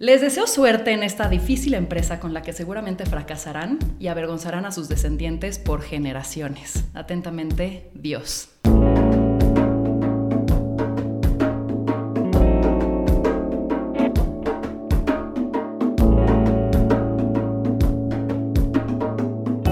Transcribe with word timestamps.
Les 0.00 0.20
deseo 0.20 0.46
suerte 0.46 0.92
en 0.92 1.02
esta 1.02 1.28
difícil 1.28 1.74
empresa 1.74 2.20
con 2.20 2.32
la 2.32 2.42
que 2.42 2.52
seguramente 2.52 3.04
fracasarán 3.04 3.80
y 3.98 4.06
avergonzarán 4.06 4.64
a 4.64 4.70
sus 4.70 4.88
descendientes 4.88 5.58
por 5.58 5.82
generaciones. 5.82 6.84
Atentamente, 6.94 7.90
Dios. 7.94 8.48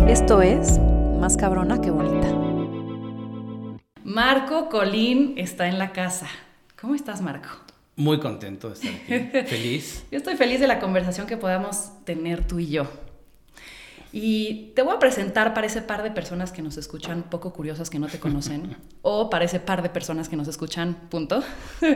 Esto 0.08 0.43
es 0.43 0.80
Más 1.20 1.36
cabrona 1.36 1.80
que 1.80 1.90
bonita. 1.90 2.27
Marco 4.02 4.68
Colín 4.70 5.34
está 5.36 5.68
en 5.68 5.79
la 5.79 5.93
casa. 5.93 6.27
¿Cómo 6.80 6.96
estás, 6.96 7.22
Marco? 7.22 7.65
Muy 7.96 8.20
contento 8.20 8.68
de 8.68 8.74
estar 8.74 8.90
aquí. 8.90 9.46
Feliz. 9.46 10.04
Yo 10.10 10.18
estoy 10.18 10.36
feliz 10.36 10.60
de 10.60 10.66
la 10.66 10.78
conversación 10.78 11.27
que 11.27 11.38
podamos 11.38 12.05
tener 12.05 12.46
tú 12.46 12.59
y 12.59 12.69
yo. 12.69 12.86
Y 14.12 14.72
te 14.74 14.82
voy 14.82 14.95
a 14.95 14.98
presentar 14.98 15.55
para 15.55 15.66
ese 15.66 15.80
par 15.80 16.02
de 16.02 16.10
personas 16.10 16.52
que 16.52 16.60
nos 16.60 16.77
escuchan 16.77 17.24
poco 17.24 17.55
curiosas 17.55 17.88
que 17.88 17.98
no 17.98 18.06
te 18.06 18.19
conocen, 18.20 18.77
o 19.02 19.30
para 19.30 19.46
ese 19.46 19.60
par 19.60 19.82
de 19.82 19.88
personas 19.88 20.28
que 20.28 20.36
nos 20.36 20.46
escuchan, 20.46 21.09
punto. 21.09 21.42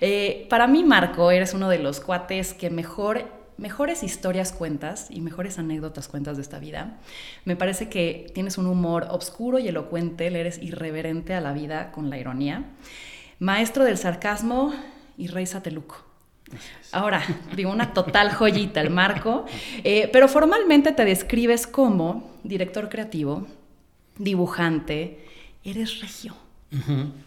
Eh, 0.00 0.46
para 0.50 0.66
mí, 0.66 0.84
Marco, 0.84 1.30
eres 1.30 1.54
uno 1.54 1.68
de 1.68 1.78
los 1.78 2.00
cuates 2.00 2.54
que 2.54 2.70
mejor, 2.70 3.24
mejores 3.56 4.02
historias 4.02 4.52
cuentas 4.52 5.06
y 5.10 5.20
mejores 5.20 5.58
anécdotas 5.58 6.08
cuentas 6.08 6.36
de 6.36 6.42
esta 6.42 6.58
vida. 6.58 6.98
Me 7.44 7.56
parece 7.56 7.88
que 7.88 8.26
tienes 8.34 8.58
un 8.58 8.66
humor 8.66 9.06
obscuro 9.10 9.58
y 9.58 9.68
elocuente, 9.68 10.30
le 10.30 10.40
eres 10.40 10.58
irreverente 10.62 11.34
a 11.34 11.40
la 11.40 11.52
vida 11.52 11.92
con 11.92 12.10
la 12.10 12.18
ironía. 12.18 12.64
Maestro 13.38 13.84
del 13.84 13.96
sarcasmo 13.96 14.72
y 15.22 15.28
Rey 15.28 15.46
Sateluco. 15.46 16.04
Ahora, 16.90 17.22
digo, 17.56 17.70
una 17.70 17.94
total 17.94 18.32
joyita 18.34 18.80
el 18.80 18.90
marco, 18.90 19.46
eh, 19.84 20.10
pero 20.12 20.26
formalmente 20.26 20.90
te 20.90 21.04
describes 21.04 21.68
como 21.68 22.32
director 22.42 22.88
creativo, 22.88 23.46
dibujante, 24.18 25.24
eres 25.64 26.00
regio. 26.00 26.34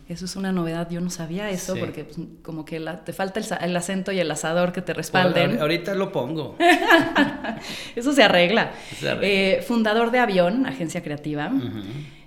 Eso 0.10 0.26
es 0.26 0.36
una 0.36 0.52
novedad, 0.52 0.90
yo 0.90 1.02
no 1.02 1.12
sabía 1.12 1.52
eso 1.52 1.76
porque 1.76 2.04
pues, 2.04 2.18
como 2.42 2.66
que 2.66 2.80
te 3.06 3.14
falta 3.14 3.40
el, 3.64 3.78
acento 3.78 4.12
y 4.12 4.18
el 4.18 4.32
asador 4.32 4.74
que 4.74 4.82
te 4.82 4.92
respalden. 4.92 5.62
ahorita 5.62 5.94
lo 5.94 6.12
pongo. 6.12 6.58
eso 7.96 8.12
se 8.12 8.24
arregla. 8.24 8.72
Eh, 9.22 9.64
fundador 9.68 10.09
de 10.09 10.18
Avión, 10.18 10.66
agencia 10.66 11.04
creativa, 11.04 11.52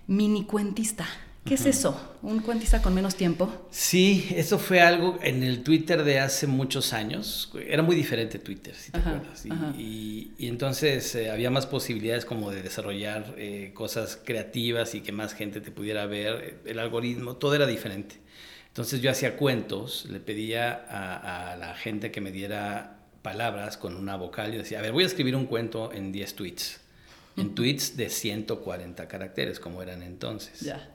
mini 0.06 0.44
cuentista. 0.44 1.06
¿Qué 1.48 1.54
es 1.54 1.64
eso? 1.64 1.98
¿Un 2.20 2.40
cuentista 2.40 2.82
con 2.82 2.94
menos 2.94 3.14
tiempo? 3.14 3.50
Sí, 3.70 4.28
eso 4.36 4.58
fue 4.58 4.80
algo 4.80 5.18
en 5.22 5.42
el 5.42 5.62
Twitter 5.62 6.04
de 6.04 6.20
hace 6.20 6.46
muchos 6.46 6.92
años. 6.92 7.50
Era 7.66 7.82
muy 7.82 7.96
diferente 7.96 8.38
Twitter, 8.38 8.74
si 8.74 8.92
te 8.92 8.98
acuerdas. 8.98 9.46
Y, 9.78 10.32
entonces 10.38 11.14
eh, 11.14 11.30
había 11.30 11.50
más 11.50 11.66
posibilidades 11.66 12.26
como 12.26 12.50
de 12.50 12.62
desarrollar 12.62 13.34
eh, 13.38 13.72
cosas 13.74 14.18
creativas 14.22 14.94
y 14.94 15.00
que 15.00 15.12
más 15.12 15.32
gente 15.32 15.62
te 15.62 15.70
pudiera 15.70 16.04
ver. 16.04 16.60
El 16.66 16.78
algoritmo, 16.78 17.36
todo 17.36 17.54
era 17.54 17.66
diferente. 17.66 18.16
Entonces 18.66 19.00
yo 19.00 19.10
hacía 19.10 19.36
cuentos, 19.36 20.06
le 20.10 20.20
pedía 20.20 20.72
a, 20.72 21.56
la 21.56 21.74
gente 21.74 22.10
que 22.10 22.20
me 22.20 22.30
diera 22.30 22.98
palabras 23.22 23.76
con 23.76 23.96
una 23.96 24.16
vocal. 24.16 24.52
Yo 24.52 24.58
decía, 24.58 24.80
a 24.80 24.82
ver, 24.82 24.92
voy 24.92 25.04
a 25.04 25.06
escribir 25.06 25.34
un 25.34 25.46
cuento 25.46 25.92
en 25.92 26.12
10 26.12 26.34
tweets. 26.34 26.80
En 27.36 27.54
tweets 27.54 27.96
de 27.96 28.10
140 28.10 29.08
caracteres, 29.08 29.60
como 29.60 29.82
eran 29.82 30.02
entonces. 30.02 30.60
Ya. 30.60 30.88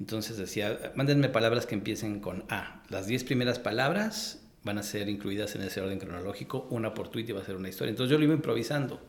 Entonces 0.00 0.36
decía, 0.36 0.92
mándenme 0.94 1.28
palabras 1.28 1.66
que 1.66 1.74
empiecen 1.74 2.20
con 2.20 2.44
A. 2.48 2.82
Las 2.88 3.06
10 3.06 3.24
primeras 3.24 3.58
palabras 3.58 4.44
van 4.64 4.78
a 4.78 4.82
ser 4.82 5.08
incluidas 5.08 5.54
en 5.54 5.62
ese 5.62 5.80
orden 5.80 5.98
cronológico, 5.98 6.66
una 6.70 6.94
por 6.94 7.08
tweet 7.08 7.26
y 7.28 7.32
va 7.32 7.42
a 7.42 7.44
ser 7.44 7.56
una 7.56 7.68
historia. 7.68 7.90
Entonces 7.90 8.10
yo 8.10 8.18
lo 8.18 8.24
iba 8.24 8.34
improvisando. 8.34 9.00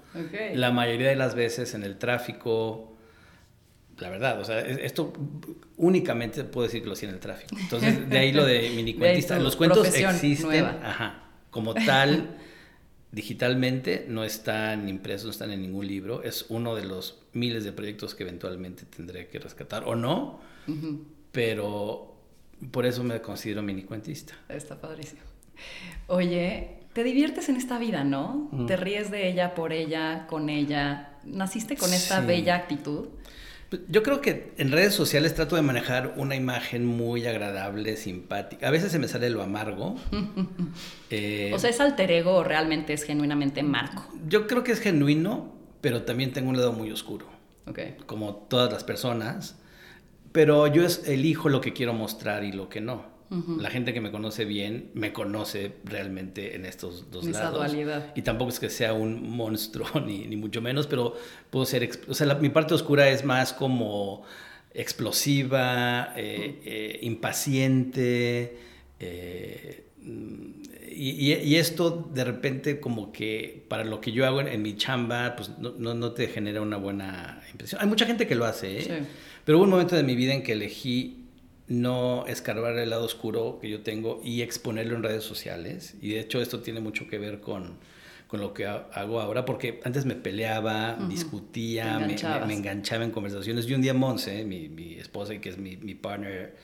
La 0.53 0.72
mayoría 0.72 1.09
de 1.09 1.16
las 1.16 1.33
veces 1.33 1.73
en 1.73 1.83
el 1.83 1.97
tráfico, 1.97 2.95
la 3.97 4.09
verdad, 4.09 4.39
o 4.39 4.45
sea, 4.45 4.59
esto 4.59 5.14
únicamente 5.77 6.43
puedo 6.43 6.67
decir 6.67 6.82
que 6.82 6.88
lo 6.88 6.93
hacía 6.93 7.09
en 7.09 7.15
el 7.15 7.21
tráfico. 7.21 7.55
Entonces 7.59 8.08
de 8.09 8.17
ahí 8.17 8.33
lo 8.33 8.45
de 8.45 8.70
minicuentista. 8.76 9.39
Los 9.39 9.55
cuentos 9.55 9.88
existen, 9.88 10.65
ajá, 10.65 11.23
como 11.52 11.73
tal, 11.73 12.36
digitalmente, 13.14 14.05
no 14.09 14.26
están 14.26 14.89
impresos, 14.89 15.26
no 15.26 15.32
están 15.32 15.52
en 15.52 15.61
ningún 15.61 15.88
libro. 15.88 16.21
Es 16.21 16.45
uno 16.49 16.76
de 16.76 16.83
los 16.83 17.23
miles 17.32 17.64
de 17.64 17.71
proyectos 17.71 18.14
que 18.14 18.23
eventualmente 18.23 18.83
tendré 18.86 19.30
que 19.30 19.39
rescatar 19.39 19.86
o 19.86 19.95
no 19.95 20.42
pero 21.31 22.15
por 22.71 22.86
eso 22.86 23.03
me 23.03 23.21
considero 23.21 23.61
mini 23.61 23.83
cuentista. 23.83 24.33
Está 24.49 24.80
padrísimo. 24.80 25.21
Oye, 26.08 26.80
te 26.93 27.03
diviertes 27.03 27.49
en 27.49 27.58
esta 27.58 27.77
vida, 27.77 28.03
¿no? 28.03 28.49
Te 28.67 28.77
ríes 28.77 29.11
de 29.11 29.27
ella, 29.30 29.55
por 29.55 29.73
ella, 29.73 30.27
con 30.27 30.49
ella. 30.49 31.17
¿Naciste 31.23 31.76
con 31.76 31.93
esta 31.93 32.21
bella 32.21 32.55
actitud? 32.55 33.08
Pues, 33.70 33.81
yo 33.89 34.03
creo 34.03 34.21
que 34.21 34.53
en 34.58 34.71
redes 34.71 34.93
sociales 34.93 35.33
trato 35.33 35.55
de 35.55 35.61
manejar 35.61 36.14
una 36.17 36.36
imagen 36.36 36.86
muy 36.86 37.26
agradable, 37.26 37.97
simpática. 37.97 38.67
A 38.67 38.71
veces 38.71 38.92
se 38.92 38.99
me 38.99 39.08
sale 39.08 39.30
lo 39.30 39.42
amargo. 39.42 39.95
Eh, 41.11 41.52
o 41.53 41.59
sea, 41.59 41.70
¿es 41.70 41.80
alter 41.80 42.11
ego 42.11 42.33
o 42.33 42.43
realmente 42.43 42.92
es 42.92 43.03
genuinamente 43.03 43.61
Marco? 43.61 44.05
Yo 44.27 44.47
creo 44.47 44.64
que 44.64 44.71
es 44.71 44.80
genuino, 44.80 45.53
pero 45.80 46.02
también 46.02 46.33
tengo 46.33 46.49
un 46.49 46.58
lado 46.58 46.73
muy 46.73 46.92
oscuro. 46.92 47.27
Okay. 47.67 47.95
Como 48.08 48.36
todas 48.36 48.73
las 48.73 48.83
personas. 48.83 49.55
Pero 50.35 50.67
yo 50.67 50.85
es, 50.85 51.07
elijo 51.07 51.47
lo 51.47 51.61
que 51.61 51.71
quiero 51.71 51.93
mostrar 51.93 52.43
y 52.43 52.51
lo 52.51 52.67
que 52.67 52.81
no. 52.81 53.15
La 53.57 53.69
gente 53.69 53.93
que 53.93 54.01
me 54.01 54.11
conoce 54.11 54.45
bien 54.45 54.91
me 54.93 55.11
conoce 55.11 55.73
realmente 55.83 56.55
en 56.55 56.65
estos 56.65 57.09
dos 57.09 57.25
Esa 57.25 57.45
lados. 57.45 57.57
dualidad. 57.57 58.13
Y 58.15 58.21
tampoco 58.21 58.51
es 58.51 58.59
que 58.59 58.69
sea 58.69 58.93
un 58.93 59.29
monstruo, 59.29 59.87
ni, 60.05 60.27
ni 60.27 60.35
mucho 60.35 60.61
menos, 60.61 60.87
pero 60.87 61.15
puedo 61.49 61.65
ser. 61.65 61.89
O 62.07 62.13
sea, 62.13 62.35
mi 62.35 62.49
parte 62.49 62.73
oscura 62.73 63.09
es 63.09 63.25
más 63.25 63.51
como 63.51 64.23
explosiva, 64.73 66.13
eh, 66.15 66.61
eh, 66.65 66.99
impaciente. 67.02 68.57
Eh, 68.99 69.85
y, 70.91 71.33
y, 71.33 71.55
esto 71.55 72.09
de 72.13 72.23
repente 72.23 72.79
como 72.79 73.11
que 73.11 73.65
para 73.67 73.83
lo 73.83 73.99
que 73.99 74.11
yo 74.11 74.25
hago 74.25 74.41
en, 74.41 74.61
mi 74.61 74.77
chamba, 74.77 75.35
pues 75.35 75.57
no, 75.57 75.73
no, 75.77 75.93
no, 75.93 76.11
te 76.11 76.27
genera 76.27 76.61
una 76.61 76.77
buena 76.77 77.41
impresión. 77.52 77.81
Hay 77.81 77.87
mucha 77.87 78.05
gente 78.05 78.27
que 78.27 78.35
lo 78.35 78.45
hace, 78.45 78.79
¿eh? 78.79 78.81
Sí. 78.83 79.07
Pero 79.45 79.60
hubo 79.60 79.66
un 79.66 79.70
momento 79.70 79.95
de 79.95 80.04
mi 80.04 80.16
vida 80.16 80.33
en 80.33 80.44
que 80.44 80.54
elegí 80.54 81.26
no 81.67 82.26
escarbar 82.28 82.78
el 82.78 82.89
lado 82.89 83.06
oscuro 83.06 83.60
que 83.61 83.70
yo 83.70 83.82
tengo 83.82 84.20
y 84.23 84.42
exponerlo 84.42 84.95
en 84.95 85.04
redes 85.04 85.23
sociales. 85.23 85.95
Y 86.02 86.10
de 86.10 86.20
hecho 86.20 86.42
esto 86.42 86.61
tiene 86.61 86.80
mucho 86.80 87.08
que 87.08 87.20
ver 87.20 87.42
con, 87.42 87.78
con 88.28 88.42
lo 88.42 88.54
que 88.54 88.66
hago 88.66 89.22
ahora, 89.22 89.45
porque 89.45 89.80
antes 89.83 90.06
me 90.06 90.16
peleaba, 90.16 90.98
discutía, 91.08 92.00
me, 92.00 92.54
enganchaba 92.54 93.04
en 93.04 93.11
conversaciones. 93.11 93.67
Y 93.67 93.73
un 93.73 93.82
día 93.82 93.94
Monse, 93.94 94.44
mi, 94.45 94.67
mi 94.67 94.95
esposa 94.95 95.36
y 95.36 95.39
que 95.39 95.50
es 95.50 95.58
mi, 95.58 95.77
mi, 95.77 95.94
partner 95.94 96.56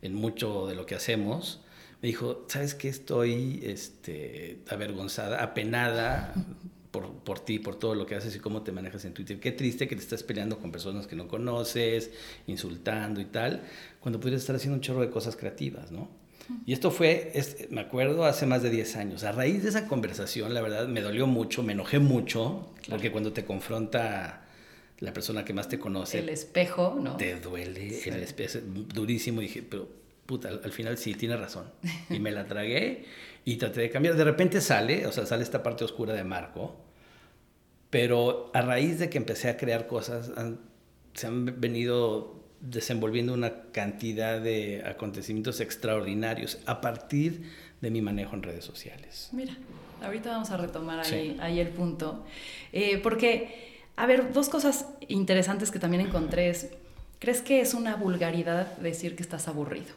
en 0.00 0.14
mucho 0.14 0.66
de 0.66 0.74
lo 0.74 0.86
que 0.86 0.94
hacemos, 0.94 1.60
me 2.00 2.08
dijo, 2.08 2.46
¿sabes 2.48 2.74
qué? 2.74 2.88
Estoy 2.88 3.60
este, 3.64 4.60
avergonzada, 4.70 5.42
apenada 5.42 6.34
por, 6.90 7.12
por, 7.12 7.40
ti, 7.40 7.58
por 7.58 7.76
todo 7.76 7.94
lo 7.94 8.06
que 8.06 8.14
haces 8.14 8.34
y 8.34 8.40
cómo 8.40 8.62
te 8.62 8.72
manejas 8.72 9.04
en 9.04 9.14
Twitter. 9.14 9.38
Qué 9.38 9.52
triste 9.52 9.86
que 9.86 9.96
te 9.96 10.02
estás 10.02 10.22
peleando 10.22 10.58
con 10.58 10.72
personas 10.72 11.06
que 11.06 11.16
no 11.16 11.28
conoces, 11.28 12.10
insultando 12.46 13.20
y 13.20 13.26
tal, 13.26 13.62
cuando 14.00 14.18
podrías 14.18 14.40
estar 14.40 14.56
haciendo 14.56 14.76
un 14.76 14.80
chorro 14.80 15.00
de 15.00 15.10
cosas 15.10 15.36
creativas, 15.36 15.92
¿no? 15.92 16.08
Y 16.66 16.72
esto 16.72 16.90
fue, 16.90 17.32
me 17.70 17.80
acuerdo, 17.80 18.24
hace 18.24 18.44
más 18.44 18.62
de 18.62 18.70
10 18.70 18.96
años. 18.96 19.22
A 19.22 19.30
raíz 19.30 19.62
de 19.62 19.68
esa 19.68 19.86
conversación, 19.86 20.52
la 20.52 20.60
verdad, 20.60 20.88
me 20.88 21.00
dolió 21.00 21.28
mucho, 21.28 21.62
me 21.62 21.74
enojé 21.74 22.00
mucho, 22.00 22.72
porque 22.88 23.12
cuando 23.12 23.32
te 23.32 23.44
confronta 23.44 24.46
la 24.98 25.12
persona 25.12 25.44
que 25.44 25.52
más 25.52 25.68
te 25.68 25.78
conoce... 25.78 26.18
El 26.18 26.28
espejo, 26.28 26.98
¿no? 27.00 27.16
Te 27.16 27.38
duele 27.38 28.02
el 28.04 28.22
espejo, 28.22 28.58
durísimo. 28.64 29.42
Y 29.42 29.46
dije, 29.46 29.62
pero 29.62 29.88
puta, 30.26 30.48
al, 30.48 30.60
al 30.64 30.72
final 30.72 30.98
sí, 30.98 31.14
tiene 31.14 31.36
razón. 31.36 31.66
Y 32.10 32.18
me 32.18 32.32
la 32.32 32.46
tragué 32.46 33.04
y 33.44 33.56
traté 33.56 33.80
de 33.80 33.90
cambiar. 33.90 34.16
De 34.16 34.24
repente 34.24 34.60
sale, 34.60 35.06
o 35.06 35.12
sea, 35.12 35.26
sale 35.26 35.42
esta 35.42 35.62
parte 35.62 35.84
oscura 35.84 36.12
de 36.12 36.24
Marco, 36.24 36.76
pero 37.90 38.50
a 38.54 38.62
raíz 38.62 38.98
de 38.98 39.10
que 39.10 39.18
empecé 39.18 39.48
a 39.48 39.56
crear 39.56 39.86
cosas, 39.86 40.30
se 41.14 41.26
han 41.26 41.60
venido 41.60 42.40
desenvolviendo 42.60 43.32
una 43.32 43.70
cantidad 43.72 44.40
de 44.40 44.82
acontecimientos 44.84 45.60
extraordinarios 45.60 46.58
a 46.66 46.80
partir 46.80 47.50
de 47.80 47.90
mi 47.90 48.02
manejo 48.02 48.36
en 48.36 48.42
redes 48.42 48.64
sociales. 48.64 49.30
Mira, 49.32 49.56
ahorita 50.02 50.30
vamos 50.30 50.50
a 50.50 50.56
retomar 50.58 51.00
ahí, 51.00 51.36
ahí 51.40 51.58
el 51.58 51.68
punto. 51.68 52.24
Eh, 52.72 52.98
porque, 53.02 53.80
a 53.96 54.06
ver, 54.06 54.32
dos 54.32 54.48
cosas 54.48 54.86
interesantes 55.08 55.70
que 55.70 55.78
también 55.78 56.06
encontré 56.06 56.50
es, 56.50 56.70
¿crees 57.18 57.40
que 57.40 57.60
es 57.60 57.72
una 57.72 57.96
vulgaridad 57.96 58.76
decir 58.76 59.16
que 59.16 59.22
estás 59.22 59.48
aburrido? 59.48 59.94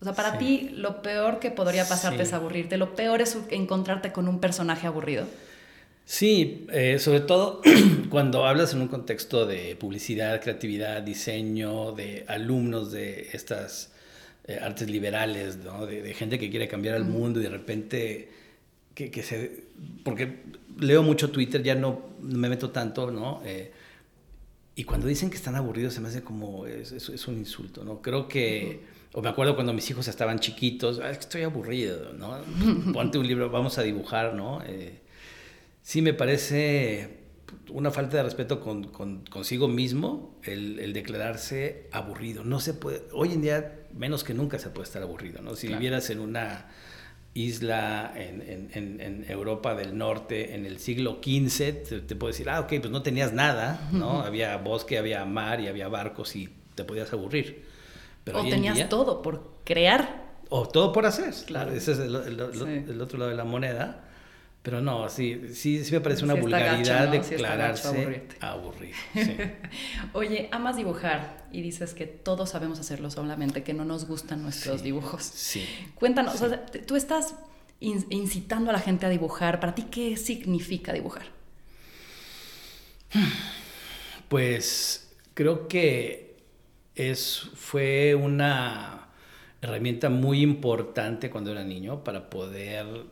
O 0.00 0.04
sea, 0.04 0.14
para 0.14 0.38
ti 0.38 0.70
lo 0.74 1.02
peor 1.02 1.38
que 1.38 1.50
podría 1.50 1.88
pasarte 1.88 2.22
es 2.22 2.32
aburrirte, 2.32 2.76
lo 2.76 2.94
peor 2.94 3.22
es 3.22 3.36
encontrarte 3.50 4.12
con 4.12 4.28
un 4.28 4.40
personaje 4.40 4.86
aburrido. 4.86 5.26
Sí, 6.04 6.66
eh, 6.70 6.98
sobre 7.00 7.20
todo 7.20 7.62
cuando 8.10 8.46
hablas 8.46 8.72
en 8.74 8.80
un 8.80 8.88
contexto 8.88 9.44
de 9.44 9.74
publicidad, 9.74 10.40
creatividad, 10.40 11.02
diseño, 11.02 11.92
de 11.92 12.24
alumnos 12.28 12.92
de 12.92 13.30
estas 13.32 13.92
eh, 14.46 14.60
artes 14.62 14.88
liberales, 14.88 15.56
¿no? 15.56 15.84
de, 15.84 16.14
gente 16.14 16.38
que 16.38 16.48
quiere 16.48 16.68
cambiar 16.68 16.94
el 16.94 17.04
mundo 17.04 17.40
y 17.40 17.42
de 17.42 17.48
repente 17.48 18.28
que, 18.94 19.10
que, 19.10 19.22
se... 19.22 19.64
Porque 20.04 20.42
leo 20.78 21.02
mucho 21.02 21.30
Twitter, 21.30 21.62
ya 21.62 21.74
no 21.74 22.10
me 22.20 22.48
meto 22.48 22.70
tanto, 22.70 23.10
¿no? 23.10 23.42
Eh, 23.44 23.72
y 24.76 24.84
cuando 24.84 25.06
dicen 25.06 25.30
que 25.30 25.36
están 25.36 25.56
aburridos 25.56 25.94
se 25.94 26.00
me 26.00 26.08
hace 26.08 26.22
como, 26.22 26.66
es, 26.66 26.92
es, 26.92 27.28
un 27.28 27.38
insulto, 27.38 27.82
¿no? 27.82 28.00
Creo 28.02 28.28
que, 28.28 28.80
o 29.16 29.22
me 29.22 29.30
acuerdo 29.30 29.54
cuando 29.54 29.72
mis 29.72 29.88
hijos 29.88 30.08
estaban 30.08 30.40
chiquitos, 30.40 31.00
ah, 31.02 31.10
es 31.10 31.16
que 31.16 31.22
estoy 31.22 31.42
aburrido, 31.42 32.12
¿no? 32.12 32.36
Ponte 32.92 33.16
un 33.16 33.26
libro, 33.26 33.48
vamos 33.48 33.78
a 33.78 33.82
dibujar, 33.82 34.34
¿no? 34.34 34.62
Eh, 34.66 35.00
sí 35.80 36.02
me 36.02 36.12
parece 36.12 37.20
una 37.70 37.90
falta 37.90 38.18
de 38.18 38.24
respeto 38.24 38.60
con, 38.60 38.84
con, 38.84 39.24
consigo 39.24 39.68
mismo 39.68 40.38
el, 40.42 40.78
el, 40.80 40.92
declararse 40.92 41.88
aburrido. 41.92 42.44
No 42.44 42.60
se 42.60 42.74
puede, 42.74 43.04
hoy 43.12 43.32
en 43.32 43.40
día 43.40 43.86
menos 43.94 44.22
que 44.22 44.34
nunca 44.34 44.58
se 44.58 44.68
puede 44.68 44.84
estar 44.84 45.00
aburrido, 45.00 45.40
¿no? 45.40 45.56
Si 45.56 45.68
vivieras 45.68 46.10
en 46.10 46.20
una 46.20 46.66
isla 47.32 48.12
en, 48.14 48.68
en, 48.74 49.00
en, 49.00 49.24
Europa 49.30 49.74
del 49.74 49.96
Norte 49.96 50.54
en 50.54 50.66
el 50.66 50.78
siglo 50.78 51.20
XV, 51.22 52.04
te, 52.06 52.16
puedo 52.16 52.32
decir, 52.32 52.50
ah, 52.50 52.60
ok, 52.60 52.68
pues 52.80 52.90
no 52.90 53.00
tenías 53.00 53.32
nada, 53.32 53.88
¿no? 53.92 54.20
Había 54.20 54.58
bosque, 54.58 54.98
había 54.98 55.24
mar 55.24 55.58
y 55.62 55.68
había 55.68 55.88
barcos 55.88 56.36
y 56.36 56.50
te 56.74 56.84
podías 56.84 57.10
aburrir. 57.14 57.75
Pero 58.26 58.40
o 58.40 58.42
tenías 58.42 58.88
todo 58.88 59.22
por 59.22 59.52
crear. 59.62 60.26
O 60.48 60.66
todo 60.66 60.92
por 60.92 61.06
hacer, 61.06 61.32
claro. 61.46 61.72
Ese 61.72 61.92
es 61.92 62.00
el, 62.00 62.16
el, 62.16 63.00
otro 63.00 63.18
lado 63.20 63.30
de 63.30 63.36
la 63.36 63.44
moneda. 63.44 64.02
Pero 64.62 64.80
no, 64.80 65.08
sí, 65.08 65.42
sí, 65.54 65.84
sí 65.84 65.92
me 65.92 66.00
parece 66.00 66.24
una 66.24 66.34
vulgaridad 66.34 67.06
declararse 67.06 68.26
aburrido. 68.40 68.96
Oye, 70.12 70.48
amas 70.50 70.76
dibujar 70.76 71.46
y 71.52 71.62
dices 71.62 71.94
que 71.94 72.06
todos 72.06 72.50
sabemos 72.50 72.80
hacerlo, 72.80 73.12
solamente 73.12 73.62
que 73.62 73.74
no 73.74 73.84
nos 73.84 74.08
gustan 74.08 74.42
nuestros 74.42 74.82
dibujos. 74.82 75.22
Sí. 75.22 75.64
Cuéntanos, 75.94 76.42
tú 76.84 76.96
estás 76.96 77.36
incitando 77.78 78.70
a 78.70 78.72
la 78.72 78.80
gente 78.80 79.06
a 79.06 79.08
dibujar. 79.08 79.60
¿Para 79.60 79.76
ti 79.76 79.82
qué 79.84 80.16
significa 80.16 80.92
dibujar? 80.92 81.26
Pues 84.28 85.12
creo 85.34 85.68
que 85.68 86.25
es, 86.96 87.50
fue 87.54 88.14
una 88.14 89.08
herramienta 89.62 90.10
muy 90.10 90.42
importante 90.42 91.30
cuando 91.30 91.52
era 91.52 91.64
niño 91.64 92.02
para 92.02 92.28
poder 92.30 93.04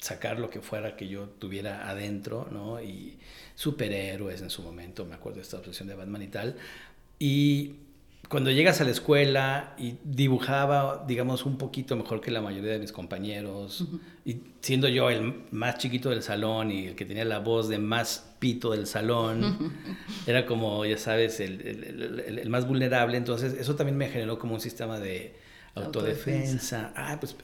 sacar 0.00 0.38
lo 0.38 0.48
que 0.50 0.60
fuera 0.60 0.96
que 0.96 1.08
yo 1.08 1.28
tuviera 1.28 1.88
adentro, 1.88 2.48
¿no? 2.50 2.80
Y 2.80 3.18
superhéroes 3.54 4.40
en 4.40 4.50
su 4.50 4.62
momento, 4.62 5.04
me 5.04 5.14
acuerdo 5.14 5.36
de 5.36 5.42
esta 5.42 5.58
obsesión 5.58 5.88
de 5.88 5.94
Batman 5.94 6.22
y 6.22 6.28
tal. 6.28 6.56
Y 7.18 7.74
cuando 8.28 8.50
llegas 8.50 8.80
a 8.80 8.84
la 8.84 8.90
escuela 8.90 9.74
y 9.78 9.96
dibujaba, 10.04 11.04
digamos, 11.06 11.46
un 11.46 11.56
poquito 11.56 11.96
mejor 11.96 12.20
que 12.20 12.30
la 12.30 12.42
mayoría 12.42 12.72
de 12.72 12.78
mis 12.78 12.92
compañeros, 12.92 13.86
y 14.24 14.42
siendo 14.60 14.86
yo 14.88 15.08
el 15.08 15.44
más 15.50 15.78
chiquito 15.78 16.10
del 16.10 16.22
salón 16.22 16.70
y 16.70 16.88
el 16.88 16.94
que 16.94 17.06
tenía 17.06 17.24
la 17.24 17.38
voz 17.38 17.68
de 17.68 17.78
más 17.78 18.34
pito 18.38 18.72
del 18.72 18.86
salón, 18.86 19.72
era 20.26 20.44
como, 20.44 20.84
ya 20.84 20.98
sabes, 20.98 21.40
el, 21.40 21.60
el, 21.62 22.38
el, 22.38 22.50
más 22.50 22.66
vulnerable, 22.66 23.16
entonces 23.16 23.54
eso 23.54 23.76
también 23.76 23.96
me 23.96 24.08
generó 24.08 24.38
como 24.38 24.54
un 24.54 24.60
sistema 24.60 24.98
de 24.98 25.34
autodefensa. 25.74 26.92
Ah, 26.96 27.16
pues 27.20 27.36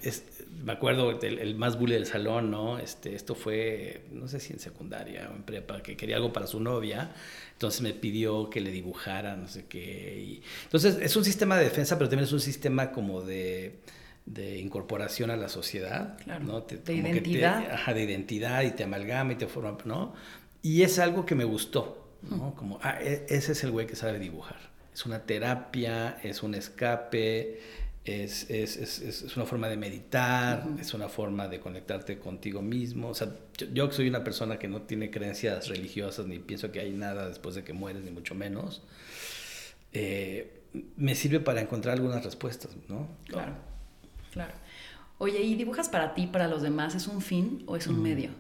me 0.62 0.72
acuerdo 0.72 1.18
el, 1.20 1.54
más 1.56 1.78
bully 1.78 1.94
del 1.94 2.06
salón, 2.06 2.50
¿no? 2.50 2.78
Este, 2.78 3.14
esto 3.14 3.34
fue, 3.34 4.04
no 4.12 4.28
sé 4.28 4.40
si 4.40 4.52
en 4.52 4.58
secundaria 4.58 5.28
o 5.30 5.36
en 5.36 5.42
prepa, 5.42 5.82
que 5.82 5.96
quería 5.96 6.16
algo 6.16 6.32
para 6.32 6.46
su 6.46 6.60
novia, 6.60 7.12
entonces 7.54 7.80
me 7.80 7.94
pidió 7.94 8.50
que 8.50 8.60
le 8.60 8.70
dibujara, 8.70 9.36
no 9.36 9.48
sé 9.48 9.66
qué. 9.66 10.40
entonces 10.64 10.98
es 11.00 11.16
un 11.16 11.24
sistema 11.24 11.56
de 11.56 11.64
defensa, 11.64 11.96
pero 11.96 12.10
también 12.10 12.26
es 12.26 12.32
un 12.32 12.40
sistema 12.40 12.90
como 12.92 13.22
de, 13.22 13.78
de 14.26 14.58
incorporación 14.58 15.30
a 15.30 15.36
la 15.36 15.48
sociedad, 15.48 16.18
¿no? 16.40 16.62
de 16.62 16.94
identidad. 16.94 17.70
ajá, 17.70 17.94
de 17.94 18.02
identidad 18.02 18.62
y 18.62 18.72
te 18.72 18.84
amalgama 18.84 19.32
y 19.32 19.36
te 19.36 19.46
forma, 19.46 19.78
¿no? 19.84 20.14
Y 20.62 20.82
es 20.82 20.98
algo 20.98 21.26
que 21.26 21.34
me 21.34 21.44
gustó, 21.44 22.08
¿no? 22.22 22.54
Como, 22.54 22.78
ah, 22.82 22.98
e, 23.00 23.26
ese 23.28 23.52
es 23.52 23.62
el 23.64 23.70
güey 23.70 23.86
que 23.86 23.96
sabe 23.96 24.18
dibujar. 24.18 24.58
Es 24.92 25.04
una 25.06 25.20
terapia, 25.20 26.18
es 26.22 26.42
un 26.42 26.54
escape, 26.54 27.60
es, 28.04 28.50
es, 28.50 28.76
es, 28.76 29.00
es, 29.00 29.36
una 29.36 29.46
forma 29.46 29.68
de 29.68 29.78
meditar, 29.78 30.66
es 30.78 30.92
una 30.92 31.08
forma 31.08 31.48
de 31.48 31.58
conectarte 31.58 32.18
contigo 32.18 32.60
mismo. 32.60 33.08
O 33.08 33.14
sea, 33.14 33.34
yo, 33.72 33.90
soy 33.90 34.08
una 34.08 34.22
persona 34.22 34.58
que 34.58 34.68
no 34.68 34.82
tiene 34.82 35.10
creencias 35.10 35.68
religiosas, 35.68 36.26
ni 36.26 36.38
pienso 36.38 36.70
que 36.70 36.80
hay 36.80 36.90
nada 36.90 37.28
después 37.28 37.54
de 37.54 37.64
que 37.64 37.72
mueres, 37.72 38.04
ni 38.04 38.10
mucho 38.10 38.34
menos. 38.34 38.82
Eh, 39.92 40.64
me 40.96 41.14
sirve 41.14 41.40
para 41.40 41.62
encontrar 41.62 41.94
algunas 41.94 42.22
respuestas, 42.22 42.76
¿no? 42.88 43.08
Claro, 43.26 43.54
claro. 44.32 44.52
Oye, 45.16 45.40
¿y 45.40 45.54
dibujas 45.54 45.88
para 45.88 46.12
ti, 46.12 46.26
para 46.26 46.46
los 46.46 46.60
demás? 46.60 46.94
¿Es 46.94 47.06
un 47.06 47.22
fin 47.22 47.62
o 47.66 47.76
es 47.76 47.86
un 47.86 48.02
medio? 48.02 48.30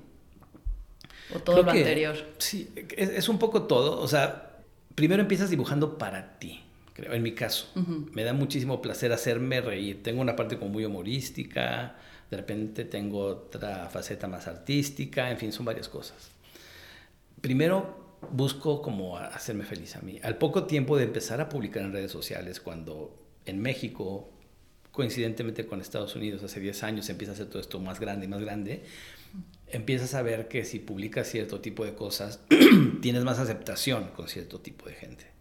¿O 1.34 1.38
todo 1.38 1.62
lo 1.62 1.70
anterior? 1.70 2.16
Sí, 2.36 2.70
es 2.98 3.30
un 3.30 3.38
poco 3.38 3.62
todo. 3.62 3.98
O 3.98 4.08
sea, 4.08 4.58
primero 4.94 5.22
empiezas 5.22 5.48
dibujando 5.48 5.96
para 5.96 6.38
ti 6.38 6.63
creo, 6.94 7.12
en 7.12 7.22
mi 7.22 7.32
caso. 7.32 7.70
Me 8.12 8.24
da 8.24 8.32
muchísimo 8.32 8.80
placer 8.80 9.12
hacerme 9.12 9.60
reír. 9.60 10.02
Tengo 10.02 10.22
una 10.22 10.34
parte 10.34 10.58
como 10.58 10.70
muy 10.70 10.84
humorística, 10.86 11.96
de 12.30 12.36
repente 12.36 12.84
tengo 12.84 13.20
otra 13.26 13.88
faceta 13.90 14.26
más 14.26 14.46
artística, 14.46 15.30
en 15.30 15.36
fin, 15.36 15.52
son 15.52 15.66
varias 15.66 15.88
cosas. 15.88 16.30
Primero 17.40 18.18
busco 18.32 18.80
como 18.80 19.18
hacerme 19.18 19.64
feliz 19.64 19.96
a 19.96 20.00
mí. 20.00 20.18
Al 20.22 20.38
poco 20.38 20.64
tiempo 20.64 20.96
de 20.96 21.04
empezar 21.04 21.40
a 21.40 21.48
publicar 21.48 21.82
en 21.82 21.92
redes 21.92 22.10
sociales, 22.10 22.60
cuando 22.60 23.18
en 23.44 23.60
México, 23.60 24.30
coincidentemente 24.92 25.66
con 25.66 25.80
Estados 25.80 26.16
Unidos, 26.16 26.42
hace 26.42 26.60
10 26.60 26.82
años 26.84 27.10
empieza 27.10 27.32
a 27.32 27.34
hacer 27.34 27.46
todo 27.46 27.60
esto 27.60 27.80
más 27.80 28.00
grande 28.00 28.26
y 28.26 28.28
más 28.28 28.40
grande, 28.40 28.84
empiezas 29.68 30.14
a 30.14 30.22
ver 30.22 30.48
que 30.48 30.64
si 30.64 30.78
publicas 30.78 31.28
cierto 31.28 31.60
tipo 31.60 31.84
de 31.84 31.94
cosas, 31.94 32.40
tienes 33.02 33.24
más 33.24 33.38
aceptación 33.38 34.10
con 34.16 34.28
cierto 34.28 34.60
tipo 34.60 34.86
de 34.86 34.94
gente. 34.94 35.33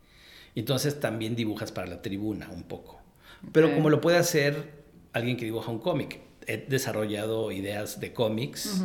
Entonces 0.55 0.99
también 0.99 1.35
dibujas 1.35 1.71
para 1.71 1.87
la 1.87 2.01
tribuna 2.01 2.49
un 2.49 2.63
poco. 2.63 2.99
Pero 3.51 3.73
como 3.73 3.89
lo 3.89 3.99
puede 3.99 4.17
hacer 4.17 4.83
alguien 5.13 5.37
que 5.37 5.45
dibuja 5.45 5.71
un 5.71 5.79
cómic. 5.79 6.19
He 6.45 6.57
desarrollado 6.57 7.51
ideas 7.51 7.99
de 7.99 8.11
cómics, 8.11 8.83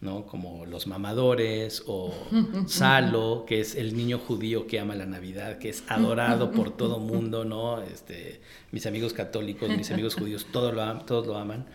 ¿no? 0.00 0.26
Como 0.26 0.66
Los 0.66 0.86
Mamadores 0.86 1.84
o 1.86 2.12
Salo, 2.66 3.44
que 3.46 3.60
es 3.60 3.76
el 3.76 3.96
niño 3.96 4.18
judío 4.18 4.66
que 4.66 4.78
ama 4.78 4.94
la 4.94 5.06
Navidad, 5.06 5.58
que 5.58 5.70
es 5.70 5.84
adorado 5.88 6.50
por 6.50 6.76
todo 6.76 6.98
mundo, 7.00 7.44
¿no? 7.44 7.80
Este, 7.80 8.40
mis 8.72 8.84
amigos 8.86 9.14
católicos, 9.14 9.70
mis 9.70 9.90
amigos 9.90 10.14
judíos, 10.14 10.46
todos 10.52 10.74
lo, 10.74 10.98
todos 11.04 11.26
lo 11.26 11.38
aman. 11.38 11.66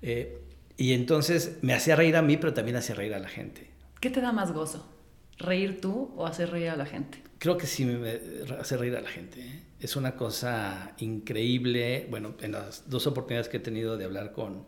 Eh, 0.00 0.40
y 0.78 0.94
entonces 0.94 1.58
me 1.60 1.74
hacía 1.74 1.96
reír 1.96 2.16
a 2.16 2.22
mí, 2.22 2.38
pero 2.38 2.54
también 2.54 2.76
hacía 2.76 2.94
reír 2.94 3.12
a 3.14 3.18
la 3.18 3.28
gente. 3.28 3.70
¿Qué 4.00 4.08
te 4.10 4.20
da 4.20 4.32
más 4.32 4.52
gozo? 4.52 4.86
¿Reír 5.36 5.80
tú 5.80 6.10
o 6.16 6.26
hacer 6.26 6.50
reír 6.50 6.70
a 6.70 6.76
la 6.76 6.86
gente? 6.86 7.22
Creo 7.42 7.58
que 7.58 7.66
sí 7.66 7.84
me 7.84 8.20
hace 8.60 8.76
reír 8.76 8.94
a 8.94 9.00
la 9.00 9.08
gente. 9.08 9.40
¿eh? 9.40 9.62
Es 9.80 9.96
una 9.96 10.14
cosa 10.14 10.92
increíble. 10.98 12.06
Bueno, 12.08 12.36
en 12.40 12.52
las 12.52 12.88
dos 12.88 13.08
oportunidades 13.08 13.48
que 13.48 13.56
he 13.56 13.60
tenido 13.60 13.96
de 13.96 14.04
hablar 14.04 14.30
con, 14.30 14.64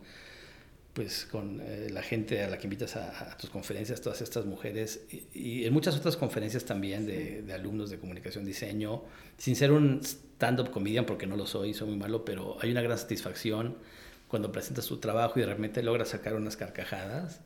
pues, 0.91 1.23
con 1.23 1.61
eh, 1.61 1.87
la 1.89 2.03
gente 2.03 2.43
a 2.43 2.49
la 2.49 2.57
que 2.57 2.65
invitas 2.65 2.97
a, 2.97 3.37
tus 3.37 3.49
conferencias, 3.49 4.01
todas 4.01 4.21
estas 4.21 4.45
mujeres, 4.45 5.05
y, 5.33 5.63
en 5.63 5.71
muchas 5.71 5.95
otras 5.95 6.17
conferencias 6.17 6.65
también 6.65 7.05
de, 7.05 7.43
de, 7.43 7.53
alumnos 7.53 7.89
de 7.89 7.97
comunicación, 7.97 8.43
diseño, 8.43 9.03
sin 9.37 9.55
ser 9.55 9.71
un 9.71 10.01
stand-up 10.03 10.69
comedian, 10.69 11.05
porque 11.05 11.27
no 11.27 11.37
lo 11.37 11.47
soy, 11.47 11.73
soy 11.73 11.87
muy 11.87 11.97
malo, 11.97 12.25
pero 12.25 12.57
hay 12.59 12.71
una 12.71 12.81
gran 12.81 12.97
satisfacción 12.97 13.77
cuando 14.27 14.51
presentas 14.51 14.85
tu 14.85 14.97
trabajo 14.97 15.39
y 15.39 15.43
de 15.43 15.47
repente 15.47 15.81
logras 15.81 16.09
sacar 16.09 16.35
unas 16.35 16.57
carcajadas 16.57 17.39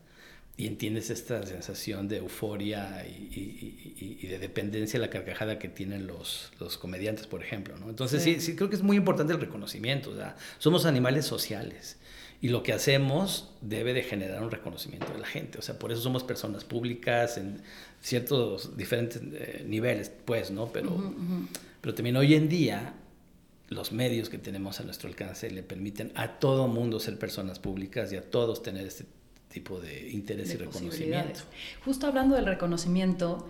y 0.60 0.66
entiendes 0.66 1.08
esta 1.08 1.46
sensación 1.46 2.06
de 2.06 2.18
euforia 2.18 3.06
y, 3.06 4.26
de 4.26 4.38
dependencia 4.38 5.00
de 5.00 5.06
la 5.06 5.10
carcajada 5.10 5.58
que 5.58 5.70
tienen 5.70 6.06
los, 6.06 6.52
los 6.60 6.76
comediantes, 6.76 7.26
por 7.26 7.42
ejemplo. 7.42 7.78
¿no? 7.78 7.88
Entonces, 7.88 8.22
sí. 8.22 8.40
sí. 8.40 8.54
creo 8.56 8.68
que 8.68 8.76
es 8.76 8.82
muy 8.82 8.98
importante 8.98 9.32
el 9.32 9.40
reconocimiento. 9.40 10.10
O 10.10 10.16
sea, 10.16 10.36
somos 10.58 10.84
animales 10.84 11.24
sociales 11.24 11.96
y 12.42 12.48
lo 12.48 12.62
que 12.62 12.74
hacemos 12.74 13.54
debe 13.62 13.94
de 13.94 14.02
generar 14.02 14.42
un 14.42 14.50
reconocimiento 14.50 15.10
de 15.10 15.18
la 15.18 15.26
gente. 15.26 15.58
O 15.58 15.62
sea, 15.62 15.78
por 15.78 15.92
eso 15.92 16.02
somos 16.02 16.24
personas 16.24 16.64
públicas 16.64 17.38
en 17.38 17.62
ciertos 18.02 18.76
diferentes 18.76 19.22
eh, 19.32 19.64
niveles, 19.66 20.12
pues, 20.26 20.50
¿no? 20.50 20.66
Pero, 20.66 21.14
pero 21.80 21.94
también 21.94 22.18
hoy 22.18 22.34
en 22.34 22.50
día 22.50 22.94
los 23.70 23.92
medios 23.92 24.28
que 24.28 24.36
tenemos 24.36 24.78
a 24.78 24.84
nuestro 24.84 25.08
alcance 25.08 25.50
le 25.50 25.62
permiten 25.62 26.12
a 26.16 26.38
todo 26.38 26.68
mundo 26.68 27.00
ser 27.00 27.18
personas 27.18 27.58
públicas 27.58 28.12
y 28.12 28.16
a 28.16 28.30
todos 28.30 28.62
tener 28.62 28.86
este 28.86 29.06
tipo 29.50 29.80
de 29.80 30.10
interés 30.10 30.54
y 30.54 30.56
reconocimiento. 30.56 31.40
Justo 31.84 32.06
hablando 32.06 32.36
del 32.36 32.46
reconocimiento, 32.46 33.48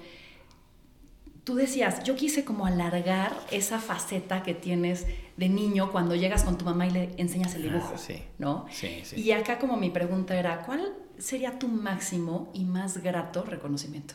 tú 1.44 1.54
decías, 1.54 2.02
yo 2.04 2.16
quise 2.16 2.44
como 2.44 2.66
alargar 2.66 3.32
esa 3.50 3.78
faceta 3.78 4.42
que 4.42 4.54
tienes 4.54 5.06
de 5.36 5.48
niño 5.48 5.92
cuando 5.92 6.14
llegas 6.14 6.42
con 6.42 6.58
tu 6.58 6.64
mamá 6.64 6.86
y 6.86 6.90
le 6.90 7.10
enseñas 7.18 7.54
el 7.54 7.62
dibujo, 7.62 7.96
sí, 7.98 8.22
¿no? 8.38 8.66
Sí, 8.70 9.00
sí. 9.04 9.20
Y 9.20 9.32
acá 9.32 9.58
como 9.58 9.76
mi 9.76 9.90
pregunta 9.90 10.38
era, 10.38 10.62
¿cuál 10.64 10.94
sería 11.18 11.58
tu 11.58 11.68
máximo 11.68 12.50
y 12.54 12.64
más 12.64 13.02
grato 13.02 13.42
reconocimiento? 13.44 14.14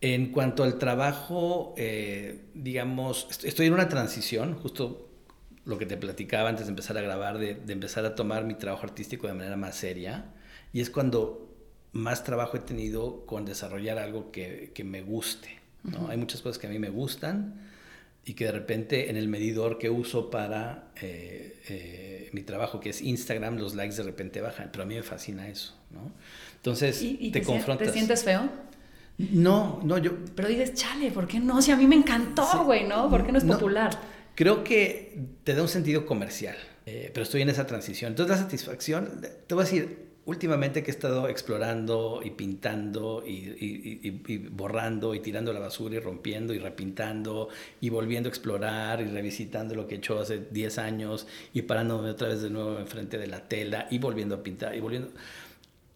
En 0.00 0.30
cuanto 0.30 0.62
al 0.62 0.78
trabajo, 0.78 1.74
eh, 1.76 2.44
digamos, 2.54 3.28
estoy 3.42 3.66
en 3.66 3.72
una 3.72 3.88
transición, 3.88 4.54
justo 4.54 5.08
lo 5.64 5.78
que 5.78 5.86
te 5.86 5.96
platicaba 5.96 6.50
antes 6.50 6.66
de 6.66 6.70
empezar 6.70 6.98
a 6.98 7.00
grabar, 7.00 7.38
de, 7.38 7.54
de 7.54 7.72
empezar 7.72 8.04
a 8.04 8.14
tomar 8.14 8.44
mi 8.44 8.54
trabajo 8.54 8.84
artístico 8.84 9.26
de 9.26 9.32
manera 9.32 9.56
más 9.56 9.74
seria 9.76 10.33
y 10.74 10.80
es 10.80 10.90
cuando 10.90 11.48
más 11.92 12.24
trabajo 12.24 12.56
he 12.56 12.60
tenido 12.60 13.24
con 13.24 13.46
desarrollar 13.46 13.98
algo 13.98 14.32
que, 14.32 14.72
que 14.74 14.82
me 14.82 15.02
guste. 15.02 15.48
¿no? 15.84 16.08
Hay 16.08 16.16
muchas 16.16 16.42
cosas 16.42 16.58
que 16.58 16.66
a 16.66 16.70
mí 16.70 16.80
me 16.80 16.90
gustan 16.90 17.60
y 18.24 18.34
que 18.34 18.46
de 18.46 18.52
repente 18.52 19.08
en 19.08 19.16
el 19.16 19.28
medidor 19.28 19.78
que 19.78 19.88
uso 19.88 20.30
para 20.30 20.90
eh, 21.00 21.60
eh, 21.68 22.30
mi 22.32 22.42
trabajo, 22.42 22.80
que 22.80 22.90
es 22.90 23.02
Instagram, 23.02 23.56
los 23.56 23.76
likes 23.76 23.94
de 23.94 24.02
repente 24.02 24.40
bajan, 24.40 24.70
pero 24.72 24.82
a 24.82 24.86
mí 24.86 24.96
me 24.96 25.04
fascina 25.04 25.48
eso, 25.48 25.76
¿no? 25.92 26.10
Entonces 26.56 26.98
te, 26.98 27.30
te, 27.30 27.42
confrontas. 27.42 27.86
¿Te 27.86 27.92
sientes 27.92 28.24
feo? 28.24 28.50
No, 29.18 29.80
no, 29.84 29.98
yo... 29.98 30.12
Pero 30.34 30.48
dices, 30.48 30.74
chale, 30.74 31.12
¿por 31.12 31.28
qué 31.28 31.38
no? 31.38 31.62
Si 31.62 31.70
a 31.70 31.76
mí 31.76 31.86
me 31.86 31.94
encantó, 31.94 32.64
güey, 32.64 32.88
¿no? 32.88 33.08
¿Por 33.08 33.24
qué 33.24 33.30
no 33.30 33.38
es 33.38 33.44
popular? 33.44 33.96
Creo 34.34 34.64
que 34.64 35.16
te 35.44 35.54
da 35.54 35.62
un 35.62 35.68
sentido 35.68 36.04
comercial, 36.04 36.56
eh, 36.84 37.12
pero 37.14 37.22
estoy 37.22 37.42
en 37.42 37.50
esa 37.50 37.64
transición. 37.64 38.10
Entonces 38.12 38.36
la 38.36 38.42
satisfacción, 38.42 39.20
te 39.46 39.54
voy 39.54 39.62
a 39.62 39.64
decir, 39.66 40.13
últimamente 40.26 40.82
que 40.82 40.90
he 40.90 40.94
estado 40.94 41.28
explorando 41.28 42.20
y 42.24 42.30
pintando 42.30 43.22
y, 43.26 44.48
borrando 44.50 45.14
y 45.14 45.20
tirando 45.20 45.52
la 45.52 45.60
basura 45.60 45.96
y 45.96 45.98
rompiendo 45.98 46.54
y 46.54 46.58
repintando 46.58 47.48
y 47.80 47.90
volviendo 47.90 48.28
a 48.28 48.30
explorar 48.30 49.00
y 49.00 49.04
revisitando 49.04 49.74
lo 49.74 49.86
que 49.86 49.96
he 49.96 49.98
hecho 49.98 50.18
hace 50.18 50.38
10 50.50 50.78
años 50.78 51.26
y 51.52 51.62
parándome 51.62 52.10
otra 52.10 52.28
vez 52.28 52.42
de 52.42 52.50
nuevo 52.50 52.78
enfrente 52.78 53.18
de 53.18 53.26
la 53.26 53.48
tela 53.48 53.86
y 53.90 53.98
volviendo 53.98 54.36
a 54.36 54.42
pintar 54.42 54.74
y 54.74 54.80
volviendo... 54.80 55.10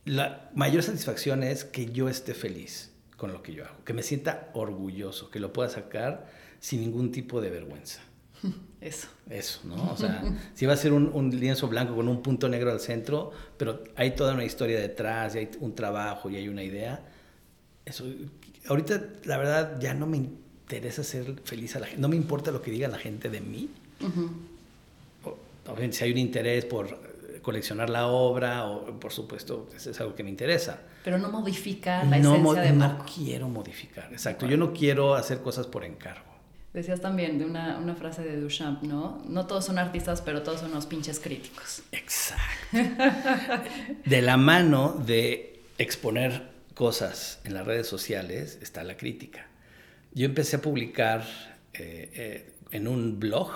La 0.04 0.50
mayor 0.54 0.82
satisfacción 0.82 1.42
es 1.42 1.64
que 1.64 1.87
yo 1.87 2.08
esté 2.08 2.32
feliz 2.32 2.92
con 3.16 3.32
lo 3.32 3.42
que 3.42 3.52
yo 3.52 3.64
hago, 3.64 3.85
que 3.85 3.92
me 3.92 4.02
sienta 4.02 4.49
orgulloso, 4.54 5.30
que 5.30 5.40
lo 5.40 5.52
pueda 5.52 5.68
sacar 5.68 6.30
sin 6.61 6.80
ningún 6.80 7.12
tipo 7.12 7.40
de 7.40 7.50
vergüenza. 7.50 8.00
Eso. 8.80 9.09
Eso, 9.28 9.61
¿no? 9.64 9.92
O 9.92 9.97
sea, 9.97 10.23
si 10.54 10.66
va 10.66 10.75
a 10.75 10.76
ser 10.76 10.92
un, 10.92 11.30
lienzo 11.38 11.68
blanco 11.68 11.97
con 11.97 12.09
un 12.09 12.23
punto 12.23 12.49
negro 12.49 12.71
al 12.71 12.80
centro, 12.80 13.33
pero 13.57 13.83
hay 13.97 14.12
toda 14.12 14.35
una 14.35 14.45
historia 14.45 14.78
detrás, 14.78 15.35
y 15.35 15.38
hay 15.38 15.50
un 15.61 15.75
trabajo 15.75 16.30
y 16.30 16.37
hay 16.37 16.49
una 16.49 16.62
idea. 16.62 17.00
Eso, 17.85 18.04
ahorita, 18.68 19.02
la 19.25 19.37
verdad, 19.38 19.80
ya 19.80 19.95
no 19.95 20.07
me 20.07 20.18
interesa 20.18 21.02
ser 21.02 21.40
feliz 21.45 21.75
a 21.76 21.80
la 21.80 21.87
gente. 21.87 22.00
No 22.00 22.09
me 22.09 22.16
importa 22.16 22.50
lo 22.50 22.62
que 22.62 22.71
diga 22.71 22.88
la 22.88 22.99
gente 22.99 23.28
de 23.28 23.40
mí. 23.40 23.71
si 25.90 26.04
hay 26.04 26.12
un 26.12 26.18
interés 26.18 26.64
por 26.64 27.09
coleccionar 27.42 27.90
la 27.90 28.09
obra, 28.09 28.66
o 28.66 29.00
por 29.00 29.12
supuesto, 29.12 29.68
eso 29.75 29.90
es 29.90 30.00
algo 30.00 30.14
que 30.14 30.23
me 30.23 30.30
interesa. 30.30 30.80
Pero 31.02 31.18
no 31.18 31.30
modifica 31.30 32.04
la 32.04 32.18
esencia 32.18 32.61
de 32.61 32.73
No 32.73 33.04
quiero 33.14 33.49
modificar, 33.49 34.12
exacto. 34.12 34.47
Yo 34.47 34.57
no 34.57 34.73
quiero 34.73 35.14
hacer 35.14 35.40
cosas 35.40 35.66
por 35.66 35.85
encargo. 35.85 36.27
Decías 36.75 37.00
también 37.00 37.38
de 37.38 37.46
una, 37.46 37.78
una, 37.78 37.94
frase 37.94 38.22
de 38.22 38.38
Duchamp, 38.38 38.82
¿no? 38.82 39.22
No 39.26 39.46
todos 39.46 39.64
son 39.64 39.78
artistas, 39.78 40.20
pero 40.20 40.42
todos 40.42 40.60
son 40.60 40.70
unos 40.70 40.87
pinches 40.87 41.18
críticos. 41.18 41.82
Exacto. 41.92 42.44
de 44.04 44.22
la 44.22 44.37
mano 44.37 45.02
de 45.06 45.62
exponer 45.78 46.50
cosas 46.75 47.40
en 47.44 47.54
las 47.54 47.66
redes 47.66 47.87
sociales 47.87 48.58
está 48.60 48.84
la 48.84 48.96
crítica. 48.96 49.46
Yo 50.12 50.26
empecé 50.26 50.56
a 50.56 50.62
publicar 50.62 51.25
eh, 51.72 52.10
eh, 52.14 52.52
en 52.70 52.87
un 52.87 53.18
blog, 53.18 53.50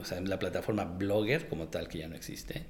o 0.00 0.04
sea, 0.04 0.18
en 0.18 0.30
la 0.30 0.38
plataforma 0.38 0.84
Blogger, 0.84 1.48
como 1.48 1.68
tal, 1.68 1.88
que 1.88 1.98
ya 1.98 2.08
no 2.08 2.16
existe. 2.16 2.64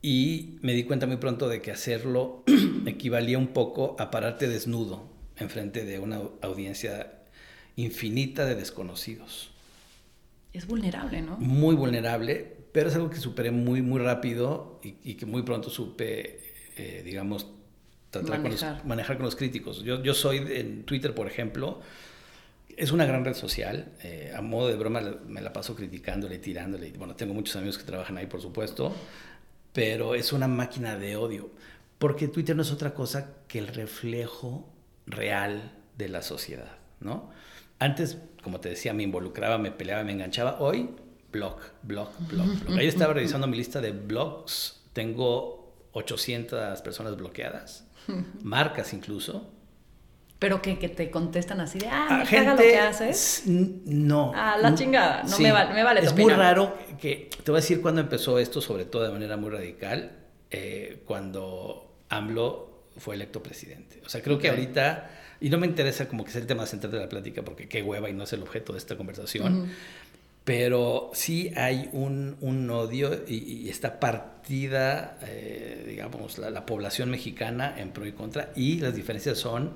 Y 0.00 0.58
me 0.62 0.72
di 0.72 0.84
cuenta 0.84 1.06
muy 1.06 1.18
pronto 1.18 1.48
de 1.48 1.60
que 1.60 1.70
hacerlo 1.70 2.42
equivalía 2.86 3.38
un 3.38 3.48
poco 3.48 3.96
a 3.98 4.10
pararte 4.10 4.48
desnudo 4.48 5.08
enfrente 5.36 5.84
de 5.84 5.98
una 5.98 6.20
audiencia 6.42 7.23
infinita 7.76 8.44
de 8.44 8.54
desconocidos. 8.54 9.50
Es 10.52 10.66
vulnerable, 10.66 11.20
¿no? 11.20 11.36
Muy 11.38 11.74
vulnerable, 11.74 12.56
pero 12.72 12.88
es 12.88 12.94
algo 12.94 13.10
que 13.10 13.16
superé 13.16 13.50
muy, 13.50 13.82
muy 13.82 14.00
rápido 14.00 14.80
y, 14.82 15.14
que 15.14 15.26
muy 15.26 15.42
pronto 15.42 15.70
supe, 15.70 16.40
eh, 16.76 17.02
digamos, 17.04 17.48
tratar 18.10 18.40
manejar. 18.40 18.78
Con 18.78 18.88
manejar 18.88 19.16
con 19.16 19.26
los 19.26 19.36
críticos. 19.36 19.82
Yo, 19.82 20.02
yo 20.02 20.14
soy 20.14 20.38
en 20.38 20.84
Twitter, 20.84 21.14
por 21.14 21.26
ejemplo, 21.26 21.80
es 22.76 22.92
una 22.92 23.04
gran 23.04 23.24
red 23.24 23.34
social. 23.34 23.92
Eh, 24.02 24.32
a 24.36 24.42
modo 24.42 24.68
de 24.68 24.76
broma 24.76 25.00
me 25.26 25.40
la 25.40 25.52
paso 25.52 25.74
criticándole, 25.74 26.38
tirándole. 26.38 26.92
Bueno, 26.92 27.16
tengo 27.16 27.34
muchos 27.34 27.56
amigos 27.56 27.78
que 27.78 27.84
trabajan 27.84 28.18
ahí, 28.18 28.26
por 28.26 28.40
supuesto, 28.40 28.94
pero 29.72 30.14
es 30.14 30.32
una 30.32 30.48
máquina 30.48 30.96
de 30.96 31.16
odio. 31.16 31.50
Porque 31.98 32.28
Twitter 32.28 32.54
no 32.54 32.62
es 32.62 32.72
otra 32.72 32.94
cosa 32.94 33.34
que 33.48 33.58
el 33.58 33.68
reflejo 33.68 34.68
real 35.06 35.72
de 35.96 36.08
la 36.08 36.22
sociedad, 36.22 36.76
¿no? 37.00 37.30
Antes, 37.84 38.16
como 38.42 38.60
te 38.60 38.70
decía, 38.70 38.94
me 38.94 39.02
involucraba, 39.02 39.58
me 39.58 39.70
peleaba, 39.70 40.04
me 40.04 40.12
enganchaba. 40.12 40.56
Hoy, 40.58 40.88
blog, 41.30 41.58
blog, 41.82 42.08
blog, 42.28 42.46
blog. 42.60 42.78
Ahí 42.78 42.86
estaba 42.86 43.12
revisando 43.12 43.46
mi 43.46 43.58
lista 43.58 43.82
de 43.82 43.92
blogs. 43.92 44.80
Tengo 44.94 45.76
800 45.92 46.80
personas 46.80 47.14
bloqueadas, 47.14 47.86
marcas 48.42 48.94
incluso. 48.94 49.50
Pero 50.38 50.62
que, 50.62 50.78
que, 50.78 50.88
te 50.88 51.10
contestan 51.10 51.60
así 51.60 51.78
de, 51.78 51.88
ah, 51.90 52.20
me 52.20 52.26
gente, 52.26 52.52
lo 52.52 52.56
que 52.56 52.78
haces. 52.78 53.42
No. 53.44 54.32
Ah, 54.34 54.56
la 54.58 54.74
chingada, 54.74 55.22
no 55.24 55.38
me, 55.38 55.52
vale, 55.52 55.74
me 55.74 55.84
vale 55.84 56.00
Es 56.00 56.16
muy 56.16 56.32
raro 56.32 56.78
que, 56.98 57.28
te 57.44 57.50
voy 57.50 57.58
a 57.58 57.60
decir 57.60 57.82
cuándo 57.82 58.00
empezó 58.00 58.38
esto, 58.38 58.62
sobre 58.62 58.86
todo 58.86 59.02
de 59.02 59.10
manera 59.10 59.36
muy 59.36 59.50
radical, 59.50 60.12
eh, 60.50 61.02
cuando 61.04 61.98
AMLO 62.08 62.86
fue 62.96 63.14
electo 63.14 63.42
presidente. 63.42 64.00
O 64.06 64.08
sea, 64.08 64.22
creo 64.22 64.38
que 64.38 64.48
ahorita 64.48 65.10
y 65.44 65.50
no 65.50 65.58
me 65.58 65.66
interesa 65.66 66.08
como 66.08 66.24
que 66.24 66.30
sea 66.30 66.40
el 66.40 66.46
tema 66.46 66.64
central 66.64 66.90
de 66.90 67.00
la 67.00 67.08
plática, 67.10 67.42
porque 67.42 67.68
qué 67.68 67.82
hueva 67.82 68.08
y 68.08 68.14
no 68.14 68.24
es 68.24 68.32
el 68.32 68.40
objeto 68.40 68.72
de 68.72 68.78
esta 68.78 68.96
conversación. 68.96 69.68
Pero 70.42 71.10
sí 71.12 71.52
hay 71.54 71.90
un, 71.92 72.38
un 72.40 72.70
odio 72.70 73.12
y, 73.28 73.68
está 73.68 74.00
partida, 74.00 75.18
eh, 75.20 75.84
digamos, 75.86 76.38
la, 76.38 76.64
población 76.64 77.10
mexicana 77.10 77.74
en 77.76 77.90
pro 77.90 78.06
y 78.06 78.12
contra. 78.12 78.52
Y 78.56 78.78
las 78.78 78.94
diferencias 78.94 79.36
son 79.36 79.74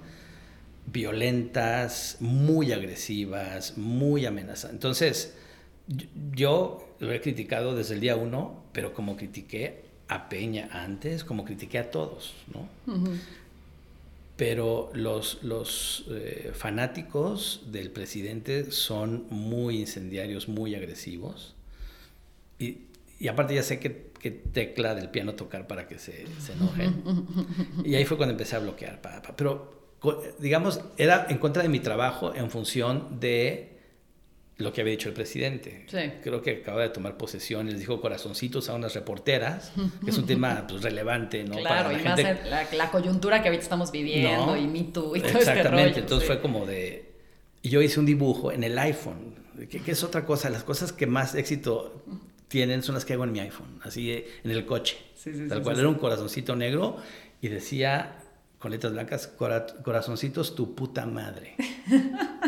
violentas, 0.87 2.17
muy 2.21 2.73
agresivas, 2.73 3.77
muy 3.77 4.25
amenazantes. 4.25 4.75
Entonces, 4.75 5.35
yo 6.35 6.97
lo 6.99 7.13
he 7.13 7.21
criticado 7.21 7.77
desde 7.77 7.93
el 7.93 8.01
día 8.01 8.17
uno, 8.17 8.65
pero 8.73 8.95
como 8.95 9.19
critiqué 9.19 9.85
a 10.09 10.31
Peña 10.31 10.71
antes, 10.73 11.25
como 11.25 11.45
critiqué 11.45 11.79
a 11.79 11.91
todos, 11.91 12.33
¿no? 12.55 12.71
Pero 14.39 14.91
los, 14.95 15.43
los 15.43 16.05
eh, 16.11 16.53
fanáticos 16.55 17.65
del 17.73 17.91
presidente 17.91 18.71
son 18.71 19.27
muy 19.31 19.81
incendiarios, 19.81 20.49
muy 20.49 20.77
agresivos. 20.77 21.57
Y, 22.57 22.83
y 23.19 23.27
aparte 23.27 23.57
ya 23.57 23.65
sé 23.65 23.81
qué, 23.81 23.91
tecla 24.53 24.95
del 24.95 25.11
piano 25.11 25.35
tocar 25.35 25.67
para 25.67 25.89
que 25.89 25.99
se, 25.99 26.25
se 26.39 26.53
enojen. 26.53 27.03
y 27.85 27.97
ahí 27.97 28.05
fue 28.05 28.17
cuando 28.17 28.31
empecé 28.31 28.55
a 28.55 28.61
bloquear. 28.61 29.01
Pero, 29.35 29.91
digamos, 30.39 30.83
era 30.99 31.27
en 31.29 31.39
contra 31.39 31.65
de 31.65 31.69
mi 31.69 31.81
trabajo 31.81 32.33
en 32.33 32.49
función 32.49 33.19
de 33.19 33.78
lo 34.59 34.73
que 34.73 34.81
había 34.81 34.91
dicho 34.91 35.09
el 35.09 35.15
presidente. 35.15 35.87
Creo 36.23 36.43
que 36.43 36.51
acaba 36.63 36.83
de 36.83 36.89
tomar 36.91 37.17
posesión 37.17 37.69
y 37.69 37.71
les 37.71 37.81
dijo 37.81 38.01
corazoncitos 38.01 38.69
a 38.69 38.75
unas 38.75 38.93
reporteras, 38.93 39.73
que 40.05 40.11
es 40.11 40.19
un 40.19 40.27
tema 40.27 40.67
pues, 40.69 40.83
relevante, 40.83 41.45
¿no? 41.45 41.57
Claro, 41.57 41.93
y 41.93 42.03
más 42.03 42.21
la, 42.73 42.91
coyuntura 42.91 43.41
que 43.41 43.49
ahorita 43.49 43.63
estamos 43.63 43.93
viviendo 43.93 44.57
y 44.57 44.67
Me 44.67 44.83
Too 44.85 45.17
y 45.17 45.21
todo 45.21 45.29
este 45.29 45.39
Exactamente, 45.39 46.01
entonces 46.01 46.27
fue 46.27 46.41
como 46.41 46.67
de... 46.67 47.09
Y 47.63 47.71
yo 47.71 47.81
hice 47.81 48.01
un 48.01 48.07
dibujo 48.07 48.51
en 48.51 48.65
el 48.65 48.77
iPhone, 48.79 49.37
que, 49.71 49.91
es 49.91 50.03
otra 50.03 50.25
cosa, 50.25 50.51
las 50.51 50.65
cosas 50.65 50.93
que 50.93 51.07
más 51.07 51.37
éxito 51.37 52.05
tienen 52.49 52.83
son 52.83 52.97
las 52.97 53.05
que 53.05 53.13
hago 53.13 53.25
en 53.25 53.33
mi 53.33 53.41
iPhone, 53.41 53.81
así 53.83 54.25
en 54.43 54.51
el 54.51 54.67
coche. 54.67 54.97
tal 55.49 55.63
cual 55.63 55.79
era 55.79 55.89
un 55.89 55.97
corazoncito 55.97 56.57
negro 56.57 56.97
y 57.41 57.49
decía 57.49 58.17
con 58.59 58.73
letras 58.73 58.93
blancas, 58.93 59.29
corazoncitos 59.29 60.57
tu 60.57 60.75
puta 60.75 61.07
madre. 61.07 61.55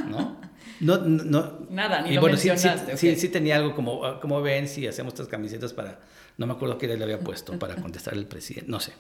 ¿No? 0.09 0.40
No, 0.81 0.99
no. 0.99 1.67
Nada, 1.71 2.03
ni 2.03 2.11
y 2.11 2.15
lo 2.15 2.23
bueno, 2.23 2.37
sí, 2.37 2.49
sí, 2.97 3.17
sí, 3.17 3.29
tenía 3.29 3.57
algo 3.57 3.75
como, 3.75 4.05
ah, 4.05 4.21
como 4.21 4.41
ven, 4.41 4.67
si 4.67 4.87
hacemos 4.87 5.13
estas 5.13 5.29
camisetas 5.29 5.73
para, 5.73 6.01
no 6.39 6.47
me 6.47 6.55
acuerdo 6.55 6.79
qué 6.79 6.87
le 6.89 7.03
había 7.03 7.21
puesto 7.21 7.59
para 7.59 7.77
contestar 7.83 8.15
el 8.15 8.27
presidente, 8.27 8.71
no 8.71 8.81
sé. 8.81 8.93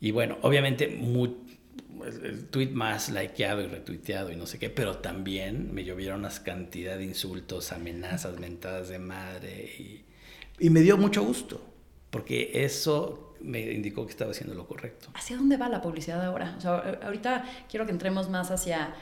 Y 0.00 0.10
bueno, 0.10 0.36
obviamente 0.42 0.88
muy, 0.88 1.34
el, 2.04 2.46
tweet 2.48 2.70
más 2.70 3.08
likeado 3.08 3.62
y 3.62 3.66
retuiteado 3.66 4.30
y 4.30 4.36
no 4.36 4.46
sé 4.46 4.58
qué, 4.58 4.68
pero 4.68 4.98
también 4.98 5.72
me 5.72 5.82
llovieron 5.84 6.20
una 6.20 6.30
cantidad 6.30 6.98
de 6.98 7.04
insultos, 7.04 7.72
amenazas, 7.72 8.38
mentadas 8.38 8.90
de 8.90 8.98
madre 8.98 9.64
y, 9.78 10.04
y 10.58 10.70
me 10.70 10.80
dio 10.80 10.98
mucho 10.98 11.24
gusto, 11.24 11.64
porque 12.10 12.50
eso 12.64 13.34
me 13.40 13.72
indicó 13.72 14.04
que 14.04 14.12
estaba 14.12 14.30
haciendo 14.30 14.54
lo 14.54 14.66
correcto. 14.66 15.08
¿Hacia 15.14 15.36
dónde 15.36 15.56
va 15.56 15.68
la 15.68 15.80
publicidad 15.80 16.22
ahora? 16.24 16.54
O 16.56 16.60
sea, 16.60 16.98
ahorita 17.02 17.44
quiero 17.68 17.86
que 17.86 17.92
entremos 17.92 18.28
más 18.28 18.50
hacia 18.50 18.94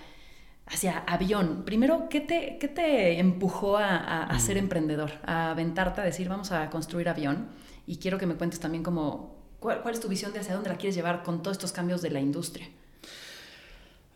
hacia 0.67 0.99
avión. 1.01 1.65
Primero, 1.65 2.09
¿qué 2.09 2.21
te, 2.21 2.59
qué 2.59 2.69
te 2.69 3.19
empujó 3.19 3.77
a, 3.77 4.25
a, 4.25 4.39
ser 4.39 4.57
emprendedor? 4.57 5.13
A 5.25 5.51
aventarte 5.51 6.01
a 6.01 6.05
decir, 6.05 6.29
vamos 6.29 6.53
a 6.53 6.71
construir 6.71 7.09
avión. 7.09 7.49
Y 7.87 7.97
quiero 7.97 8.19
que 8.19 8.27
me 8.27 8.35
cuentes 8.35 8.61
también 8.61 8.83
cómo, 8.83 9.43
cuál, 9.63 9.95
es 9.95 10.01
tu 10.01 10.09
visión 10.09 10.33
de 10.33 10.41
hacia 10.41 10.55
dónde 10.55 10.69
la 10.69 10.77
quieres 10.77 10.95
llevar 10.95 11.23
con 11.23 11.43
todos 11.43 11.57
estos 11.57 11.73
cambios 11.73 12.03
de 12.03 12.11
la 12.11 12.21
industria. 12.21 12.69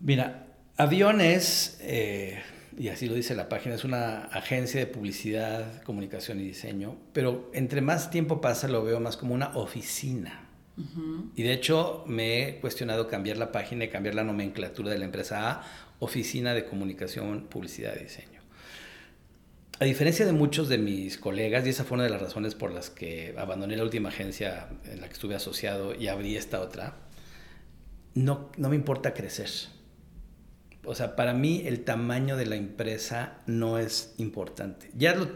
Mira, 0.00 0.46
avión 0.76 1.20
es, 1.20 1.78
eh, 1.80 2.42
y 2.76 2.88
así 2.88 3.06
lo 3.06 3.14
dice 3.14 3.34
la 3.34 3.48
página, 3.48 3.74
es 3.74 3.84
una 3.84 4.24
agencia 4.24 4.80
de 4.80 4.86
publicidad, 4.86 5.82
comunicación 5.82 6.40
y 6.40 6.44
diseño, 6.44 6.96
pero 7.12 7.50
entre 7.54 7.80
más 7.80 8.10
tiempo 8.10 8.40
pasa 8.40 8.68
lo 8.68 8.84
veo 8.84 9.00
más 9.00 9.16
como 9.16 9.34
una 9.34 9.56
oficina. 9.56 10.42
Y 11.34 11.42
de 11.42 11.54
hecho 11.54 12.04
me 12.06 12.42
he 12.48 12.60
cuestionado 12.60 13.08
cambiar 13.08 13.38
la 13.38 13.50
página 13.50 13.86
y 13.86 13.88
cambiar 13.88 14.14
la 14.14 14.24
nomenclatura 14.24 14.90
de 14.90 14.98
la 14.98 15.06
empresa 15.06 15.50
a 15.50 15.64
Oficina 15.98 16.54
de 16.54 16.64
Comunicación, 16.64 17.46
Publicidad 17.48 17.94
y 17.96 18.04
Diseño. 18.04 18.40
A 19.78 19.84
diferencia 19.84 20.24
de 20.24 20.32
muchos 20.32 20.68
de 20.68 20.78
mis 20.78 21.18
colegas, 21.18 21.66
y 21.66 21.70
esa 21.70 21.84
fue 21.84 21.96
una 21.96 22.04
de 22.04 22.10
las 22.10 22.22
razones 22.22 22.54
por 22.54 22.72
las 22.72 22.88
que 22.88 23.34
abandoné 23.36 23.76
la 23.76 23.82
última 23.82 24.08
agencia 24.08 24.68
en 24.84 25.02
la 25.02 25.06
que 25.06 25.12
estuve 25.12 25.34
asociado 25.34 25.94
y 25.94 26.08
abrí 26.08 26.36
esta 26.36 26.60
otra, 26.62 26.96
no, 28.14 28.50
no 28.56 28.70
me 28.70 28.76
importa 28.76 29.12
crecer. 29.12 29.50
O 30.84 30.94
sea, 30.94 31.14
para 31.14 31.34
mí 31.34 31.62
el 31.66 31.84
tamaño 31.84 32.36
de 32.36 32.46
la 32.46 32.56
empresa 32.56 33.42
no 33.46 33.78
es 33.78 34.14
importante. 34.16 34.90
Ya 34.94 35.14
lo, 35.14 35.28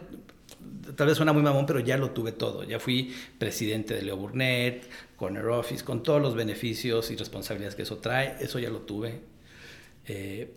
tal 0.97 1.07
vez 1.07 1.17
suena 1.17 1.33
muy 1.33 1.43
mamón, 1.43 1.67
pero 1.67 1.81
ya 1.81 1.97
lo 1.97 2.11
tuve 2.11 2.33
todo. 2.33 2.65
Ya 2.65 2.79
fui 2.79 3.15
presidente 3.39 3.95
de 3.95 4.03
Leo 4.03 4.17
Burnett, 4.17 4.89
Corner 5.17 5.47
Office, 5.47 5.85
con 5.85 6.03
todos 6.03 6.23
los 6.23 6.35
beneficios 6.35 7.11
y 7.11 7.17
responsabilidades 7.17 7.75
que 7.75 7.83
eso 7.83 7.99
trae. 7.99 8.37
Eso 8.41 8.59
ya 8.59 8.71
lo 8.71 8.81
tuve. 8.81 9.21
Eh, 10.13 10.51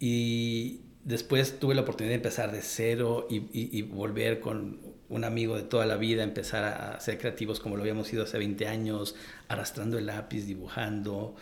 y 0.00 0.80
después 1.04 1.60
tuve 1.60 1.76
la 1.76 1.82
oportunidad 1.82 2.10
de 2.10 2.16
empezar 2.16 2.50
de 2.50 2.62
cero 2.62 3.28
y, 3.30 3.82
volver 3.82 4.40
con 4.40 4.80
un 5.08 5.22
amigo 5.22 5.56
de 5.56 5.62
toda 5.62 5.86
la 5.86 5.96
vida, 5.96 6.24
empezar 6.24 6.64
a, 6.64 7.00
ser 7.00 7.18
creativos 7.18 7.60
como 7.60 7.76
lo 7.76 7.82
habíamos 7.82 8.08
sido 8.08 8.24
hace 8.24 8.38
20 8.38 8.66
años, 8.66 9.14
arrastrando 9.46 9.98
el 9.98 10.06
lápiz, 10.06 10.46
dibujando, 10.46 11.36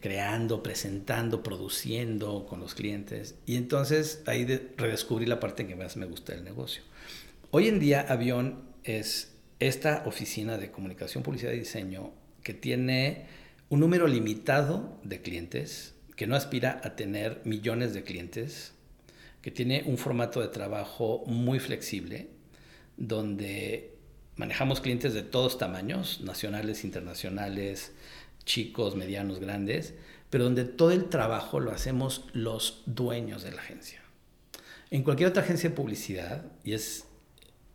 creando, 0.00 0.62
presentando, 0.62 1.42
produciendo 1.42 2.46
con 2.46 2.60
los 2.60 2.76
clientes. 2.76 3.34
Y 3.44 3.56
entonces 3.56 4.22
ahí 4.26 4.44
redescubrí 4.76 5.26
la 5.26 5.40
parte 5.40 5.66
que 5.66 5.74
más 5.74 5.96
me 5.96 6.06
gusta 6.06 6.32
del 6.32 6.44
negocio. 6.44 6.84
Hoy 7.50 7.66
en 7.66 7.80
día 7.80 8.06
Avión 8.08 8.62
es 8.84 9.34
esta 9.58 10.04
oficina 10.06 10.58
de 10.58 10.70
comunicación, 10.70 11.24
publicidad 11.24 11.52
y 11.54 11.58
diseño 11.58 12.12
que 12.44 12.54
tiene 12.54 13.26
un 13.68 13.80
número 13.80 14.06
limitado 14.06 15.00
de 15.02 15.20
clientes, 15.20 15.97
que 16.18 16.26
no 16.26 16.34
aspira 16.34 16.80
a 16.82 16.96
tener 16.96 17.40
millones 17.44 17.94
de 17.94 18.02
clientes, 18.02 18.72
que 19.40 19.52
tiene 19.52 19.84
un 19.86 19.98
formato 19.98 20.40
de 20.40 20.48
trabajo 20.48 21.22
muy 21.26 21.60
flexible, 21.60 22.28
donde 22.96 23.94
manejamos 24.34 24.80
clientes 24.80 25.14
de 25.14 25.22
todos 25.22 25.58
tamaños, 25.58 26.20
nacionales, 26.20 26.82
internacionales, 26.82 27.92
chicos, 28.44 28.96
medianos, 28.96 29.38
grandes, 29.38 29.94
pero 30.28 30.42
donde 30.42 30.64
todo 30.64 30.90
el 30.90 31.08
trabajo 31.08 31.60
lo 31.60 31.70
hacemos 31.70 32.24
los 32.32 32.82
dueños 32.86 33.44
de 33.44 33.52
la 33.52 33.62
agencia. 33.62 34.02
En 34.90 35.04
cualquier 35.04 35.28
otra 35.28 35.44
agencia 35.44 35.70
de 35.70 35.76
publicidad, 35.76 36.46
y 36.64 36.72
es 36.72 37.04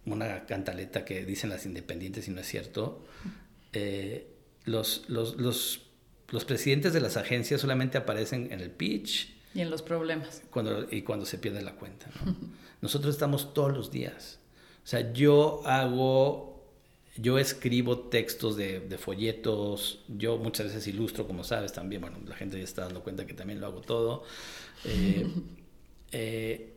una 0.05 0.45
cantaleta 0.47 1.05
que 1.05 1.23
dicen 1.23 1.50
las 1.50 1.65
independientes 1.65 2.27
y 2.27 2.31
no 2.31 2.41
es 2.41 2.47
cierto, 2.47 3.05
eh, 3.71 4.27
los, 4.65 5.05
los, 5.07 5.38
los, 5.38 5.83
los 6.34 6.46
presidentes 6.46 6.94
de 6.94 7.00
las 7.00 7.16
agencias 7.16 7.62
solamente 7.62 7.96
aparecen 7.96 8.52
en 8.52 8.60
el 8.60 8.72
pitch, 8.72 9.32
y 9.54 9.62
en 9.62 9.70
los 9.70 9.84
problemas. 9.84 10.42
Cuando, 10.50 10.88
y 10.90 11.04
cuando 11.04 11.28
se 11.28 11.38
pierde 11.38 11.62
la 11.62 11.75
cuenta. 11.75 12.08
Nosotros 12.82 13.13
estamos 13.13 13.54
todos 13.54 13.72
los 13.72 13.92
días. 13.92 14.40
O 14.84 14.88
sea, 14.88 15.13
yo 15.13 15.62
hago, 15.68 16.74
yo 17.18 17.38
escribo 17.38 18.00
textos 18.10 18.58
de, 18.58 18.80
de, 18.80 18.98
folletos, 18.98 20.04
yo 20.08 20.40
muchas 20.40 20.66
veces 20.66 20.88
ilustro, 20.88 21.28
como 21.28 21.44
sabes 21.44 21.72
también, 21.72 22.02
bueno, 22.02 22.18
la 22.25 22.36
gente 22.36 22.58
ya 22.58 22.63
está 22.63 22.86
dando 22.86 23.04
cuenta 23.04 23.28
que 23.28 23.36
también 23.36 23.62
lo 23.62 23.68
hago 23.68 23.82
todo. 23.82 24.24
Eh, 24.86 25.28
eh, 26.13 26.74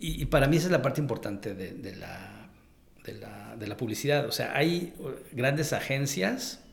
y, 0.00 0.22
y, 0.22 0.24
para 0.24 0.48
mí 0.48 0.56
esa 0.56 0.66
es 0.66 0.72
la 0.72 0.82
parte 0.82 1.00
importante 1.00 1.54
de, 1.54 1.70
de, 1.70 1.94
la, 1.94 2.50
de, 3.04 3.14
la, 3.14 3.54
de 3.56 3.66
la 3.68 3.76
publicidad. 3.76 4.26
O 4.26 4.32
sea, 4.32 4.56
hay 4.56 4.92
grandes 5.30 5.72
agencias 5.72 6.64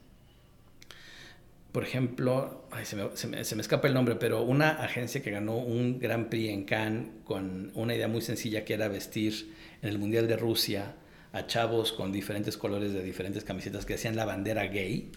por 1.75 1.83
ejemplo, 1.83 2.69
se, 2.85 3.27
me, 3.27 3.41
escapa 3.41 3.89
el 3.89 3.93
nombre, 3.93 4.15
pero 4.15 4.43
una 4.43 4.81
agencia 4.81 5.21
que 5.21 5.29
ganó 5.29 5.57
un 5.57 5.99
Gran 5.99 6.29
Prix 6.29 6.53
en 6.53 6.63
Cannes 6.63 7.09
con 7.25 7.73
una 7.75 7.93
idea 7.93 8.07
muy 8.07 8.21
sencilla 8.21 8.63
que 8.63 8.75
era 8.75 8.87
vestir 8.87 9.53
en 9.81 9.89
el 9.89 9.99
Mundial 9.99 10.25
de 10.25 10.37
Rusia 10.37 10.95
a 11.33 11.47
chavos 11.47 11.91
con 11.91 12.13
diferentes 12.13 12.55
colores 12.55 12.93
de 12.93 13.03
diferentes 13.03 13.43
camisetas 13.43 13.85
que 13.85 13.95
hacían 13.95 14.15
la 14.15 14.23
bandera 14.23 14.67
gay 14.67 15.11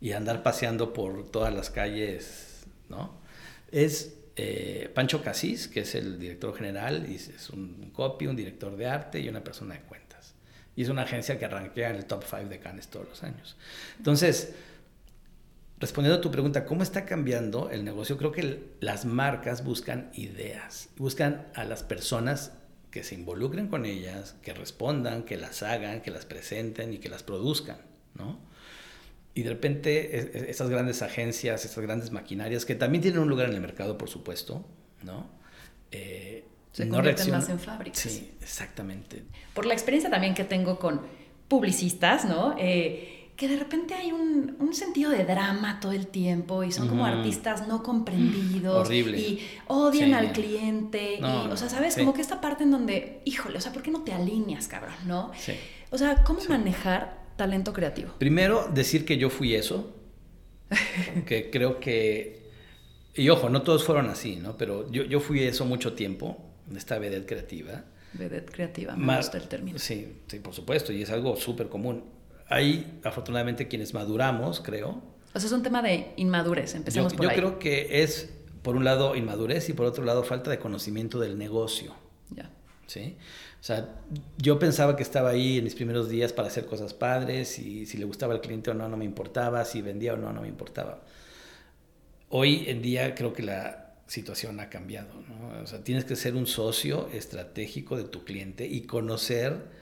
y 0.00 0.10
andar 0.10 0.42
paseando 0.42 0.92
por 0.92 1.30
todas 1.30 1.54
las 1.54 1.70
calles, 1.70 2.64
¿no? 2.88 3.20
Es 3.70 4.16
eh, 4.34 4.90
Pancho 4.92 5.22
Casís, 5.22 5.68
que 5.68 5.82
es 5.82 5.94
el 5.94 6.18
director 6.18 6.52
general, 6.52 7.06
y 7.08 7.14
es 7.14 7.48
un 7.50 7.92
copy, 7.92 8.26
un 8.26 8.34
director 8.34 8.76
de 8.76 8.88
arte 8.88 9.20
y 9.20 9.28
una 9.28 9.44
persona 9.44 9.74
de 9.74 9.82
cuentas. 9.82 10.34
Y 10.74 10.82
es 10.82 10.88
una 10.88 11.02
agencia 11.02 11.38
que 11.38 11.44
arranquea 11.44 11.90
en 11.90 11.96
el 11.96 12.06
top 12.06 12.24
5 12.28 12.46
de 12.46 12.58
Cannes 12.58 12.88
todos 12.88 13.08
los 13.08 13.22
años. 13.22 13.56
Entonces, 13.98 14.52
respondiendo 15.82 16.18
a 16.18 16.20
tu 16.20 16.30
pregunta, 16.30 16.64
¿cómo 16.64 16.84
está 16.84 17.04
cambiando 17.04 17.68
el 17.68 17.84
negocio? 17.84 18.16
Creo 18.16 18.30
que 18.30 18.70
las 18.78 19.04
marcas 19.04 19.64
buscan 19.64 20.12
ideas, 20.14 20.90
buscan 20.96 21.48
a 21.56 21.64
las 21.64 21.82
personas 21.82 22.52
que 22.92 23.02
se 23.02 23.16
involucren 23.16 23.66
con 23.66 23.84
ellas, 23.84 24.36
que 24.42 24.54
respondan, 24.54 25.24
que 25.24 25.36
las 25.36 25.64
hagan, 25.64 26.00
que 26.00 26.12
las 26.12 26.24
presenten 26.24 26.92
y 26.92 26.98
que 26.98 27.08
las 27.08 27.24
produzcan, 27.24 27.78
¿no? 28.14 28.38
Y 29.34 29.42
de 29.42 29.50
repente 29.50 30.50
esas 30.50 30.70
grandes 30.70 31.02
agencias, 31.02 31.64
esas 31.64 31.82
grandes 31.82 32.12
maquinarias, 32.12 32.64
que 32.64 32.76
también 32.76 33.02
tienen 33.02 33.18
un 33.18 33.28
lugar 33.28 33.48
en 33.48 33.54
el 33.56 33.60
mercado, 33.60 33.98
por 33.98 34.08
supuesto, 34.08 34.64
¿no? 35.02 35.30
Eh, 35.90 36.44
se 36.70 36.86
no 36.86 36.94
convierten 36.94 37.28
más 37.32 37.48
en 37.48 37.58
fábricas. 37.58 38.02
Sí, 38.02 38.30
exactamente. 38.40 39.24
Por 39.52 39.66
la 39.66 39.72
experiencia 39.72 40.08
también 40.10 40.34
que 40.34 40.44
tengo 40.44 40.78
con 40.78 41.00
publicistas, 41.48 42.24
¿no? 42.24 42.54
Eh, 42.56 43.21
que 43.36 43.48
de 43.48 43.56
repente 43.56 43.94
hay 43.94 44.12
un, 44.12 44.56
un, 44.60 44.74
sentido 44.74 45.10
de 45.10 45.24
drama 45.24 45.80
todo 45.80 45.92
el 45.92 46.06
tiempo 46.06 46.64
y 46.64 46.72
son 46.72 46.88
como 46.88 47.06
artistas 47.06 47.66
no 47.66 47.82
comprendidos 47.82 48.86
Horrible. 48.86 49.18
y 49.18 49.48
odian 49.68 50.14
al 50.14 50.32
cliente 50.32 51.18
y, 51.18 51.22
o 51.22 51.56
sea, 51.56 51.68
¿sabes? 51.68 51.96
Como 51.96 52.12
que 52.12 52.20
esta 52.20 52.40
parte 52.40 52.64
en 52.64 52.70
donde, 52.70 53.20
híjole, 53.24 53.58
o 53.58 53.60
sea, 53.60 53.72
¿por 53.72 53.82
qué 53.82 53.90
no 53.90 54.02
te 54.02 54.12
alineas, 54.12 54.68
cabrón? 54.68 54.94
¿No? 55.06 55.32
Sí. 55.36 55.54
O 55.90 55.98
sea, 55.98 56.22
¿cómo 56.24 56.40
manejar 56.48 57.22
talento 57.36 57.72
creativo? 57.72 58.12
Primero, 58.18 58.68
decir 58.72 59.04
que 59.04 59.16
yo 59.16 59.30
fui 59.30 59.54
eso, 59.54 59.94
que 61.26 61.50
creo 61.50 61.80
que, 61.80 62.50
y 63.14 63.28
ojo, 63.30 63.48
no 63.48 63.62
todos 63.62 63.84
fueron 63.84 64.08
así, 64.08 64.36
¿no? 64.36 64.56
Pero 64.56 64.90
yo, 64.90 65.04
yo 65.04 65.20
fui 65.20 65.42
eso 65.42 65.64
mucho 65.64 65.94
tiempo, 65.94 66.38
esta 66.76 66.98
vedette 66.98 67.26
creativa. 67.26 67.84
Vedette 68.12 68.50
creativa, 68.50 68.94
me 68.94 69.16
gusta 69.16 69.38
el 69.38 69.48
término. 69.48 69.78
Sí, 69.78 70.20
sí, 70.26 70.38
por 70.38 70.52
supuesto, 70.52 70.92
y 70.92 71.02
es 71.02 71.10
algo 71.10 71.34
súper 71.36 71.68
común 71.68 72.04
hay 72.52 73.00
afortunadamente 73.02 73.66
quienes 73.66 73.94
maduramos, 73.94 74.60
creo. 74.60 75.02
O 75.34 75.40
sea, 75.40 75.46
es 75.46 75.52
un 75.52 75.62
tema 75.62 75.80
de 75.80 76.12
inmadurez, 76.16 76.74
empecemos 76.74 77.12
yo, 77.12 77.16
por 77.16 77.26
yo 77.26 77.32
creo 77.32 77.58
que 77.58 78.02
es, 78.02 78.30
por 78.62 78.76
un 78.76 78.84
lado, 78.84 79.16
inmadurez 79.16 79.70
y 79.70 79.72
por 79.72 79.86
otro 79.86 80.04
lado, 80.04 80.22
falta 80.22 80.50
de 80.50 80.58
conocimiento 80.58 81.18
del 81.18 81.38
negocio. 81.38 81.94
Ya. 82.30 82.50
¿Sí? 82.86 83.16
O 83.58 83.64
sea, 83.64 83.88
yo 84.36 84.58
pensaba 84.58 84.96
que 84.96 85.02
estaba 85.02 85.30
ahí 85.30 85.58
en 85.58 85.64
mis 85.64 85.74
primeros 85.74 86.10
días 86.10 86.32
para 86.32 86.48
hacer 86.48 86.66
cosas 86.66 86.92
padres 86.92 87.58
y 87.58 87.86
si 87.86 87.96
le 87.96 88.04
gustaba 88.04 88.34
al 88.34 88.42
cliente 88.42 88.70
o 88.70 88.74
no, 88.74 88.88
no 88.88 88.96
me 88.98 89.04
importaba, 89.06 89.64
si 89.64 89.80
vendía 89.80 90.12
o 90.14 90.16
no, 90.16 90.32
no 90.32 90.42
me 90.42 90.48
importaba. 90.48 91.00
Hoy 92.28 92.64
en 92.66 92.82
día 92.82 93.14
creo 93.14 93.32
que 93.32 93.42
la 93.42 93.94
situación 94.06 94.60
ha 94.60 94.68
cambiado, 94.68 95.14
¿no? 95.26 95.62
O 95.62 95.66
sea, 95.66 95.82
tienes 95.82 96.04
que 96.04 96.16
ser 96.16 96.34
un 96.34 96.46
socio 96.46 97.08
estratégico 97.14 97.96
de 97.96 98.04
tu 98.04 98.24
cliente 98.24 98.66
y 98.66 98.82
conocer 98.82 99.81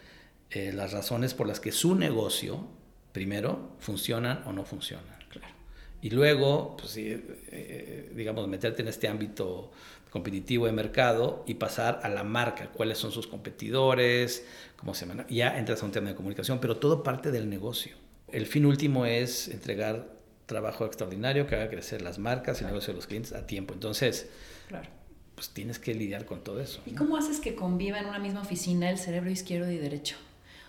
eh, 0.51 0.73
las 0.73 0.93
razones 0.93 1.35
por 1.35 1.47
las 1.47 1.61
que 1.61 1.73
su 1.73 1.95
negocio, 1.95 2.67
primero, 3.13 3.77
funcionan 3.79 4.43
o 4.47 4.53
no 4.53 4.65
funcionan. 4.65 5.19
Claro. 5.29 5.55
Y 6.03 6.11
luego, 6.11 6.77
pues, 6.77 6.97
eh, 6.97 8.11
digamos, 8.15 8.49
meterte 8.49 8.83
en 8.83 8.89
este 8.89 9.09
ámbito 9.09 9.71
competitivo 10.11 10.67
de 10.67 10.73
mercado 10.73 11.45
y 11.47 11.55
pasar 11.55 12.01
a 12.03 12.09
la 12.09 12.25
marca, 12.25 12.71
cuáles 12.73 12.99
son 12.99 13.13
sus 13.13 13.27
competidores, 13.27 14.45
cómo 14.77 14.95
se 14.95 15.07
maneja. 15.07 15.29
Ya 15.29 15.57
entras 15.59 15.83
a 15.83 15.87
un 15.87 15.93
tema 15.93 16.09
de 16.09 16.15
comunicación, 16.15 16.59
pero 16.61 16.77
todo 16.77 17.03
parte 17.03 17.31
del 17.31 17.49
negocio. 17.49 17.97
El 18.29 18.47
fin 18.47 18.67
último 18.67 19.07
es 19.07 19.49
entregar 19.49 20.21
trabajo 20.47 20.85
extraordinario 20.85 21.47
que 21.47 21.55
haga 21.55 21.71
crecer 21.71 22.03
las 22.03 22.19
marcas 22.19 22.61
y 22.61 22.65
el 22.65 22.71
negocio 22.71 22.93
de 22.93 22.97
los 22.97 23.07
clientes 23.07 23.33
a 23.33 23.47
tiempo. 23.47 23.73
Entonces, 23.73 24.29
claro. 24.69 24.89
pues 25.37 25.51
tienes 25.51 25.79
que 25.79 25.95
lidiar 25.95 26.27
con 26.27 26.43
todo 26.43 26.61
eso. 26.61 26.81
¿Y 26.87 26.93
cómo 26.93 27.17
haces 27.17 27.39
que 27.39 27.55
conviva 27.55 28.01
en 28.01 28.07
una 28.07 28.19
misma 28.19 28.41
oficina 28.41 28.91
el 28.91 28.99
cerebro 28.99 29.31
izquierdo 29.31 29.71
y 29.71 29.79
derecho? 29.79 30.17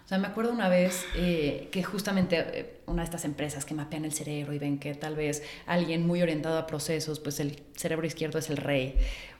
Sea, 0.08 0.18
me 0.18 0.28
acuerdo 0.28 0.52
una 0.52 0.70
vez 0.70 1.06
eh, 1.16 1.70
que 1.72 1.84
justamente 1.84 2.38
eh, 2.38 2.82
una 2.86 3.02
de 3.02 3.06
estas 3.06 3.26
empresas 3.26 3.66
que 3.66 3.74
mapean 3.74 4.06
el 4.06 4.14
cerebro 4.14 4.54
y 4.54 4.60
ven 4.60 4.78
que 4.78 4.94
tal 4.96 5.16
vez 5.16 5.44
alguien 5.66 6.06
muy 6.06 6.22
orientado 6.22 6.58
a 6.58 6.68
procesos, 6.68 7.20
pues 7.20 7.40
el 7.40 7.62
cerebro 7.76 8.06
izquierdo 8.06 8.40
es 8.40 8.50
el 8.50 8.58
rey, 8.58 8.96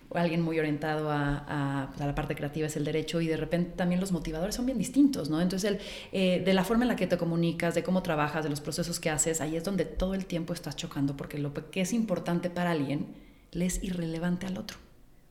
o 0.10 0.18
alguien 0.18 0.42
muy 0.42 0.60
orientado 0.60 1.10
a, 1.10 1.88
pues, 1.90 2.02
a, 2.02 2.06
la 2.06 2.16
parte 2.16 2.36
creativa 2.36 2.68
es 2.68 2.76
el 2.76 2.84
derecho 2.84 3.22
y 3.22 3.28
de 3.28 3.38
repente 3.38 3.72
también 3.76 4.02
los 4.02 4.12
motivadores 4.12 4.56
son 4.56 4.66
bien 4.66 4.78
distintos, 4.78 5.30
¿no? 5.30 5.42
Entonces, 5.42 5.72
el, 5.72 5.80
eh, 6.12 6.42
de 6.44 6.54
la 6.54 6.64
forma 6.64 6.84
en 6.84 6.90
la 6.90 6.96
que 6.96 7.08
te 7.08 7.18
comunicas, 7.18 7.76
de 7.76 7.84
cómo 7.84 8.04
trabajas, 8.04 8.44
de 8.44 8.50
los 8.50 8.62
procesos 8.62 9.00
que 9.00 9.10
haces, 9.10 9.40
ahí 9.42 9.56
es 9.56 9.64
donde 9.64 9.86
todo 9.86 10.14
el 10.14 10.26
tiempo 10.26 10.54
estás 10.54 10.76
chocando 10.76 11.16
porque 11.16 11.38
lo 11.38 11.54
que 11.54 11.82
es 11.82 11.94
importante 11.94 12.50
para 12.50 12.72
alguien 12.72 13.08
le 13.52 13.66
es 13.66 13.84
irrelevante 13.84 14.46
al 14.46 14.58
otro. 14.58 14.78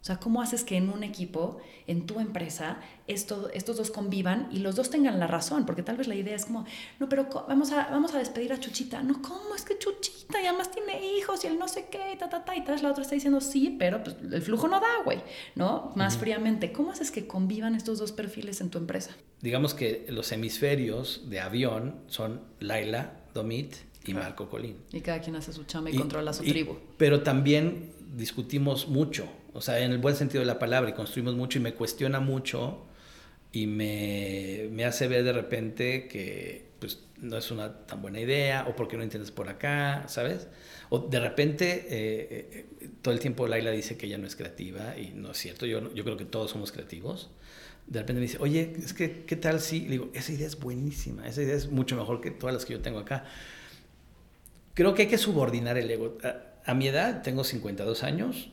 O 0.01 0.05
sea, 0.05 0.17
¿cómo 0.17 0.41
haces 0.41 0.65
que 0.65 0.79
en 0.79 0.89
un 0.89 1.03
equipo, 1.03 1.59
en 1.87 2.07
tu 2.07 2.21
empresa, 2.21 2.81
esto, 3.07 3.51
estos 3.53 3.77
dos 3.77 3.91
convivan 3.91 4.49
y 4.51 4.61
los 4.61 4.75
dos 4.75 4.89
tengan 4.89 5.21
la 5.21 5.27
razón? 5.27 5.67
Porque 5.67 5.83
tal 5.83 5.99
vez 5.99 6.09
la 6.09 6.15
idea 6.15 6.35
es 6.35 6.47
como, 6.47 6.65
no, 6.99 7.11
pero 7.11 7.29
vamos 7.47 7.71
a, 7.73 7.89
vamos 7.91 8.15
a 8.15 8.19
despedir 8.19 8.51
a 8.55 8.59
Chuchita. 8.59 9.03
No, 9.03 9.21
¿cómo? 9.21 9.55
Es 9.55 9.63
que 9.63 9.79
Chuchita 9.79 10.41
y 10.41 10.47
además 10.47 10.71
tiene 10.71 11.19
hijos 11.19 11.45
y 11.45 11.49
él 11.49 11.59
no 11.59 11.69
sé 11.69 11.89
qué, 11.91 12.17
ta, 12.19 12.31
ta, 12.31 12.47
ta. 12.47 12.57
Y 12.57 12.65
tal 12.65 12.77
vez 12.77 12.83
la 12.83 12.91
otra 12.91 13.03
está 13.03 13.15
diciendo, 13.15 13.43
sí, 13.43 13.77
pero 13.79 14.03
pues, 14.03 14.17
el 14.33 14.41
flujo 14.41 14.69
no 14.69 14.81
da, 14.81 15.03
güey, 15.05 15.21
¿no? 15.55 15.93
Más 15.97 16.17
fríamente. 16.17 16.73
¿Cómo 16.73 16.93
haces 16.93 17.11
que 17.11 17.27
convivan 17.27 17.75
estos 17.75 17.99
dos 17.99 18.13
perfiles 18.13 18.63
en 18.63 18.71
tu 18.71 18.79
empresa? 18.79 19.15
Digamos 19.43 19.75
que 19.75 20.07
los 20.09 20.33
hemisferios 20.33 21.29
de 21.29 21.41
avión 21.41 21.97
son 22.07 22.41
Laila, 22.59 23.21
Domit 23.35 23.75
y 24.07 24.15
Marco 24.15 24.49
Colín. 24.49 24.77
Y 24.93 25.03
cada 25.03 25.21
quien 25.21 25.37
hace 25.37 25.53
su 25.53 25.65
chama 25.65 25.91
y, 25.91 25.97
controla 25.97 26.33
su 26.33 26.43
tribu. 26.43 26.79
Pero 26.97 27.23
también 27.23 27.93
discutimos 28.17 28.89
mucho 28.89 29.29
o 29.53 29.61
sea, 29.61 29.81
en 29.81 29.93
el 29.93 29.99
buen 29.99 30.17
sentido 30.17 30.41
de 30.41 30.47
la 30.47 30.59
palabra, 30.59 30.91
y 30.91 30.93
construimos 30.93 31.35
mucho 31.35 31.59
y 31.59 31.63
me 31.63 31.75
cuestiona 31.75 32.21
mucho 32.21 32.87
y 33.53 33.67
me, 33.67 34.69
me 34.71 34.85
hace 34.85 35.09
ver 35.09 35.25
de 35.25 35.33
repente 35.33 36.07
que 36.09 36.71
pues 36.79 37.01
no 37.19 37.37
es 37.37 37.51
una 37.51 37.87
tan 37.87 38.01
buena 38.01 38.21
idea 38.21 38.67
o 38.69 38.75
porque 38.75 38.97
no 38.97 39.03
entiendes 39.03 39.31
por 39.31 39.49
acá, 39.49 40.05
¿sabes? 40.09 40.49
O 40.89 41.01
de 41.01 41.21
repente 41.21 41.87
eh, 41.89 42.67
eh, 42.81 42.91
todo 43.03 43.13
el 43.13 43.21
tiempo 43.21 43.47
Laila 43.47 43.71
dice 43.71 43.97
que 43.97 44.07
ella 44.07 44.19
no 44.19 44.27
es 44.27 44.37
creativa 44.37 44.97
y 44.97 45.13
no 45.15 45.33
es 45.33 45.39
cierto, 45.39 45.67
yo, 45.67 45.93
yo 45.93 46.05
creo 46.05 46.17
que 46.17 46.25
todos 46.25 46.51
somos 46.51 46.73
creativos. 46.73 47.31
De 47.87 47.99
repente 47.99 48.21
me 48.21 48.27
dice, 48.27 48.39
oye, 48.41 48.73
es 48.79 48.95
que, 48.95 49.25
¿qué 49.25 49.37
tal 49.37 49.61
si? 49.61 49.81
Le 49.81 49.91
digo, 49.91 50.11
esa 50.15 50.33
idea 50.33 50.47
es 50.47 50.59
buenísima, 50.59 51.27
esa 51.27 51.43
idea 51.43 51.57
es 51.57 51.71
mucho 51.71 51.97
mejor 51.97 52.21
que 52.21 52.31
todas 52.31 52.55
las 52.55 52.65
que 52.65 52.75
yo 52.75 52.81
tengo 52.81 53.01
acá. 53.01 53.25
Creo 54.75 54.95
que 54.95 55.03
hay 55.03 55.09
que 55.09 55.19
subordinar 55.19 55.77
el 55.77 55.91
ego. 55.91 56.17
A, 56.23 56.71
a 56.71 56.75
mi 56.75 56.87
edad, 56.87 57.23
tengo 57.23 57.43
52 57.43 58.05
años, 58.05 58.51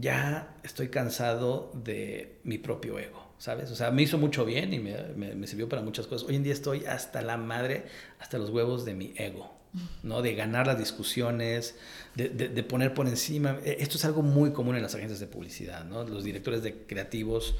ya 0.00 0.56
estoy 0.62 0.88
cansado 0.88 1.72
de 1.74 2.38
mi 2.44 2.58
propio 2.58 2.98
ego, 2.98 3.32
¿sabes? 3.38 3.70
O 3.70 3.74
sea, 3.74 3.90
me 3.90 4.02
hizo 4.02 4.18
mucho 4.18 4.44
bien 4.44 4.72
y 4.72 4.78
me, 4.78 5.34
me, 5.34 5.46
sirvió 5.46 5.68
para 5.68 5.82
muchas 5.82 6.06
cosas. 6.06 6.28
Hoy 6.28 6.36
en 6.36 6.42
día 6.42 6.52
estoy 6.52 6.84
hasta 6.86 7.22
la 7.22 7.36
madre, 7.36 7.84
hasta 8.18 8.38
los 8.38 8.50
huevos 8.50 8.84
de 8.84 8.94
mi 8.94 9.14
ego, 9.16 9.54
¿no? 10.02 10.22
De 10.22 10.34
ganar 10.34 10.66
las 10.66 10.78
discusiones, 10.78 11.76
de, 12.14 12.28
de, 12.28 12.62
poner 12.62 12.94
por 12.94 13.06
encima. 13.06 13.58
E, 13.64 13.78
esto 13.80 13.96
es 13.96 14.04
algo 14.04 14.22
muy 14.22 14.52
común 14.52 14.76
en 14.76 14.82
las 14.82 14.94
agencias 14.94 15.20
de 15.20 15.26
publicidad, 15.26 15.84
¿no? 15.84 16.04
Los 16.04 16.24
directores 16.24 16.62
de 16.62 16.86
creativos 16.86 17.56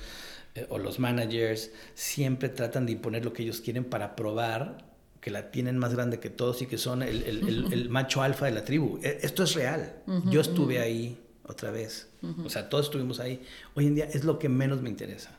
eh, 0.54 0.66
o 0.68 0.78
los 0.78 0.98
managers 0.98 1.70
siempre 1.94 2.48
tratan 2.48 2.86
de 2.86 2.92
imponer 2.92 3.24
lo 3.24 3.32
que 3.32 3.42
ellos 3.42 3.60
quieren 3.60 3.84
para 3.84 4.16
probar 4.16 4.84
que 5.20 5.30
la 5.30 5.50
tienen 5.50 5.76
más 5.76 5.92
grande 5.92 6.20
que 6.20 6.30
todos 6.30 6.62
y 6.62 6.66
que 6.66 6.78
son 6.78 7.02
el, 7.02 7.22
el, 7.24 7.72
el, 7.72 7.88
macho 7.90 8.22
alfa 8.22 8.46
de 8.46 8.52
la 8.52 8.64
tribu. 8.64 9.00
E, 9.02 9.18
esto 9.22 9.42
es 9.42 9.54
real. 9.54 10.02
Yo 10.30 10.40
estuve 10.40 10.78
ahí 10.78 11.18
otra 11.48 11.70
vez. 11.70 12.08
O 12.44 12.48
sea, 12.48 12.68
todos 12.68 12.86
estuvimos 12.86 13.20
ahí. 13.20 13.42
Hoy 13.74 13.86
en 13.86 13.94
día 13.94 14.04
es 14.06 14.24
lo 14.24 14.38
que 14.38 14.48
menos 14.48 14.82
me 14.82 14.88
interesa. 14.88 15.30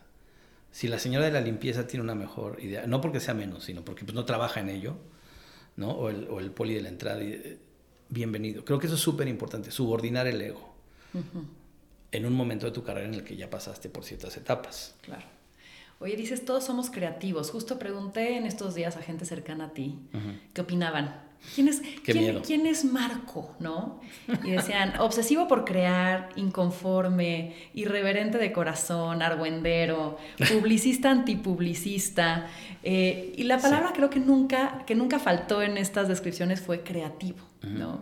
Si 0.72 0.88
la 0.88 1.00
señora 1.00 1.26
de 1.26 1.32
la 1.32 1.42
limpieza 1.42 1.88
tiene 1.88 2.04
una 2.04 2.16
mejor 2.16 2.60
idea, 2.62 2.86
no 2.88 3.02
porque 3.02 3.20
sea 3.20 3.34
menos, 3.34 3.64
sino 3.64 3.84
porque 3.84 4.06
pues, 4.06 4.16
no 4.16 4.26
trabaja 4.26 4.60
en 4.60 4.70
ello, 4.70 4.96
¿no? 5.76 5.92
O 5.92 6.10
el, 6.10 6.28
o 6.30 6.40
el 6.40 6.52
poli 6.52 6.76
de 6.76 6.82
la 6.82 6.90
entrada, 6.90 7.22
eh, 7.22 7.58
bienvenido. 8.10 8.64
Creo 8.64 8.80
que 8.80 8.88
eso 8.88 8.96
es 8.96 9.02
súper 9.02 9.28
importante, 9.28 9.72
subordinar 9.72 10.28
el 10.28 10.42
ego. 10.42 10.76
En 12.12 12.26
un 12.26 12.34
momento 12.34 12.66
de 12.68 12.72
tu 12.72 12.84
carrera 12.84 13.08
en 13.08 13.16
el 13.16 13.24
que 13.24 13.36
ya 13.36 13.50
pasaste 13.50 13.90
por 13.90 14.04
ciertas 14.06 14.38
etapas. 14.38 14.96
Claro. 15.02 15.26
Oye, 16.00 16.16
dices, 16.16 16.46
todos 16.46 16.64
somos 16.64 16.92
creativos. 16.92 17.50
Justo 17.50 17.80
pregunté 17.80 18.38
en 18.38 18.46
estos 18.46 18.76
días 18.76 18.98
a 18.98 19.02
gente 19.02 19.26
cercana 19.26 19.66
a 19.66 19.74
ti 19.74 19.98
qué 20.54 20.62
opinaban 20.62 21.27
¿Quién 21.56 21.68
es, 21.70 21.82
quién, 22.04 22.66
es 22.66 22.86
Marco? 22.86 23.56
¿No? 23.60 24.00
Y 24.44 24.52
decían, 24.52 25.00
obsesivo 25.00 25.48
por 25.48 25.66
crear, 25.66 26.30
inconforme, 26.36 27.56
irreverente 27.74 28.38
de 28.38 28.52
corazón, 28.52 29.22
argüendero, 29.22 30.18
publicista 30.54 31.10
antipublicista. 31.12 32.48
Eh, 32.84 33.34
y 33.36 33.44
la 33.44 33.60
palabra 33.60 33.94
creo 33.94 34.10
que 34.10 34.20
nunca, 34.20 34.84
que 34.86 34.96
nunca 34.96 35.20
faltó 35.20 35.62
en 35.62 35.78
estas 35.78 36.08
descripciones 36.08 36.62
fue 36.62 36.82
creativo, 36.82 37.40
¿no? 37.62 38.02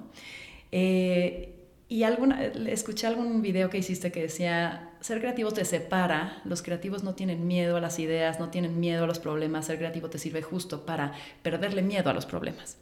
Eh, 0.72 1.56
y 1.88 2.04
alguna, 2.04 2.44
escuché 2.44 3.08
algún 3.08 3.42
video 3.42 3.70
que 3.70 3.78
hiciste 3.78 4.12
que 4.12 4.24
decía, 4.24 4.90
ser 5.06 5.20
creativo 5.20 5.52
te 5.52 5.66
separa, 5.66 6.42
los 6.46 6.64
creativos 6.64 7.04
no 7.04 7.14
tienen 7.14 7.46
miedo 7.46 7.78
a 7.78 7.80
las 7.80 8.00
ideas, 8.00 8.40
no 8.40 8.50
tienen 8.50 8.80
miedo 8.80 9.04
a 9.04 9.08
los 9.08 9.20
problemas, 9.20 9.68
ser 9.68 9.78
creativo 9.78 10.10
te 10.10 10.18
sirve 10.18 10.42
justo 10.42 10.84
para 10.84 11.14
perderle 11.44 11.84
miedo 11.84 12.10
a 12.10 12.14
los 12.14 12.26
problemas. 12.26 12.80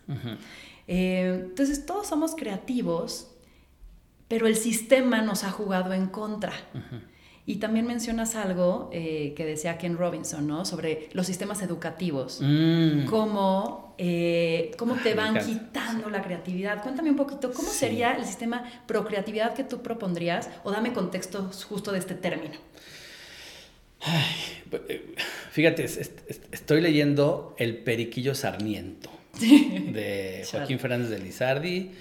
Eh, 0.88 1.47
entonces 1.49 1.86
todos 1.86 2.07
somos 2.07 2.33
creativos, 2.33 3.29
pero 4.29 4.47
el 4.47 4.55
sistema 4.55 5.21
nos 5.21 5.43
ha 5.43 5.51
jugado 5.51 5.91
en 5.91 6.07
contra. 6.07 6.53
Y 7.45 7.58
también 7.58 7.86
mencionas 7.86 8.36
algo 8.36 8.89
eh, 8.93 9.34
que 9.36 9.45
decía 9.45 9.77
Ken 9.77 9.97
Robinson, 9.97 10.47
¿no? 10.47 10.63
Sobre 10.63 11.10
los 11.12 11.27
sistemas 11.27 11.62
educativos, 11.62 12.39
mm. 12.41 13.06
cómo, 13.06 13.95
eh, 13.97 14.71
cómo 14.77 14.95
te 14.95 15.13
van 15.13 15.38
quitando 15.45 16.10
la 16.10 16.21
creatividad. 16.21 16.82
Cuéntame 16.82 17.10
un 17.10 17.17
poquito, 17.17 17.51
¿cómo 17.51 17.69
sería 17.69 18.13
el 18.13 18.23
sistema 18.23 18.63
procreatividad 18.88 19.53
que 19.53 19.65
tú 19.65 19.82
propondrías? 19.82 20.49
O 20.63 20.71
dame 20.71 20.93
contexto 20.93 21.51
justo 21.67 21.91
de 21.91 21.99
este 21.99 22.15
término. 22.15 22.56
Pues, 24.69 24.82
eh, 24.88 25.15
fíjate, 25.51 25.84
estoy 25.84 26.79
leyendo 26.79 27.56
El 27.58 27.77
Periquillo 27.77 28.36
Sarmiento 28.36 29.10
de 29.39 30.45
Joaquín 30.49 30.79
Fernández 30.79 31.10
de 31.10 31.19
Lizardi 31.19 31.91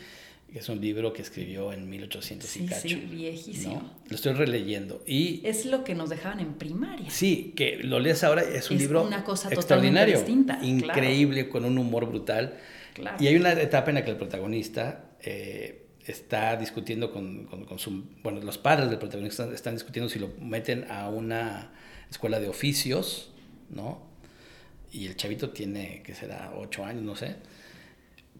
es 0.59 0.69
un 0.69 0.81
libro 0.81 1.12
que 1.12 1.23
escribió 1.23 1.73
en 1.73 1.88
1800 1.88 2.49
sí, 2.49 2.65
y 2.65 2.67
cacho. 2.67 2.88
Sí, 2.88 2.95
viejísimo. 3.11 3.91
Lo 4.09 4.15
estoy 4.15 4.35
releyendo. 4.35 5.03
Y, 5.07 5.41
es 5.45 5.65
lo 5.65 5.83
que 5.83 5.95
nos 5.95 6.11
dejaban 6.11 6.41
en 6.41 6.55
primaria. 6.55 7.09
Sí, 7.11 7.55
que 7.57 7.79
lo 7.79 8.01
lees 8.01 8.23
ahora, 8.23 8.43
es 8.43 8.71
un 8.71 8.79
libro 8.79 9.03
una 9.03 9.25
cosa 9.25 9.49
extraordinario, 9.51 10.19
distinta, 10.19 10.59
increíble, 10.62 11.49
con 11.49 11.65
un 11.65 11.79
humor 11.79 12.07
brutal. 12.07 12.59
Y 13.19 13.27
hay 13.27 13.37
una 13.37 13.53
etapa 13.53 13.91
en 13.91 13.95
la 13.95 14.05
que 14.05 14.11
el 14.11 14.19
protagonista 14.19 15.12
eh, 15.23 15.87
está 16.07 16.57
discutiendo 16.57 17.11
con, 17.12 17.47
con, 17.47 17.79
su... 17.79 18.05
Bueno, 18.23 18.41
los 18.43 18.59
padres 18.59 18.91
del 18.91 18.99
protagonista 18.99 19.51
están 19.55 19.75
discutiendo 19.75 20.11
si 20.11 20.19
lo 20.19 20.31
meten 20.38 20.91
a 20.91 21.09
una 21.09 21.73
escuela 22.11 22.41
de 22.41 22.49
oficios, 22.49 23.31
¿no? 23.71 24.03
Y 24.93 25.07
el 25.07 25.17
chavito 25.17 25.51
tiene, 25.51 26.03
que 26.03 26.15
será, 26.15 26.53
ocho 26.55 26.85
años, 26.85 27.03
no 27.03 27.17
sé. 27.17 27.37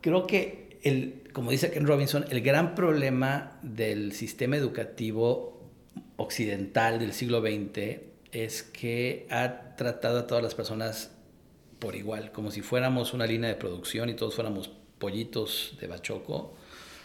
Creo 0.03 0.27
que 0.27 0.72
el, 0.83 1.23
como 1.33 1.51
dice 1.51 1.71
Ken 1.71 1.87
Robinson, 1.87 2.25
el 2.31 2.41
gran 2.41 2.75
problema 2.75 3.59
del 3.63 4.13
sistema 4.13 4.57
educativo 4.57 5.71
occidental 6.17 6.99
del 6.99 7.13
siglo 7.13 7.41
XX 7.41 8.01
es 8.33 8.63
que 8.63 9.27
ha 9.31 9.77
tratado 9.77 10.21
a 10.21 10.27
todas 10.27 10.43
las 10.43 10.55
personas 10.55 11.11
por 11.79 11.97
igual, 11.97 12.33
como 12.33 12.51
si 12.51 12.63
fuéramos 12.63 13.13
una 13.13 13.27
línea 13.27 13.49
de 13.49 13.57
producción 13.57 14.09
y 14.09 14.15
todos 14.15 14.35
fuéramos 14.35 14.71
pollitos 14.99 15.77
de 15.81 15.89
bachoco 15.89 16.55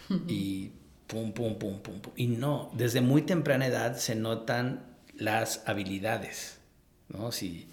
y 0.28 0.72
pum, 1.08 1.32
pum, 1.34 1.58
pum, 1.58 1.80
pum, 1.80 2.00
pum. 2.00 2.14
Y 2.16 2.28
no, 2.28 2.72
desde 2.74 3.02
muy 3.02 3.24
temprana 3.24 3.68
edad 3.68 3.98
se 3.98 4.16
notan 4.16 4.86
las 5.16 5.68
habilidades, 5.68 6.60
¿no? 7.10 7.32
Si, 7.32 7.70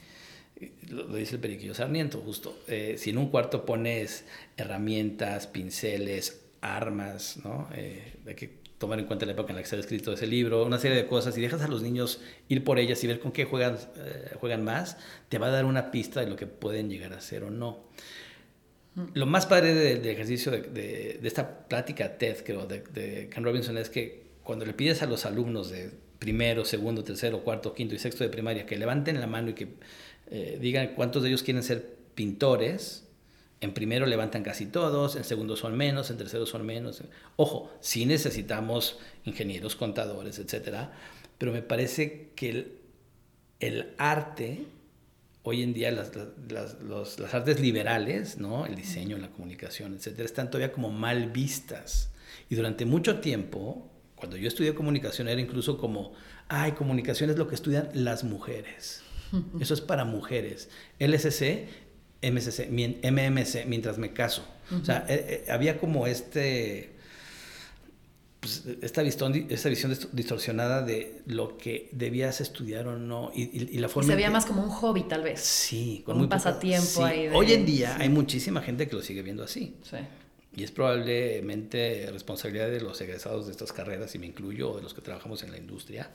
lo, 0.89 1.07
dice 1.07 1.37
el 1.37 1.41
periquillo 1.41 1.75
Sarmiento, 1.75 2.21
justo. 2.21 2.59
Eh, 2.69 2.97
si 2.99 3.11
en 3.11 3.19
un 3.19 3.29
cuarto 3.29 3.65
pones 3.65 4.25
herramientas, 4.57 5.47
pinceles, 5.47 6.43
armas, 6.61 7.39
¿no? 7.45 7.69
Eh, 7.75 8.15
hay 8.27 8.35
que 8.35 8.65
tomar 8.79 8.99
en 8.99 9.07
cuenta 9.07 9.27
la 9.27 9.33
época 9.33 9.51
en 9.51 9.57
la 9.57 9.63
que 9.63 9.69
se 9.69 9.77
ha 9.77 9.79
escrito 9.79 10.13
ese 10.13 10.27
libro, 10.27 10.65
una 10.65 10.79
serie 10.79 10.97
de 10.97 11.07
cosas, 11.07 11.37
y 11.39 11.41
dejas 11.41 11.63
a 11.63 11.69
los 11.69 11.83
niños 11.83 12.21
ir 12.49 12.65
por 12.65 12.79
ellas 12.79 13.03
y 13.05 13.07
ver 13.07 13.21
con 13.21 13.33
qué 13.33 13.45
juegan, 13.45 13.79
eh, 13.97 14.33
juegan 14.41 14.65
más, 14.65 14.97
te 15.29 15.39
va 15.39 15.47
a 15.47 15.51
dar 15.51 15.65
una 15.65 15.91
pista 15.91 16.21
de 16.21 16.27
lo 16.27 16.37
que 16.37 16.47
pueden 16.47 16.91
llegar 16.91 17.13
a 17.13 17.21
ser 17.21 17.45
o 17.45 17.51
no. 17.51 17.85
Mm. 18.95 19.03
Lo 19.15 19.27
más 19.27 19.47
padre 19.47 19.75
del 19.75 20.07
ejercicio 20.07 20.53
de, 20.53 20.61
de, 20.63 21.21
esta 21.23 21.67
plática 21.69 22.19
TED, 22.19 22.45
creo, 22.45 22.67
de, 22.67 22.81
de 22.81 23.29
Ken 23.29 23.45
Robinson, 23.45 23.79
es 23.79 23.91
que 23.91 24.25
cuando 24.43 24.65
le 24.65 24.75
pides 24.75 25.03
a 25.03 25.07
los 25.07 25.25
alumnos 25.27 25.71
de 25.71 25.91
primero, 26.19 26.65
segundo, 26.65 27.05
tercero, 27.05 27.41
cuarto, 27.45 27.75
quinto 27.75 27.95
y 27.95 27.99
sexto 27.99 28.25
de 28.25 28.31
primaria 28.31 28.67
que 28.67 28.79
levanten 28.79 29.21
la 29.21 29.27
mano 29.27 29.51
y 29.51 29.55
que 29.55 29.69
eh, 30.37 30.59
digan 30.61 30.95
cuántos 30.97 31.23
de 31.23 31.29
ellos 31.29 31.45
quieren 31.45 31.63
ser 31.63 31.95
pintores. 32.17 33.07
En 33.61 33.73
primero 33.73 34.05
levantan 34.05 34.43
casi 34.43 34.67
todos, 34.67 35.15
en 35.15 35.23
segundo 35.23 35.55
son 35.55 35.77
menos, 35.77 36.11
en 36.11 36.17
tercero 36.17 36.45
son 36.45 36.67
menos. 36.67 37.05
Ojo, 37.37 37.73
sí 37.81 38.05
necesitamos 38.05 38.99
ingenieros, 39.25 39.77
contadores, 39.77 40.41
etcétera, 40.41 40.93
pero 41.39 41.53
me 41.53 41.63
parece 41.63 42.31
que 42.35 42.81
el, 43.61 43.95
arte, 43.97 44.67
hoy 45.45 45.63
en 45.63 45.73
día 45.73 45.93
las, 45.93 46.11
las, 46.51 46.81
las, 47.21 47.33
artes 47.33 47.61
liberales, 47.61 48.37
¿no? 48.37 48.67
el 48.67 48.75
diseño, 48.75 49.17
la 49.19 49.31
comunicación, 49.31 49.95
etcétera, 49.95 50.25
están 50.25 50.51
todavía 50.51 50.73
como 50.73 50.91
mal 50.91 51.31
vistas. 51.31 52.11
Y 52.51 52.57
durante 52.57 52.85
mucho 52.87 53.21
tiempo, 53.21 53.89
cuando 54.17 54.37
yo 54.37 54.49
estudié 54.49 54.75
comunicación, 54.75 55.29
era 55.29 55.41
incluso 55.41 55.79
como, 55.79 56.13
ay, 56.49 56.73
comunicación 56.73 57.31
es 57.31 57.39
lo 57.39 57.47
que 57.47 57.55
estudian 57.55 57.89
las 57.95 58.25
mujeres. 58.25 59.05
Eso 59.61 59.75
es 59.75 59.81
para 59.81 60.05
mujeres. 60.05 60.69
LSC, 60.99 61.67
MSC, 62.23 62.69
MMC, 62.71 63.67
mientras 63.67 63.99
me 63.99 64.13
caso. 64.13 64.45
O 64.81 64.85
sea, 64.85 65.05
eh, 65.09 65.45
eh, 65.47 65.51
había 65.51 65.79
como 65.79 66.07
este 66.07 66.95
pues, 68.45 68.63
esta, 68.83 69.03
visión, 69.03 69.47
esta 69.49 69.71
visión 69.71 69.97
distorsionada 70.13 70.83
de 70.83 71.23
lo 71.25 71.57
que 71.57 71.89
debías 71.93 72.43
estudiar 72.43 72.87
o 72.89 72.99
no. 72.99 73.33
Y, 73.35 73.79
la 73.79 73.89
forma 73.89 74.11
se 74.11 74.17
veía 74.17 74.31
más 74.31 74.45
como 74.45 74.63
un 74.63 74.69
hobby, 74.69 75.05
tal 75.05 75.23
vez. 75.23 75.41
Sí, 75.41 76.03
con 76.05 76.21
un 76.21 76.29
pasatiempo 76.29 77.05
ahí. 77.07 77.31
Hoy 77.33 77.53
en 77.53 77.65
día 77.65 77.97
hay 77.99 78.11
muchísima 78.11 78.61
gente 78.61 78.87
que 78.87 78.97
lo 78.97 79.01
sigue 79.01 79.23
viendo 79.23 79.43
así. 79.43 79.77
Sí. 79.83 79.97
Y 80.57 80.63
es 80.63 80.73
probablemente 80.73 82.07
responsabilidad 82.13 82.69
de 82.69 82.83
los 82.83 83.01
egresados 83.01 83.47
de 83.47 83.53
estas 83.53 83.73
carreras, 83.73 84.15
y 84.15 84.19
me 84.19 84.27
incluyo, 84.27 84.73
o 84.73 84.77
de 84.77 84.83
los 84.83 84.93
que 84.93 85.01
trabajamos 85.01 85.43
en 85.43 85.51
la 85.51 85.57
industria. 85.57 86.11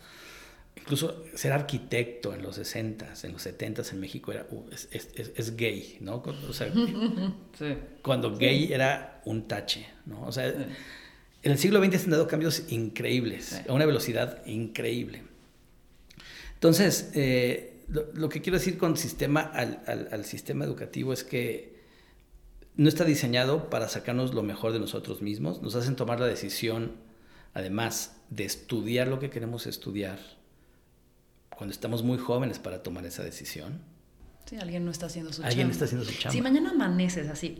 Incluso 0.81 1.25
ser 1.35 1.51
arquitecto 1.53 2.33
en 2.33 2.41
los 2.41 2.55
60 2.55 3.13
en 3.23 3.33
los 3.33 3.41
70 3.41 3.83
en 3.91 3.99
México 3.99 4.31
era, 4.31 4.47
uh, 4.49 4.65
es, 4.71 4.89
es, 4.91 5.09
es, 5.35 5.55
gay, 5.55 5.97
¿no? 6.01 6.23
O 6.47 6.53
sea, 6.53 6.71
sí. 7.57 7.77
cuando 8.01 8.35
gay 8.35 8.73
era 8.73 9.21
un 9.25 9.47
tache, 9.47 9.87
¿no? 10.05 10.23
O 10.25 10.31
sea, 10.31 10.47
en 10.47 11.51
el 11.51 11.57
siglo 11.57 11.83
XX 11.83 11.97
se 11.97 12.03
han 12.05 12.11
dado 12.11 12.27
cambios 12.27 12.63
increíbles, 12.69 13.61
a 13.67 13.73
una 13.73 13.85
velocidad 13.85 14.45
increíble. 14.45 15.23
Entonces, 16.55 17.11
eh, 17.13 17.83
lo, 17.87 18.29
que 18.29 18.41
quiero 18.41 18.57
decir 18.57 18.77
con 18.77 18.97
sistema 18.97 19.41
al, 19.41 19.81
al, 19.87 20.09
al 20.11 20.25
sistema 20.25 20.65
educativo 20.65 21.13
es 21.13 21.23
que 21.23 21.79
no 22.75 22.87
está 22.87 23.03
diseñado 23.03 23.69
para 23.69 23.89
sacarnos 23.89 24.33
lo 24.33 24.43
mejor 24.43 24.71
de 24.73 24.79
nosotros 24.79 25.21
mismos, 25.21 25.61
nos 25.61 25.75
hacen 25.75 25.95
tomar 25.95 26.19
la 26.19 26.27
decisión, 26.27 26.93
además 27.53 28.21
de 28.29 28.45
estudiar 28.45 29.07
lo 29.07 29.19
que 29.19 29.29
queremos 29.29 29.67
estudiar, 29.67 30.19
cuando 31.59 31.73
estamos 31.73 32.03
muy 32.03 32.17
jóvenes 32.17 32.57
para 32.57 32.81
tomar 32.81 33.05
esa 33.05 33.21
decisión. 33.21 33.81
Sí, 34.45 34.55
alguien 34.61 34.85
no 34.85 34.91
está 34.91 35.07
haciendo 35.07 35.33
su 35.33 35.43
Alguien 35.43 35.69
está 35.69 35.83
haciendo 35.83 36.05
su 36.05 36.13
chamba. 36.13 36.31
Si 36.31 36.41
mañana 36.41 36.69
amaneces 36.69 37.27
así 37.27 37.59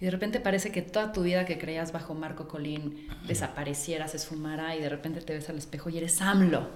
y 0.00 0.04
de 0.06 0.10
repente 0.10 0.40
parece 0.40 0.72
que 0.72 0.80
toda 0.80 1.12
tu 1.12 1.22
vida 1.22 1.44
que 1.44 1.58
creías 1.58 1.92
bajo 1.92 2.14
Marco 2.14 2.48
Colín 2.48 3.06
desapareciera, 3.26 4.08
se 4.08 4.16
esfumara 4.16 4.74
y 4.76 4.80
de 4.80 4.88
repente 4.88 5.20
te 5.20 5.34
ves 5.34 5.46
al 5.50 5.58
espejo 5.58 5.90
y 5.90 5.98
eres 5.98 6.22
AMLO 6.22 6.70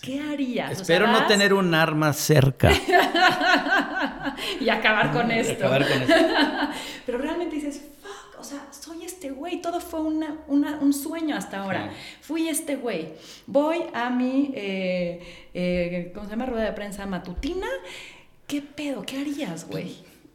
¿Qué 0.00 0.20
harías? 0.20 0.70
Espero 0.70 1.08
no 1.08 1.26
tener 1.26 1.52
un 1.52 1.74
arma 1.74 2.12
cerca. 2.12 2.70
y 4.60 4.68
acabar 4.68 5.10
con 5.12 5.32
esto. 5.32 5.54
Acabar 5.54 5.88
con 5.88 6.00
esto. 6.00 6.14
Pero 7.06 7.18
realmente 7.18 7.56
dices, 7.56 7.82
fuck, 8.00 8.40
o 8.40 8.44
sea, 8.44 8.68
soy 8.70 9.02
este 9.22 9.30
güey, 9.30 9.62
todo 9.62 9.78
fue 9.78 10.00
una, 10.00 10.40
un 10.48 10.92
sueño 10.92 11.36
hasta 11.36 11.62
ahora. 11.62 11.92
Fui 12.22 12.48
este 12.48 12.74
güey. 12.74 13.10
Voy 13.46 13.84
a 13.94 14.10
mi, 14.10 14.50
eh, 14.52 15.22
eh, 15.54 16.10
¿cómo 16.12 16.26
se 16.26 16.32
llama? 16.32 16.46
Rueda 16.46 16.64
de 16.64 16.72
prensa 16.72 17.06
matutina. 17.06 17.68
¿Qué 18.48 18.62
pedo? 18.62 19.02
¿Qué 19.02 19.20
harías, 19.20 19.68
güey? 19.68 19.94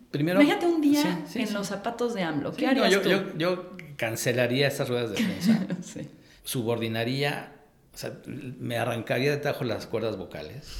Primero, 0.10 0.42
Imagínate 0.42 0.68
un 0.68 0.80
día 0.80 1.26
en 1.36 1.54
los 1.54 1.68
zapatos 1.68 2.14
de 2.14 2.24
AMLO. 2.24 2.54
¿Qué 2.54 2.66
harías 2.66 2.90
yo, 2.90 3.02
tú? 3.02 3.10
Yo, 3.10 3.38
yo, 3.38 3.72
cancelaría 3.98 4.70
esas 4.70 4.88
ruedas 4.88 5.10
de 5.10 5.16
prensa. 5.16 5.68
Subordinaría 6.46 7.52
o 7.94 7.98
sea, 7.98 8.14
me 8.26 8.78
arrancaría 8.78 9.32
de 9.32 9.38
tajo 9.38 9.66
las 9.66 9.88
cuerdas 9.88 10.18
vocales, 10.18 10.72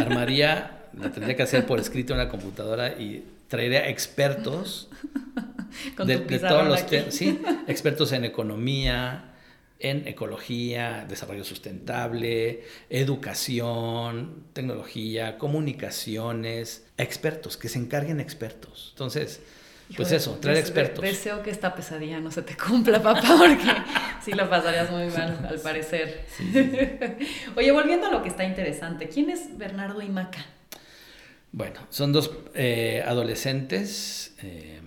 armaría, 0.00 0.86
la 0.98 1.12
tendría 1.12 1.36
que 1.36 1.42
hacer 1.42 1.66
por 1.66 1.78
escrito 1.78 2.14
en 2.14 2.18
la 2.18 2.30
computadora 2.30 2.98
y 2.98 3.24
traería 3.48 3.90
expertos 3.90 4.88
de, 6.04 6.18
todos 6.38 6.66
los 6.66 6.86
temas, 6.86 7.14
sí, 7.14 7.40
expertos 7.66 8.12
en 8.12 8.24
economía, 8.24 9.32
en 9.78 10.06
ecología, 10.06 11.04
desarrollo 11.08 11.44
sustentable, 11.44 12.62
educación, 12.88 14.44
tecnología, 14.52 15.38
comunicaciones, 15.38 16.86
expertos, 16.96 17.56
que 17.56 17.68
se 17.68 17.78
encarguen 17.78 18.20
expertos. 18.20 18.90
Entonces, 18.92 19.40
pues 19.96 20.12
eso, 20.12 20.38
traer 20.40 20.58
expertos. 20.58 21.02
Deseo 21.02 21.42
que 21.42 21.50
esta 21.50 21.74
pesadilla 21.74 22.20
no 22.20 22.30
se 22.30 22.42
te 22.42 22.56
cumpla, 22.56 23.02
papá, 23.02 23.22
porque 23.38 23.72
sí 24.24 24.32
lo 24.32 24.48
pasarías 24.48 24.90
muy 24.90 25.08
mal, 25.08 25.46
al 25.48 25.60
parecer. 25.60 26.26
Oye, 27.56 27.72
volviendo 27.72 28.06
a 28.06 28.10
lo 28.10 28.22
que 28.22 28.28
está 28.28 28.44
interesante, 28.44 29.08
¿quién 29.08 29.30
es 29.30 29.58
Bernardo 29.58 30.00
y 30.00 30.08
Maca? 30.08 30.46
Bueno, 31.50 31.80
son 31.90 32.12
dos 32.12 32.30
eh, 32.54 33.02
adolescentes, 33.06 34.34
eh, 34.42 34.80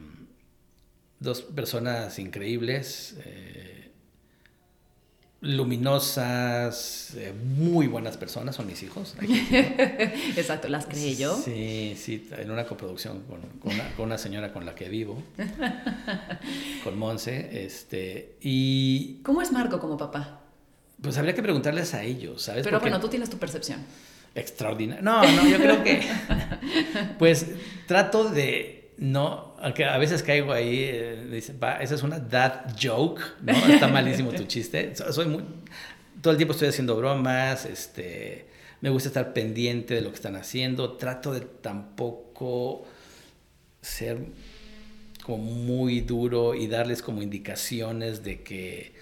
dos 1.25 1.41
personas 1.41 2.17
increíbles. 2.19 3.17
Eh, 3.25 3.91
luminosas, 5.41 7.13
eh, 7.17 7.33
muy 7.33 7.88
buenas 7.88 8.17
personas, 8.17 8.55
son 8.55 8.67
mis 8.67 8.81
hijos. 8.83 9.15
Exacto, 9.21 10.69
las 10.69 10.85
creé 10.85 11.15
yo. 11.15 11.35
Sí, 11.35 11.95
sí, 11.97 12.29
en 12.38 12.49
una 12.49 12.65
coproducción 12.65 13.23
con, 13.23 13.41
una, 13.97 14.17
señora 14.17 14.53
con 14.53 14.65
la 14.65 14.73
que 14.73 14.88
vivo, 14.88 15.21
con 16.83 16.97
Monse. 16.97 17.65
Este, 17.65 18.38
y... 18.41 19.19
¿Cómo 19.23 19.41
es 19.41 19.51
Marco 19.51 19.79
como 19.79 19.97
papá? 19.97 20.41
Pues 21.01 21.17
habría 21.17 21.35
que 21.35 21.43
preguntarles 21.43 21.93
a 21.93 22.03
ellos, 22.03 22.41
¿sabes? 22.41 22.63
Pero 22.63 22.79
bueno, 22.79 22.99
tú 22.99 23.09
tienes 23.09 23.29
tu 23.29 23.38
percepción. 23.38 23.81
Extraordinario. 24.33 25.03
No, 25.03 25.21
no, 25.21 25.47
yo 25.47 25.57
creo 25.57 25.83
que... 25.83 26.01
pues 27.19 27.45
trato 27.88 28.29
de 28.29 28.74
no, 28.97 29.55
aunque 29.60 29.84
a 29.86 29.97
veces 29.97 30.23
caigo 30.23 30.53
ahí, 30.53 30.84
eh, 30.84 31.27
dice, 31.29 31.53
va, 31.53 31.81
esa 31.81 31.95
es 31.95 32.03
una 32.03 32.19
dad 32.19 32.75
joke, 32.81 33.21
¿no? 33.41 33.53
Está 33.53 33.88
malísimo 33.88 34.31
tu 34.31 34.43
chiste. 34.47 34.93
Soy 34.95 35.25
muy, 35.27 35.43
todo 36.21 36.31
el 36.31 36.38
tiempo 36.38 36.53
estoy 36.53 36.69
haciendo 36.69 36.95
bromas, 36.95 37.65
este, 37.65 38.47
me 38.81 38.89
gusta 38.89 39.10
estar 39.10 39.34
pendiente 39.34 39.95
de 39.95 40.01
lo 40.01 40.10
que 40.10 40.15
están 40.15 40.36
haciendo, 40.36 40.93
trato 40.93 41.34
de 41.34 41.41
tampoco 41.41 42.86
ser 43.81 44.19
como 45.23 45.38
muy 45.38 46.01
duro 46.01 46.55
y 46.55 46.67
darles 46.67 47.01
como 47.01 47.21
indicaciones 47.21 48.23
de 48.23 48.43
que 48.43 48.93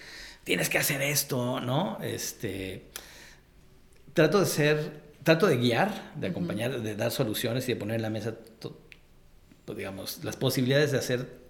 tienes 0.44 0.70
que 0.70 0.78
hacer 0.78 1.02
esto, 1.02 1.60
¿no? 1.60 2.00
Este, 2.02 2.86
trato 4.14 4.40
de 4.40 4.46
ser, 4.46 5.02
trato 5.24 5.48
de 5.48 5.58
guiar, 5.58 6.14
de 6.16 6.28
acompañar, 6.28 6.82
de 6.82 6.96
dar 6.96 7.12
soluciones 7.12 7.68
y 7.68 7.74
de 7.74 7.76
poner 7.76 7.98
en 7.98 8.02
la 8.02 8.10
mesa 8.10 8.36
pues, 9.66 9.78
digamos, 9.78 10.24
las 10.24 10.36
posibilidades 10.36 10.92
de 10.92 10.98
hacer 10.98 11.44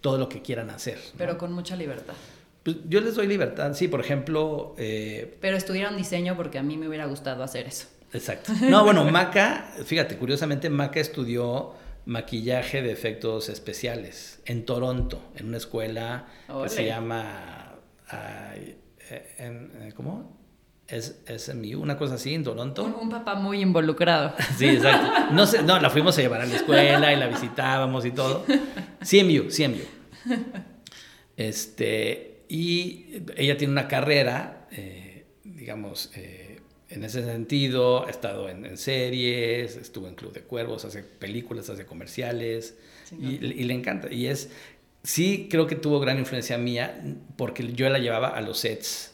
todo 0.00 0.18
lo 0.18 0.28
que 0.28 0.42
quieran 0.42 0.70
hacer. 0.70 0.98
Pero 1.16 1.38
con 1.38 1.52
mucha 1.52 1.76
libertad. 1.76 2.14
Pues 2.62 2.76
yo 2.88 3.00
les 3.00 3.14
doy 3.14 3.26
libertad, 3.26 3.74
sí, 3.74 3.88
por 3.88 4.00
ejemplo... 4.00 4.74
Eh, 4.78 5.36
Pero 5.40 5.56
estudiaron 5.56 5.96
diseño 5.96 6.36
porque 6.36 6.58
a 6.58 6.62
mí 6.62 6.76
me 6.76 6.86
hubiera 6.88 7.06
gustado 7.06 7.42
hacer 7.42 7.66
eso. 7.66 7.88
Exacto. 8.12 8.52
No, 8.62 8.84
bueno, 8.84 9.04
Maca, 9.04 9.72
fíjate, 9.84 10.16
curiosamente 10.16 10.70
Maca 10.70 11.00
estudió 11.00 11.74
maquillaje 12.04 12.82
de 12.82 12.92
efectos 12.92 13.48
especiales 13.48 14.40
en 14.44 14.64
Toronto, 14.64 15.22
en 15.36 15.48
una 15.48 15.56
escuela 15.56 16.26
que 16.62 16.68
se 16.68 16.86
llama... 16.86 17.74
Eh, 18.12 19.92
¿Cómo? 19.96 20.41
Es 20.92 21.16
SMU, 21.38 21.80
una 21.80 21.96
cosa 21.96 22.14
así 22.14 22.34
en 22.34 22.44
Toronto. 22.44 22.84
Un, 22.84 23.08
papá 23.08 23.34
muy 23.34 23.60
involucrado. 23.60 24.34
Sí, 24.58 24.68
exacto. 24.68 25.32
No, 25.32 25.46
sé, 25.46 25.62
no, 25.62 25.80
la 25.80 25.88
fuimos 25.88 26.16
a 26.18 26.20
llevar 26.20 26.42
a 26.42 26.46
la 26.46 26.54
escuela 26.54 27.12
y 27.12 27.16
la 27.16 27.26
visitábamos 27.26 28.04
y 28.04 28.10
todo. 28.10 28.44
CMU, 29.00 29.48
CMU. 29.48 30.36
Este, 31.36 32.44
y 32.48 33.06
ella 33.36 33.56
tiene 33.56 33.72
una 33.72 33.88
carrera, 33.88 34.68
eh, 34.70 35.24
digamos, 35.44 36.10
eh, 36.14 36.60
en 36.90 37.04
ese 37.04 37.24
sentido, 37.24 38.06
ha 38.06 38.10
estado 38.10 38.50
en, 38.50 38.76
series, 38.76 39.76
estuvo 39.76 40.08
en 40.08 40.14
Club 40.14 40.34
de 40.34 40.42
Cuervos, 40.42 40.84
hace 40.84 41.02
películas, 41.02 41.70
hace 41.70 41.86
comerciales 41.86 42.76
y, 43.18 43.44
y, 43.44 43.64
le 43.64 43.72
encanta. 43.72 44.12
Y 44.12 44.26
es, 44.26 44.50
sí 45.02 45.48
creo 45.50 45.66
que 45.66 45.74
tuvo 45.74 46.00
gran 46.00 46.18
influencia 46.18 46.58
mía 46.58 47.02
porque 47.36 47.72
yo 47.72 47.88
la 47.88 47.98
llevaba 47.98 48.28
a 48.28 48.42
los 48.42 48.58
sets 48.58 49.11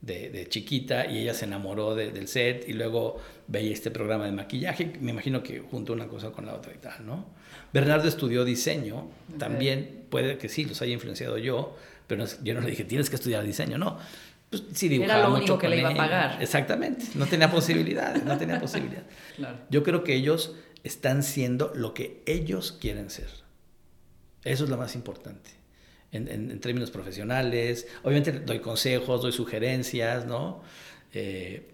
de, 0.00 0.46
chiquita 0.48 1.06
y 1.06 1.18
ella 1.18 1.34
se 1.34 1.44
enamoró 1.46 1.94
del 1.94 2.28
set 2.28 2.68
y 2.68 2.72
luego 2.72 3.20
veía 3.48 3.72
este 3.72 3.90
programa 3.90 4.26
de 4.26 4.32
maquillaje, 4.32 4.92
me 5.00 5.10
imagino 5.10 5.42
que 5.42 5.60
junto 5.60 5.92
una 5.92 6.06
cosa 6.06 6.30
con 6.30 6.46
la 6.46 6.54
otra 6.54 6.72
y 6.74 6.78
tal, 6.78 7.04
¿no? 7.04 7.26
Bernardo 7.72 8.08
estudió 8.08 8.44
diseño, 8.44 9.08
también 9.38 10.04
puede 10.08 10.38
que 10.38 10.48
sí, 10.48 10.64
los 10.64 10.80
haya 10.82 10.92
influenciado 10.92 11.38
yo, 11.38 11.76
pero 12.06 12.24
yo 12.42 12.54
no 12.54 12.60
le 12.60 12.70
dije, 12.70 12.84
tienes 12.84 13.10
que 13.10 13.16
estudiar 13.16 13.44
diseño, 13.44 13.78
no. 13.78 13.98
Pues 14.48 14.62
sí 14.72 14.88
dibujaba 14.88 15.18
Era 15.18 15.28
lo 15.28 15.34
único 15.34 15.58
que 15.58 15.68
le 15.68 15.80
iba 15.80 15.90
a 15.90 15.96
pagar. 15.96 16.40
Exactamente, 16.40 17.06
no 17.16 17.26
tenía 17.26 17.50
posibilidades, 17.50 18.24
no 18.24 18.38
tenía 18.38 18.60
posibilidad. 18.60 19.02
Yo 19.70 19.82
creo 19.82 20.04
que 20.04 20.14
ellos 20.14 20.54
están 20.84 21.24
siendo 21.24 21.72
lo 21.74 21.94
que 21.94 22.22
ellos 22.26 22.76
quieren 22.80 23.10
ser. 23.10 23.28
Eso 24.44 24.64
es 24.64 24.70
lo 24.70 24.76
más 24.76 24.94
importante 24.94 25.65
en, 26.12 26.60
términos 26.60 26.90
profesionales. 26.90 27.86
Obviamente 28.02 28.32
doy 28.32 28.60
consejos, 28.60 29.22
doy 29.22 29.32
sugerencias, 29.32 30.26
¿no? 30.26 30.62
Eh, 31.12 31.72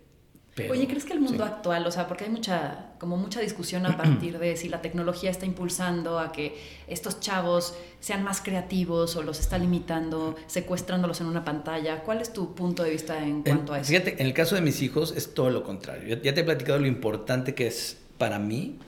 Oye, 0.69 0.87
¿crees 0.87 1.07
que 1.07 1.15
el 1.15 1.21
mundo 1.21 1.45
actual, 1.45 1.87
o 1.87 1.91
sea, 1.91 2.07
porque 2.07 2.25
hay 2.25 2.31
mucha, 2.31 2.93
como 2.99 3.17
mucha 3.17 3.41
discusión 3.41 3.87
a 3.87 3.97
partir 3.97 4.39
de 4.39 4.55
si 4.59 4.69
la 4.69 4.83
tecnología 4.83 5.31
está 5.31 5.47
impulsando 5.47 6.19
a 6.19 6.31
que 6.31 6.59
estos 6.89 7.21
chavos 7.21 7.75
sean 8.01 8.23
más 8.23 8.43
creativos 8.43 9.17
o 9.17 9.23
los 9.23 9.41
está 9.41 9.57
limitando, 9.57 10.37
secuestrándolos 10.49 11.23
en 11.23 11.29
una 11.29 11.43
pantalla? 11.43 12.03
¿Cuál 12.03 12.21
es 12.21 12.35
tu 12.35 12.55
punto 12.55 12.83
de 12.83 12.91
vista 12.91 13.25
en 13.25 13.43
cuanto 13.43 13.73
a 13.73 13.81
eso? 13.81 13.89
Fíjate, 13.89 14.21
en 14.21 14.27
el 14.27 14.35
caso 14.35 14.55
de 14.55 14.61
mis 14.61 14.83
hijos 14.83 15.15
es 15.17 15.33
todo 15.33 15.49
lo 15.49 15.63
contrario. 15.63 16.21
Ya 16.23 16.35
te 16.35 16.41
he 16.41 16.45
platicado 16.45 16.79
lo 16.79 16.87
importante 16.87 17.55
que 17.55 17.67
es 17.67 17.97
para 18.19 18.39
mí 18.39 18.79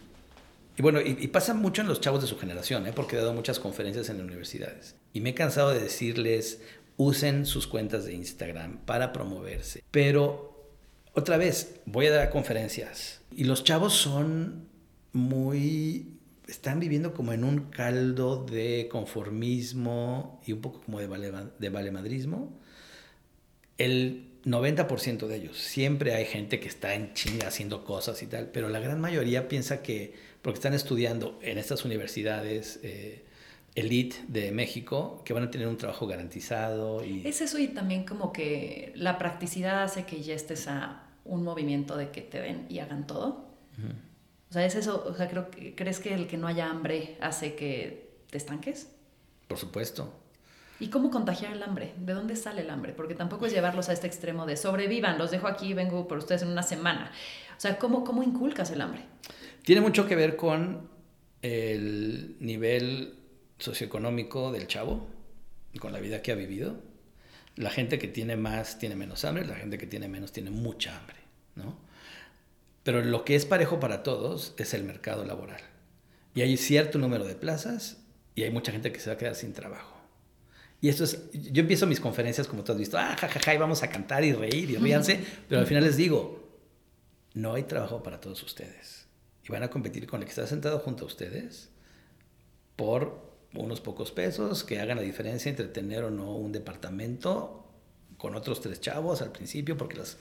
y 0.76 0.82
bueno, 0.82 1.00
y, 1.00 1.28
pasa 1.28 1.54
mucho 1.54 1.82
en 1.82 1.88
los 1.88 2.00
chavos 2.00 2.20
de 2.20 2.26
su 2.26 2.36
generación, 2.36 2.86
¿eh? 2.86 2.92
porque 2.94 3.16
he 3.16 3.18
dado 3.18 3.32
muchas 3.32 3.60
conferencias 3.60 4.08
en 4.08 4.20
universidades. 4.20 4.96
Y 5.14 5.22
me 5.22 5.30
he 5.30 5.34
cansado 5.34 5.70
de 5.70 5.80
decirles, 5.80 6.60
usen 6.98 7.46
sus 7.46 7.66
cuentas 7.66 8.04
de 8.04 8.12
Instagram 8.12 8.84
para 8.84 9.14
promoverse. 9.14 9.82
Pero 9.90 10.68
otra 11.14 11.38
vez, 11.38 11.80
voy 11.86 12.06
a 12.06 12.12
dar 12.12 12.28
conferencias 12.28 13.22
y 13.34 13.44
los 13.44 13.64
chavos 13.64 13.94
son 13.94 14.68
muy 15.12 16.14
están 16.48 16.78
viviendo 16.78 17.14
como 17.14 17.32
en 17.32 17.44
un 17.44 17.70
caldo 17.70 18.44
de 18.44 18.88
conformismo 18.90 20.42
y 20.46 20.52
un 20.52 20.60
poco 20.60 20.82
como 20.82 21.00
de, 21.00 21.06
vale, 21.06 21.32
de 21.58 21.68
valemadrismo. 21.70 22.60
El 23.78 24.30
90% 24.44 25.26
de 25.26 25.36
ellos, 25.36 25.58
siempre 25.58 26.14
hay 26.14 26.26
gente 26.26 26.60
que 26.60 26.68
está 26.68 26.94
en 26.94 27.14
chinga 27.14 27.48
haciendo 27.48 27.84
cosas 27.84 28.22
y 28.22 28.26
tal, 28.26 28.50
pero 28.50 28.68
la 28.68 28.78
gran 28.78 29.00
mayoría 29.00 29.48
piensa 29.48 29.82
que, 29.82 30.14
porque 30.42 30.58
están 30.58 30.74
estudiando 30.74 31.38
en 31.42 31.56
estas 31.56 31.84
universidades 31.84 32.78
eh, 32.82 33.23
elite 33.74 34.16
de 34.28 34.52
México, 34.52 35.22
que 35.24 35.32
van 35.32 35.42
a 35.42 35.50
tener 35.50 35.66
un 35.66 35.76
trabajo 35.76 36.06
garantizado. 36.06 37.04
Y... 37.04 37.26
Es 37.26 37.40
eso 37.40 37.58
y 37.58 37.68
también 37.68 38.04
como 38.04 38.32
que 38.32 38.92
la 38.94 39.18
practicidad 39.18 39.82
hace 39.82 40.04
que 40.04 40.22
ya 40.22 40.34
estés 40.34 40.68
a 40.68 41.02
un 41.24 41.42
movimiento 41.42 41.96
de 41.96 42.10
que 42.10 42.20
te 42.20 42.40
den 42.40 42.66
y 42.68 42.78
hagan 42.78 43.06
todo. 43.06 43.48
O 44.50 44.52
sea, 44.52 44.64
es 44.64 44.76
eso, 44.76 45.04
o 45.04 45.14
sea, 45.14 45.28
creo 45.28 45.50
que, 45.50 45.74
¿crees 45.74 45.98
que 45.98 46.14
el 46.14 46.28
que 46.28 46.36
no 46.36 46.46
haya 46.46 46.70
hambre 46.70 47.16
hace 47.20 47.54
que 47.56 48.10
te 48.30 48.38
estanques? 48.38 48.88
Por 49.48 49.58
supuesto. 49.58 50.12
¿Y 50.78 50.88
cómo 50.88 51.10
contagiar 51.10 51.52
el 51.52 51.62
hambre? 51.62 51.94
¿De 51.98 52.12
dónde 52.12 52.36
sale 52.36 52.62
el 52.62 52.70
hambre? 52.70 52.92
Porque 52.92 53.14
tampoco 53.14 53.46
es 53.46 53.52
llevarlos 53.52 53.88
a 53.88 53.92
este 53.92 54.06
extremo 54.06 54.46
de 54.46 54.56
sobrevivan, 54.56 55.18
los 55.18 55.30
dejo 55.30 55.48
aquí, 55.48 55.72
vengo 55.72 56.06
por 56.06 56.18
ustedes 56.18 56.42
en 56.42 56.48
una 56.48 56.62
semana. 56.62 57.10
O 57.56 57.60
sea, 57.60 57.78
¿cómo, 57.78 58.04
cómo 58.04 58.22
inculcas 58.22 58.70
el 58.70 58.80
hambre? 58.80 59.02
Tiene 59.62 59.80
mucho 59.80 60.06
que 60.06 60.14
ver 60.14 60.36
con 60.36 60.88
el 61.42 62.36
nivel 62.40 63.23
socioeconómico 63.58 64.52
del 64.52 64.66
chavo, 64.66 65.06
con 65.78 65.92
la 65.92 66.00
vida 66.00 66.22
que 66.22 66.32
ha 66.32 66.34
vivido. 66.34 66.76
La 67.56 67.70
gente 67.70 67.98
que 67.98 68.08
tiene 68.08 68.36
más 68.36 68.78
tiene 68.78 68.96
menos 68.96 69.24
hambre, 69.24 69.44
la 69.44 69.54
gente 69.54 69.78
que 69.78 69.86
tiene 69.86 70.08
menos 70.08 70.32
tiene 70.32 70.50
mucha 70.50 70.98
hambre, 70.98 71.16
¿no? 71.54 71.78
Pero 72.82 73.02
lo 73.02 73.24
que 73.24 73.34
es 73.34 73.46
parejo 73.46 73.80
para 73.80 74.02
todos 74.02 74.54
es 74.58 74.74
el 74.74 74.84
mercado 74.84 75.24
laboral. 75.24 75.62
Y 76.34 76.42
hay 76.42 76.56
cierto 76.56 76.98
número 76.98 77.24
de 77.24 77.34
plazas 77.34 77.98
y 78.34 78.42
hay 78.42 78.50
mucha 78.50 78.72
gente 78.72 78.92
que 78.92 79.00
se 79.00 79.08
va 79.08 79.14
a 79.14 79.18
quedar 79.18 79.36
sin 79.36 79.52
trabajo. 79.52 79.94
Y 80.80 80.88
esto 80.88 81.04
es, 81.04 81.30
yo 81.32 81.60
empiezo 81.62 81.86
mis 81.86 82.00
conferencias 82.00 82.46
como 82.46 82.62
tú 82.62 82.72
has 82.72 82.78
visto, 82.78 82.98
ah, 82.98 83.16
jajaja, 83.18 83.54
y 83.54 83.56
vamos 83.56 83.82
a 83.82 83.88
cantar 83.88 84.22
y 84.24 84.32
reír 84.32 84.70
y 84.70 84.76
ríanse, 84.76 85.18
pero 85.48 85.60
al 85.60 85.66
final 85.66 85.82
les 85.84 85.96
digo, 85.96 86.44
no 87.32 87.54
hay 87.54 87.62
trabajo 87.62 88.02
para 88.02 88.20
todos 88.20 88.42
ustedes. 88.42 89.06
Y 89.48 89.52
van 89.52 89.62
a 89.62 89.70
competir 89.70 90.06
con 90.06 90.20
el 90.20 90.26
que 90.26 90.30
está 90.30 90.46
sentado 90.46 90.80
junto 90.80 91.04
a 91.04 91.06
ustedes 91.06 91.70
por 92.76 93.33
unos 93.54 93.80
pocos 93.80 94.10
pesos 94.12 94.64
que 94.64 94.80
hagan 94.80 94.96
la 94.96 95.02
diferencia 95.02 95.50
entre 95.50 95.66
tener 95.66 96.04
o 96.04 96.10
no 96.10 96.34
un 96.36 96.52
departamento 96.52 97.64
con 98.16 98.34
otros 98.34 98.60
tres 98.60 98.80
chavos 98.80 99.22
al 99.22 99.32
principio, 99.32 99.76
porque 99.76 99.96
los, 99.96 100.16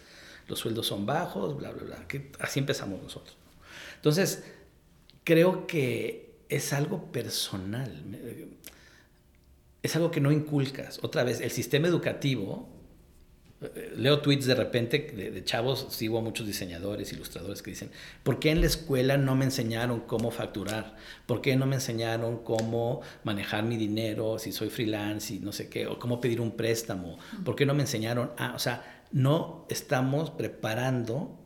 los 0.47 0.59
sueldos 0.59 0.87
son 0.87 1.05
bajos, 1.05 1.57
bla, 1.57 1.71
bla, 1.71 1.83
bla. 1.83 2.07
Así 2.39 2.59
empezamos 2.59 3.01
nosotros. 3.01 3.37
Entonces, 3.95 4.43
creo 5.23 5.67
que 5.67 6.35
es 6.49 6.73
algo 6.73 7.11
personal 7.11 8.03
es 9.83 9.97
algo 9.97 10.09
que 10.09 10.21
no 10.21 10.31
inculcas. 10.31 10.99
Otra 11.03 11.23
vez, 11.23 11.41
el 11.41 11.51
sistema 11.51 11.87
educativo, 11.87 12.69
leo 13.95 14.19
tweets 14.19 14.45
de 14.45 14.55
repente 14.55 14.99
de, 14.99 15.43
chavos, 15.43 15.87
sigo 15.89 16.17
a 16.17 16.21
muchos 16.21 16.47
diseñadores, 16.47 17.13
ilustradores 17.13 17.61
que 17.61 17.71
dicen, 17.71 17.91
¿por 18.23 18.39
qué 18.39 18.51
en 18.51 18.61
la 18.61 18.67
escuela 18.67 19.17
no 19.17 19.35
me 19.35 19.45
enseñaron 19.45 20.01
cómo 20.01 20.31
facturar? 20.31 20.95
¿Por 21.25 21.41
qué 21.41 21.55
no 21.55 21.65
me 21.65 21.75
enseñaron 21.75 22.43
cómo 22.43 23.01
manejar 23.23 23.63
mi 23.63 23.77
dinero 23.77 24.39
si 24.39 24.51
soy 24.51 24.69
freelance 24.69 25.33
y 25.33 25.39
no 25.39 25.51
sé 25.51 25.69
qué? 25.69 25.87
¿O 25.87 25.99
cómo 25.99 26.19
pedir 26.19 26.41
un 26.41 26.51
préstamo? 26.51 27.17
¿Por 27.43 27.55
qué 27.55 27.65
no 27.65 27.73
me 27.73 27.83
enseñaron? 27.83 28.31
Ah, 28.37 28.53
o 28.55 28.59
sea, 28.59 29.05
no 29.11 29.65
estamos 29.69 30.31
preparando 30.31 31.39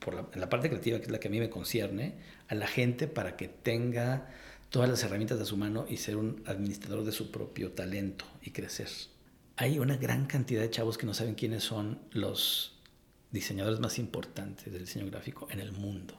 por 0.00 0.14
la, 0.14 0.26
en 0.32 0.40
la 0.40 0.48
parte 0.48 0.68
creativa, 0.68 0.98
que 0.98 1.06
es 1.06 1.10
la 1.10 1.20
que 1.20 1.28
a 1.28 1.30
mí 1.30 1.38
me 1.40 1.50
concierne, 1.50 2.14
a 2.48 2.54
la 2.54 2.66
gente 2.66 3.06
para 3.06 3.36
que 3.36 3.48
tenga 3.48 4.28
todas 4.70 4.88
las 4.88 5.02
herramientas 5.04 5.38
de 5.38 5.44
su 5.44 5.56
mano 5.56 5.86
y 5.88 5.98
ser 5.98 6.16
un 6.16 6.42
administrador 6.46 7.04
de 7.04 7.12
su 7.12 7.30
propio 7.30 7.72
talento 7.72 8.24
y 8.42 8.50
crecer. 8.50 8.88
Hay 9.56 9.78
una 9.78 9.96
gran 9.96 10.26
cantidad 10.26 10.60
de 10.60 10.70
chavos 10.70 10.98
que 10.98 11.06
no 11.06 11.14
saben 11.14 11.34
quiénes 11.34 11.62
son 11.62 11.98
los 12.12 12.76
diseñadores 13.30 13.80
más 13.80 13.98
importantes 13.98 14.72
del 14.72 14.84
diseño 14.84 15.06
gráfico 15.10 15.48
en 15.50 15.60
el 15.60 15.72
mundo. 15.72 16.14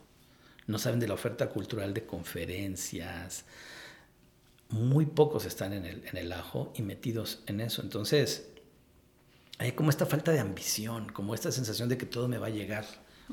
No 0.68 0.80
saben 0.80 1.00
de 1.00 1.08
la 1.08 1.14
oferta 1.14 1.50
cultural 1.50 1.94
de 1.94 2.06
conferencias. 2.06 3.46
Muy 4.70 5.06
pocos 5.06 5.46
están 5.46 5.74
en 5.74 5.86
el, 5.86 6.06
en 6.08 6.18
el 6.18 6.32
ajo 6.34 6.74
y 6.76 6.82
metidos 6.82 7.44
en 7.46 7.62
eso. 7.62 7.82
Entonces, 7.82 8.48
hay 9.58 9.74
como 9.74 9.90
esta 9.90 10.06
falta 10.06 10.32
de 10.32 10.40
ambición, 10.40 11.12
como 11.12 11.36
esta 11.36 11.52
sensación 11.52 11.90
de 11.90 11.98
que 11.98 12.06
todo 12.06 12.28
me 12.28 12.38
va 12.38 12.48
a 12.48 12.52
llegar 12.52 12.86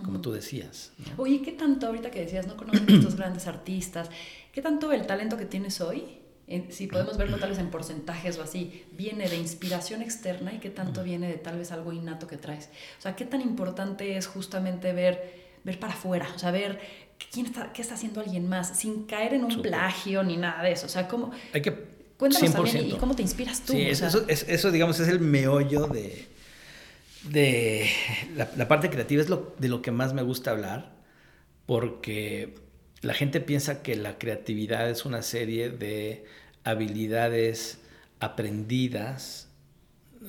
como 0.02 0.20
tú 0.20 0.32
decías. 0.32 0.92
Oye, 1.18 1.42
¿qué 1.42 1.52
tanto, 1.52 1.86
ahorita 1.86 2.10
que 2.10 2.20
decías, 2.20 2.46
no 2.46 2.56
conocen 2.56 2.90
a 2.90 2.94
estos 2.94 3.16
grandes 3.16 3.46
artistas, 3.46 4.08
qué 4.52 4.62
tanto 4.62 4.90
el 4.92 5.06
talento 5.06 5.36
que 5.36 5.44
tienes 5.44 5.80
hoy, 5.80 6.21
si 6.70 6.86
podemos 6.86 7.16
verlo 7.16 7.38
tal 7.38 7.50
vez 7.50 7.58
en 7.58 7.70
porcentajes 7.70 8.38
o 8.38 8.42
así, 8.42 8.84
viene 8.92 9.28
de 9.28 9.36
inspiración 9.36 10.02
externa 10.02 10.52
y 10.52 10.58
qué 10.58 10.70
tanto 10.70 11.02
viene 11.02 11.28
de 11.28 11.34
tal 11.34 11.58
vez 11.58 11.72
algo 11.72 11.92
innato 11.92 12.26
que 12.26 12.36
traes? 12.36 12.68
O 12.98 13.02
sea, 13.02 13.16
¿qué 13.16 13.24
tan 13.24 13.40
importante 13.40 14.16
es 14.16 14.26
justamente 14.26 14.92
ver, 14.92 15.34
ver 15.64 15.78
para 15.78 15.92
afuera, 15.92 16.28
o 16.34 16.38
sea, 16.38 16.50
ver 16.50 16.80
quién 17.32 17.46
está, 17.46 17.72
qué 17.72 17.82
está 17.82 17.94
haciendo 17.94 18.20
alguien 18.20 18.48
más, 18.48 18.78
sin 18.78 19.04
caer 19.04 19.34
en 19.34 19.44
un 19.44 19.62
plagio 19.62 20.22
ni 20.22 20.36
nada 20.36 20.62
de 20.62 20.72
eso? 20.72 20.86
O 20.86 20.90
sea, 20.90 21.08
¿cómo... 21.08 21.32
Hay 21.52 21.62
que... 21.62 21.92
Cuéntanos 22.16 22.52
también 22.52 22.86
y 22.86 22.92
cómo 22.92 23.16
te 23.16 23.22
inspiras 23.22 23.62
tú. 23.62 23.72
Sí, 23.72 23.82
eso, 23.82 24.24
eso, 24.28 24.70
digamos, 24.70 25.00
es 25.00 25.08
el 25.08 25.18
meollo 25.18 25.88
de 25.88 26.28
de 27.24 27.88
la, 28.36 28.68
parte 28.68 28.90
creativa 28.90 29.22
es 29.22 29.28
lo, 29.28 29.54
de 29.58 29.68
lo 29.68 29.82
que 29.82 29.90
más 29.90 30.12
me 30.12 30.22
gusta 30.22 30.50
hablar, 30.50 30.92
porque 31.66 32.54
la 33.00 33.14
gente 33.14 33.40
piensa 33.40 33.82
que 33.82 33.96
la 33.96 34.18
creatividad 34.18 34.88
es 34.90 35.04
una 35.04 35.22
serie 35.22 35.70
de 35.70 36.24
habilidades 36.64 37.78
aprendidas, 38.20 39.48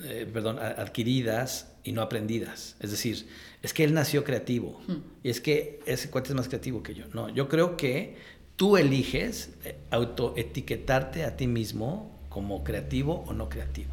eh, 0.02 0.28
perdón, 0.32 0.58
adquiridas 0.58 1.72
y 1.84 1.92
no 1.92 2.02
aprendidas. 2.02 2.76
Es 2.80 2.90
decir, 2.90 3.26
es 3.62 3.72
que 3.72 3.84
él 3.84 3.94
nació 3.94 4.24
creativo 4.24 4.80
hmm. 4.86 4.96
y 5.22 5.30
es 5.30 5.40
que 5.40 5.80
ese 5.86 6.10
cuate 6.10 6.30
es 6.30 6.34
más 6.34 6.48
creativo 6.48 6.82
que 6.82 6.94
yo. 6.94 7.06
No, 7.12 7.28
yo 7.28 7.48
creo 7.48 7.76
que 7.76 8.16
tú 8.56 8.76
eliges 8.76 9.50
eh, 9.64 9.76
autoetiquetarte 9.90 11.24
a 11.24 11.36
ti 11.36 11.46
mismo 11.46 12.18
como 12.28 12.64
creativo 12.64 13.24
o 13.26 13.32
no 13.32 13.48
creativo. 13.48 13.92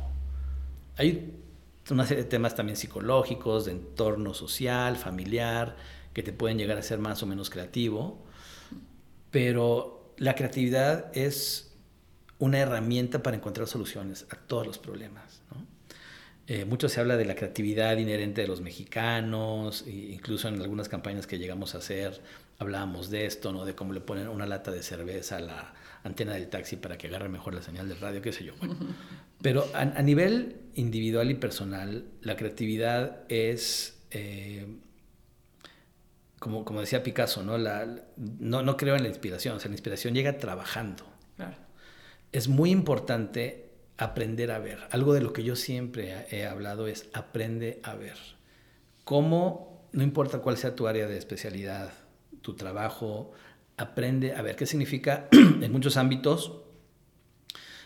Hay 0.97 1.34
una 1.89 2.06
serie 2.06 2.23
de 2.23 2.30
temas 2.30 2.56
también 2.56 2.75
psicológicos, 2.75 3.65
de 3.65 3.71
entorno 3.73 4.34
social, 4.34 4.97
familiar, 4.97 5.75
que 6.13 6.23
te 6.23 6.34
pueden 6.34 6.58
llegar 6.58 6.77
a 6.77 6.82
ser 6.82 6.99
más 6.99 7.21
o 7.23 7.25
menos 7.25 7.49
creativo, 7.49 8.19
pero 9.30 10.13
la 10.17 10.36
creatividad 10.36 11.15
es 11.17 11.71
una 12.41 12.60
herramienta 12.60 13.21
para 13.23 13.38
encontrar 13.38 13.67
soluciones 13.67 14.25
a 14.32 14.36
todos 14.36 14.65
los 14.65 14.80
problemas. 14.80 15.41
Eh, 16.47 16.65
mucho 16.65 16.89
se 16.89 16.99
habla 16.99 17.15
de 17.15 17.23
la 17.23 17.36
creatividad 17.36 17.95
inherente 17.97 18.41
de 18.41 18.47
los 18.47 18.62
mexicanos, 18.62 19.86
e 19.88 19.91
incluso 19.91 20.47
en 20.47 20.60
algunas 20.60 20.89
campañas 20.89 21.27
que 21.27 21.38
llegamos 21.38 21.75
a 21.75 21.77
hacer 21.77 22.19
hablábamos 22.58 23.10
de 23.10 23.25
esto, 23.25 23.51
¿no? 23.51 23.65
de 23.65 23.73
cómo 23.73 23.93
le 23.93 24.01
ponen 24.01 24.27
una 24.27 24.45
lata 24.45 24.71
de 24.71 24.84
cerveza 24.84 25.38
a 25.38 25.39
la 25.39 25.73
antena 26.04 26.34
del 26.34 26.47
taxi 26.47 26.77
para 26.77 26.97
que 26.97 27.08
agarre 27.08 27.27
mejor 27.27 27.56
la 27.56 27.62
señal 27.62 27.89
de 27.89 27.95
radio, 27.95 28.21
qué 28.21 28.32
sé 28.32 28.43
yo. 28.43 28.54
Bueno, 28.58 28.75
pero 29.41 29.67
a, 29.73 29.86
nivel 30.01 30.58
individual 30.75 31.30
y 31.32 31.36
personal, 31.36 32.06
la 32.21 32.36
creatividad 32.36 33.21
es, 33.30 33.99
eh, 34.12 34.67
como, 36.39 36.63
como 36.63 36.82
decía 36.82 37.01
Picasso, 37.01 37.43
¿no? 37.43 37.58
La, 37.58 37.88
no, 38.17 38.62
no 38.62 38.77
creo 38.77 38.95
en 38.95 39.04
la 39.04 39.10
inspiración, 39.10 39.58
o 39.58 39.60
sea, 39.60 39.69
la 39.69 39.75
inspiración 39.75 40.13
llega 40.13 40.38
trabajando. 40.38 41.11
Es 42.32 42.48
muy 42.48 42.72
importante 42.72 43.70
aprender 43.98 44.52
a 44.52 44.60
ver. 44.60 44.80
Algo 44.91 45.13
de 45.13 45.22
lo 45.22 45.34
que 45.34 45.44
yo 45.44 45.56
siempre 45.56 46.26
he 46.32 46.46
hablado 46.46 46.88
es 46.88 47.10
aprende 47.13 47.80
a 47.84 47.96
ver. 47.96 48.17
Cómo, 49.04 49.88
no 49.91 50.04
importa 50.04 50.39
cuál 50.39 50.58
sea 50.58 50.76
tu 50.76 50.88
área 50.88 51.08
de 51.08 51.17
especialidad, 51.17 51.94
tu 52.42 52.56
trabajo, 52.56 53.32
aprende 53.77 54.36
a 54.36 54.42
ver 54.42 54.56
qué 54.56 54.65
significa 54.65 55.27
en 55.32 55.71
muchos 55.71 55.98
ámbitos 55.98 56.62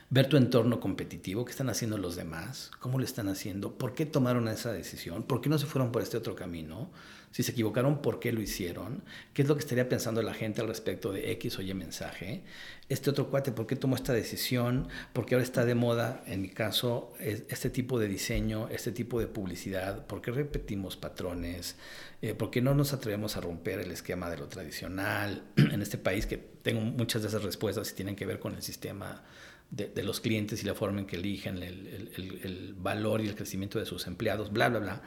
ver 0.09 0.29
tu 0.29 0.37
entorno 0.37 0.79
competitivo, 0.79 1.45
qué 1.45 1.51
están 1.51 1.69
haciendo 1.69 1.97
los 1.97 2.15
demás, 2.15 2.71
cómo 2.79 2.99
lo 2.99 3.05
están 3.05 3.27
haciendo, 3.27 3.77
por 3.77 3.93
qué 3.93 4.05
tomaron 4.05 4.47
esa 4.47 4.71
decisión, 4.71 5.23
por 5.23 5.41
qué 5.41 5.49
no 5.49 5.57
se 5.57 5.65
fueron 5.65 5.91
por 5.91 6.01
este 6.01 6.17
otro 6.17 6.35
camino, 6.35 6.91
si 7.35 7.43
se 7.43 7.51
equivocaron, 7.51 8.01
por 8.01 8.21
qué 8.21 8.31
lo 8.31 8.41
hicieron, 8.41 9.03
qué 9.33 9.41
es 9.41 9.49
lo 9.49 9.55
que 9.55 9.59
estaría 9.59 9.89
pensando 9.89 10.21
la 10.21 10.33
gente 10.33 10.61
al 10.61 10.69
respecto 10.69 11.11
de 11.11 11.33
X 11.33 11.59
o 11.59 11.61
Y 11.61 11.73
mensaje, 11.73 12.43
este 12.87 13.09
otro 13.09 13.29
cuate, 13.29 13.51
por 13.51 13.67
qué 13.67 13.75
tomó 13.75 13.97
esta 13.97 14.13
decisión, 14.13 14.87
por 15.11 15.25
qué 15.25 15.35
ahora 15.35 15.43
está 15.43 15.65
de 15.65 15.75
moda, 15.75 16.23
en 16.27 16.41
mi 16.41 16.47
caso, 16.47 17.11
este 17.19 17.69
tipo 17.69 17.99
de 17.99 18.07
diseño, 18.07 18.69
este 18.69 18.93
tipo 18.93 19.19
de 19.19 19.27
publicidad, 19.27 20.07
por 20.07 20.21
qué 20.21 20.31
repetimos 20.31 20.95
patrones, 20.95 21.75
eh, 22.21 22.35
por 22.35 22.51
qué 22.51 22.61
no 22.61 22.73
nos 22.73 22.93
atrevemos 22.93 23.35
a 23.35 23.41
romper 23.41 23.81
el 23.81 23.91
esquema 23.91 24.29
de 24.29 24.37
lo 24.37 24.47
tradicional 24.47 25.43
en 25.57 25.81
este 25.81 25.97
país, 25.97 26.27
que 26.27 26.37
tengo 26.37 26.79
muchas 26.79 27.21
de 27.21 27.27
esas 27.27 27.43
respuestas 27.43 27.91
y 27.91 27.95
tienen 27.95 28.15
que 28.15 28.25
ver 28.25 28.39
con 28.39 28.55
el 28.55 28.61
sistema 28.61 29.25
de, 29.71 30.03
los 30.03 30.21
clientes 30.21 30.63
y 30.63 30.65
la 30.65 30.73
forma 30.73 31.01
en 31.01 31.05
que 31.05 31.17
eligen 31.17 31.61
el, 31.61 32.11
el, 32.15 32.75
valor 32.77 33.21
y 33.21 33.27
el 33.27 33.35
crecimiento 33.35 33.77
de 33.77 33.85
sus 33.85 34.07
empleados, 34.07 34.53
bla, 34.53 34.69
bla, 34.69 34.79
bla. 34.79 35.01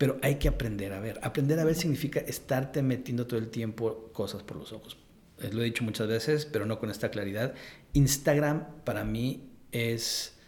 Pero 0.00 0.18
hay 0.22 0.36
que 0.36 0.48
aprender 0.48 0.94
a 0.94 0.98
ver. 0.98 1.20
Aprender 1.22 1.60
a 1.60 1.64
ver 1.64 1.74
significa 1.74 2.20
estarte 2.20 2.80
metiendo 2.80 3.26
todo 3.26 3.38
el 3.38 3.50
tiempo 3.50 4.08
cosas 4.14 4.42
por 4.42 4.56
los 4.56 4.72
ojos. 4.72 4.96
Eh, 5.36 5.50
lo 5.52 5.60
he 5.60 5.66
dicho 5.66 5.84
muchas 5.84 6.08
veces, 6.08 6.46
pero 6.46 6.64
no 6.64 6.78
con 6.78 6.90
esta 6.90 7.10
claridad. 7.10 7.52
Instagram 7.92 8.66
para 8.84 9.04
mí 9.04 9.50
es 9.72 10.38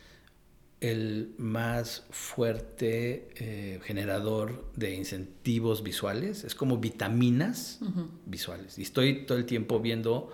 el 0.81 1.35
más 1.37 2.07
fuerte 2.09 3.29
eh, 3.37 3.79
generador 3.83 4.73
de 4.75 4.95
incentivos 4.95 5.83
visuales. 5.83 6.45
Es 6.45 6.55
como 6.55 6.79
vitaminas 6.79 7.81
visuales. 8.25 8.79
Y 8.79 8.83
estoy 8.85 9.27
todo 9.27 9.37
el 9.37 9.45
tiempo 9.45 9.81
viendo 9.81 10.31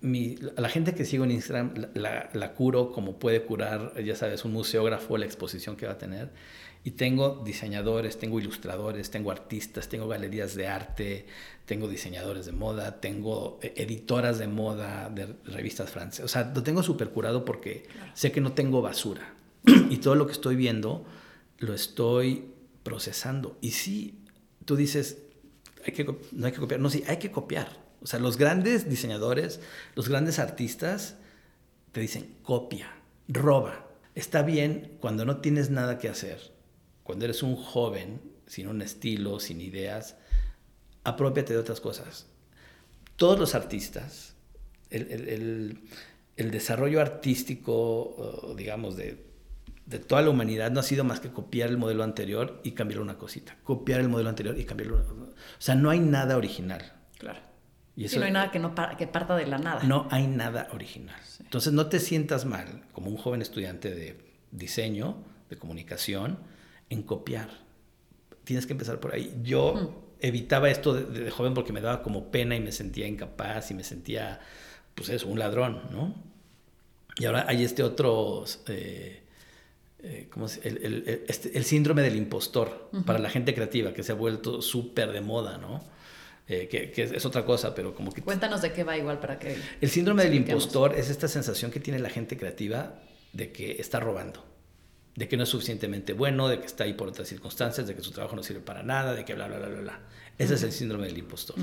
mi, 0.00 0.36
la 0.56 0.68
gente 0.68 0.94
que 0.94 1.04
sigo 1.04 1.24
en 1.24 1.30
Instagram 1.32 1.74
la, 1.94 2.54
curo 2.54 2.92
como 2.92 3.18
puede 3.18 3.42
curar, 3.42 4.02
ya 4.02 4.16
sabes, 4.16 4.44
un 4.44 4.52
museógrafo, 4.52 5.18
la 5.18 5.26
exposición 5.26 5.76
que 5.76 5.86
va 5.86 5.92
a 5.92 5.98
tener. 5.98 6.30
Y 6.82 6.92
tengo 6.92 7.42
diseñadores, 7.44 8.18
tengo 8.18 8.40
ilustradores, 8.40 9.10
tengo 9.10 9.30
artistas, 9.30 9.88
tengo 9.90 10.08
galerías 10.08 10.54
de 10.54 10.66
arte, 10.66 11.26
tengo 11.66 11.88
diseñadores 11.88 12.46
de 12.46 12.52
moda, 12.52 13.00
tengo 13.00 13.58
eh, 13.60 13.74
editoras 13.76 14.38
de 14.38 14.46
moda 14.46 15.10
de 15.10 15.34
revistas 15.44 15.90
francesas. 15.90 16.24
O 16.24 16.28
sea, 16.28 16.50
lo 16.54 16.62
tengo 16.62 16.82
súper 16.82 17.10
curado 17.10 17.44
porque 17.44 17.86
sé 18.14 18.32
que 18.32 18.40
no 18.40 18.52
tengo 18.52 18.80
basura. 18.80 19.34
y 19.90 19.98
todo 19.98 20.14
lo 20.14 20.26
que 20.26 20.32
estoy 20.32 20.56
viendo 20.56 21.04
lo 21.58 21.74
estoy 21.74 22.46
procesando. 22.82 23.58
Y 23.60 23.72
sí, 23.72 24.18
tú 24.64 24.74
dices, 24.74 25.18
hay 25.84 25.92
que, 25.92 26.04
no 26.32 26.46
hay 26.46 26.52
que 26.52 26.60
copiar. 26.60 26.80
No, 26.80 26.88
sí, 26.88 27.04
hay 27.06 27.18
que 27.18 27.30
copiar 27.30 27.89
o 28.02 28.06
sea, 28.06 28.18
los 28.18 28.36
grandes 28.36 28.88
diseñadores, 28.88 29.60
los 29.94 30.08
grandes 30.08 30.38
artistas 30.38 31.16
te 31.92 32.00
dicen, 32.00 32.36
copia, 32.42 32.90
roba. 33.28 33.86
Está 34.14 34.42
bien 34.42 34.96
cuando 35.00 35.24
no 35.24 35.38
tienes 35.38 35.70
nada 35.70 35.98
que 35.98 36.08
hacer, 36.08 36.52
cuando 37.02 37.24
eres 37.26 37.42
un 37.42 37.56
joven, 37.56 38.20
sin 38.46 38.68
un 38.68 38.82
estilo, 38.82 39.38
sin 39.38 39.60
ideas, 39.60 40.16
apropiate 41.04 41.52
de 41.52 41.58
otras 41.58 41.80
cosas. 41.80 42.26
Todos 43.16 43.38
los 43.38 43.54
artistas, 43.54 44.34
el, 44.90 45.78
desarrollo 46.36 47.00
artístico, 47.00 48.54
digamos, 48.56 48.96
de, 48.96 49.24
toda 50.06 50.22
la 50.22 50.30
humanidad 50.30 50.70
no 50.70 50.80
ha 50.80 50.84
sido 50.84 51.04
más 51.04 51.20
que 51.20 51.30
copiar 51.30 51.68
el 51.68 51.76
modelo 51.76 52.02
anterior 52.02 52.60
y 52.64 52.72
cambiar 52.72 53.00
una 53.00 53.18
cosita. 53.18 53.56
Copiar 53.62 54.00
el 54.00 54.08
modelo 54.08 54.30
anterior 54.30 54.58
y 54.58 54.64
cambiarlo. 54.64 54.96
O 54.98 55.34
sea, 55.58 55.74
no 55.74 55.90
hay 55.90 56.00
nada 56.00 56.36
original. 56.36 56.92
Claro. 57.18 57.49
Y 57.96 58.06
no 58.16 58.24
hay 58.24 58.32
nada 58.32 58.50
que, 58.50 58.58
no 58.58 58.74
que 58.96 59.06
parta 59.06 59.36
de 59.36 59.46
la 59.46 59.58
nada. 59.58 59.82
No 59.82 60.08
hay 60.10 60.26
nada 60.26 60.68
original. 60.72 61.20
Entonces 61.40 61.72
no 61.72 61.86
te 61.86 61.98
sientas 62.00 62.44
mal 62.44 62.82
como 62.92 63.10
un 63.10 63.16
joven 63.16 63.42
estudiante 63.42 63.90
de 63.90 64.16
diseño, 64.50 65.16
de 65.48 65.56
comunicación, 65.56 66.38
en 66.88 67.02
copiar. 67.02 67.50
Tienes 68.44 68.66
que 68.66 68.72
empezar 68.72 69.00
por 69.00 69.14
ahí. 69.14 69.34
Yo 69.42 70.14
evitaba 70.20 70.70
esto 70.70 70.94
de, 70.94 71.30
joven 71.30 71.54
porque 71.54 71.72
me 71.72 71.80
daba 71.80 72.02
como 72.02 72.30
pena 72.30 72.56
y 72.56 72.60
me 72.60 72.72
sentía 72.72 73.06
incapaz 73.06 73.70
y 73.70 73.74
me 73.74 73.84
sentía, 73.84 74.40
pues 74.94 75.08
eso, 75.08 75.28
un 75.28 75.38
ladrón, 75.38 75.82
¿no? 75.90 76.14
Y 77.16 77.26
ahora 77.26 77.44
hay 77.48 77.64
este 77.64 77.82
otro... 77.82 78.44
Eh, 78.68 79.22
eh, 80.02 80.28
¿cómo 80.30 80.46
el, 80.46 80.78
el, 80.78 81.24
este, 81.28 81.58
el, 81.58 81.64
síndrome 81.64 82.00
del 82.00 82.16
impostor 82.16 82.88
para 83.04 83.18
la 83.18 83.28
gente 83.28 83.54
creativa 83.54 83.92
que 83.92 84.02
se 84.02 84.12
ha 84.12 84.14
vuelto 84.14 84.62
súper 84.62 85.12
de 85.12 85.20
moda, 85.20 85.58
¿no? 85.58 85.84
Eh, 86.52 86.66
que, 86.66 87.02
es 87.04 87.24
otra 87.24 87.44
cosa, 87.44 87.72
pero 87.76 87.94
como 87.94 88.12
que... 88.12 88.22
Cuéntanos 88.22 88.60
de 88.60 88.72
qué 88.72 88.82
va 88.82 88.96
igual 88.98 89.20
para 89.20 89.38
que... 89.38 89.56
El 89.80 89.88
síndrome 89.88 90.24
del 90.24 90.34
impostor 90.34 90.96
es 90.96 91.08
esta 91.08 91.28
sensación 91.28 91.70
que 91.70 91.78
tiene 91.78 92.00
la 92.00 92.10
gente 92.10 92.36
creativa 92.36 92.96
de 93.32 93.52
que 93.52 93.76
está 93.78 94.00
robando, 94.00 94.44
de 95.14 95.28
que 95.28 95.36
no 95.36 95.44
es 95.44 95.48
suficientemente 95.48 96.12
bueno, 96.12 96.48
de 96.48 96.58
que 96.58 96.66
está 96.66 96.82
ahí 96.82 96.94
por 96.94 97.06
otras 97.06 97.28
circunstancias, 97.28 97.86
de 97.86 97.94
que 97.94 98.02
su 98.02 98.10
trabajo 98.10 98.34
no 98.34 98.42
sirve 98.42 98.62
para 98.62 98.82
nada, 98.82 99.14
de 99.14 99.24
que 99.24 99.32
bla, 99.32 99.46
bla, 99.46 99.58
bla, 99.58 99.68
bla, 99.68 99.80
bla. 99.80 100.00
Ese 100.38 100.54
es 100.54 100.64
el 100.64 100.72
síndrome 100.72 101.06
del 101.06 101.18
impostor, 101.18 101.54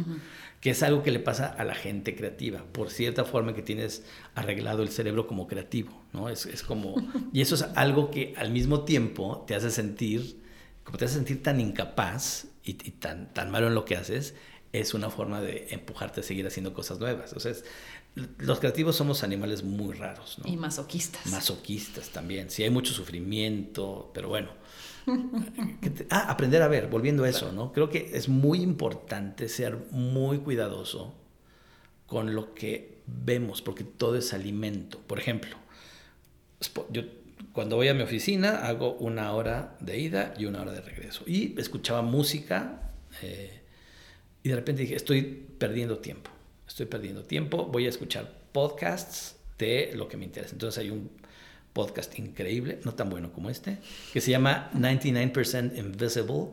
que 0.62 0.70
es 0.70 0.82
algo 0.84 1.04
que 1.04 1.12
le 1.12 1.20
pasa 1.20 1.48
a 1.48 1.66
la 1.66 1.76
gente 1.76 2.16
creativa, 2.16 2.64
por 2.72 2.90
cierta 2.90 3.26
forma 3.26 3.54
que 3.54 3.64
tienes 3.64 4.06
arreglado 4.36 4.84
el 4.84 4.90
cerebro 4.90 5.28
como 5.28 5.48
creativo, 5.48 6.02
¿no? 6.14 6.30
Es, 6.30 6.46
es 6.46 6.64
como... 6.64 6.96
y 7.34 7.42
eso 7.42 7.56
es 7.56 7.64
algo 7.76 8.10
que 8.10 8.36
al 8.38 8.52
mismo 8.52 8.86
tiempo 8.86 9.44
te 9.46 9.54
hace 9.54 9.70
sentir, 9.70 10.42
como 10.86 10.98
te 10.98 11.06
hace 11.06 11.16
sentir 11.16 11.44
tan 11.44 11.60
incapaz 11.60 12.46
y, 12.64 12.72
y 12.72 12.92
tan, 12.92 13.34
tan 13.34 13.52
malo 13.52 13.68
en 13.68 13.74
lo 13.76 13.84
que 13.84 13.98
haces, 13.98 14.36
es 14.74 14.94
una 14.94 15.10
forma 15.10 15.42
de 15.42 15.68
empujarte 15.72 16.22
a 16.22 16.24
seguir 16.24 16.46
haciendo 16.48 16.74
cosas 16.74 17.00
nuevas. 17.00 17.34
O 17.34 17.40
sea, 17.40 17.54
los 18.40 18.60
creativos 18.60 18.96
somos 18.96 19.24
animales 19.24 19.64
muy 19.64 19.94
raros. 19.94 20.40
¿no? 20.40 20.52
Y 20.52 20.58
masoquistas. 20.58 21.26
Masoquistas 21.28 22.10
también. 22.10 22.50
Sí, 22.50 22.64
hay 22.64 22.70
mucho 22.70 22.94
sufrimiento, 22.94 24.12
pero 24.14 24.30
bueno. 24.30 24.50
ah, 26.10 26.30
aprender 26.30 26.62
a 26.62 26.68
ver, 26.68 26.88
volviendo 26.88 27.24
a 27.24 27.30
eso, 27.30 27.52
¿no? 27.52 27.72
Creo 27.72 27.90
que 27.90 28.12
es 28.14 28.28
muy 28.28 28.62
importante 28.62 29.48
ser 29.48 29.78
muy 29.92 30.40
cuidadoso 30.40 31.16
con 32.08 32.36
lo 32.36 32.54
que 32.54 33.02
vemos, 33.06 33.62
porque 33.62 33.84
todo 33.84 34.18
es 34.18 34.34
alimento. 34.34 35.00
Por 35.00 35.20
ejemplo, 35.20 35.56
yo 36.90 37.04
cuando 37.54 37.76
voy 37.76 37.88
a 37.88 37.94
mi 37.94 38.02
oficina 38.02 38.68
hago 38.68 38.94
una 38.96 39.32
hora 39.32 39.78
de 39.80 40.00
ida 40.00 40.34
y 40.38 40.46
una 40.46 40.62
hora 40.62 40.74
de 40.74 40.82
regreso. 40.82 41.24
Y 41.26 41.60
escuchaba 41.60 42.02
música. 42.02 42.92
Eh, 43.22 43.57
y 44.48 44.50
de 44.50 44.56
repente 44.56 44.84
dije, 44.84 44.96
estoy 44.96 45.24
perdiendo 45.58 45.98
tiempo, 45.98 46.32
estoy 46.66 46.86
perdiendo 46.86 47.24
tiempo, 47.24 47.66
voy 47.66 47.86
a 47.86 47.90
escuchar 47.90 48.44
podcasts 48.54 49.36
de 49.58 49.92
lo 49.94 50.08
que 50.08 50.16
me 50.16 50.24
interesa. 50.24 50.54
Entonces 50.54 50.82
hay 50.82 50.90
un 50.90 51.12
podcast 51.74 52.18
increíble, 52.18 52.80
no 52.86 52.94
tan 52.94 53.10
bueno 53.10 53.34
como 53.34 53.50
este, 53.50 53.80
que 54.14 54.22
se 54.22 54.32
llama 54.32 54.72
99% 54.74 55.78
Invisible, 55.78 56.48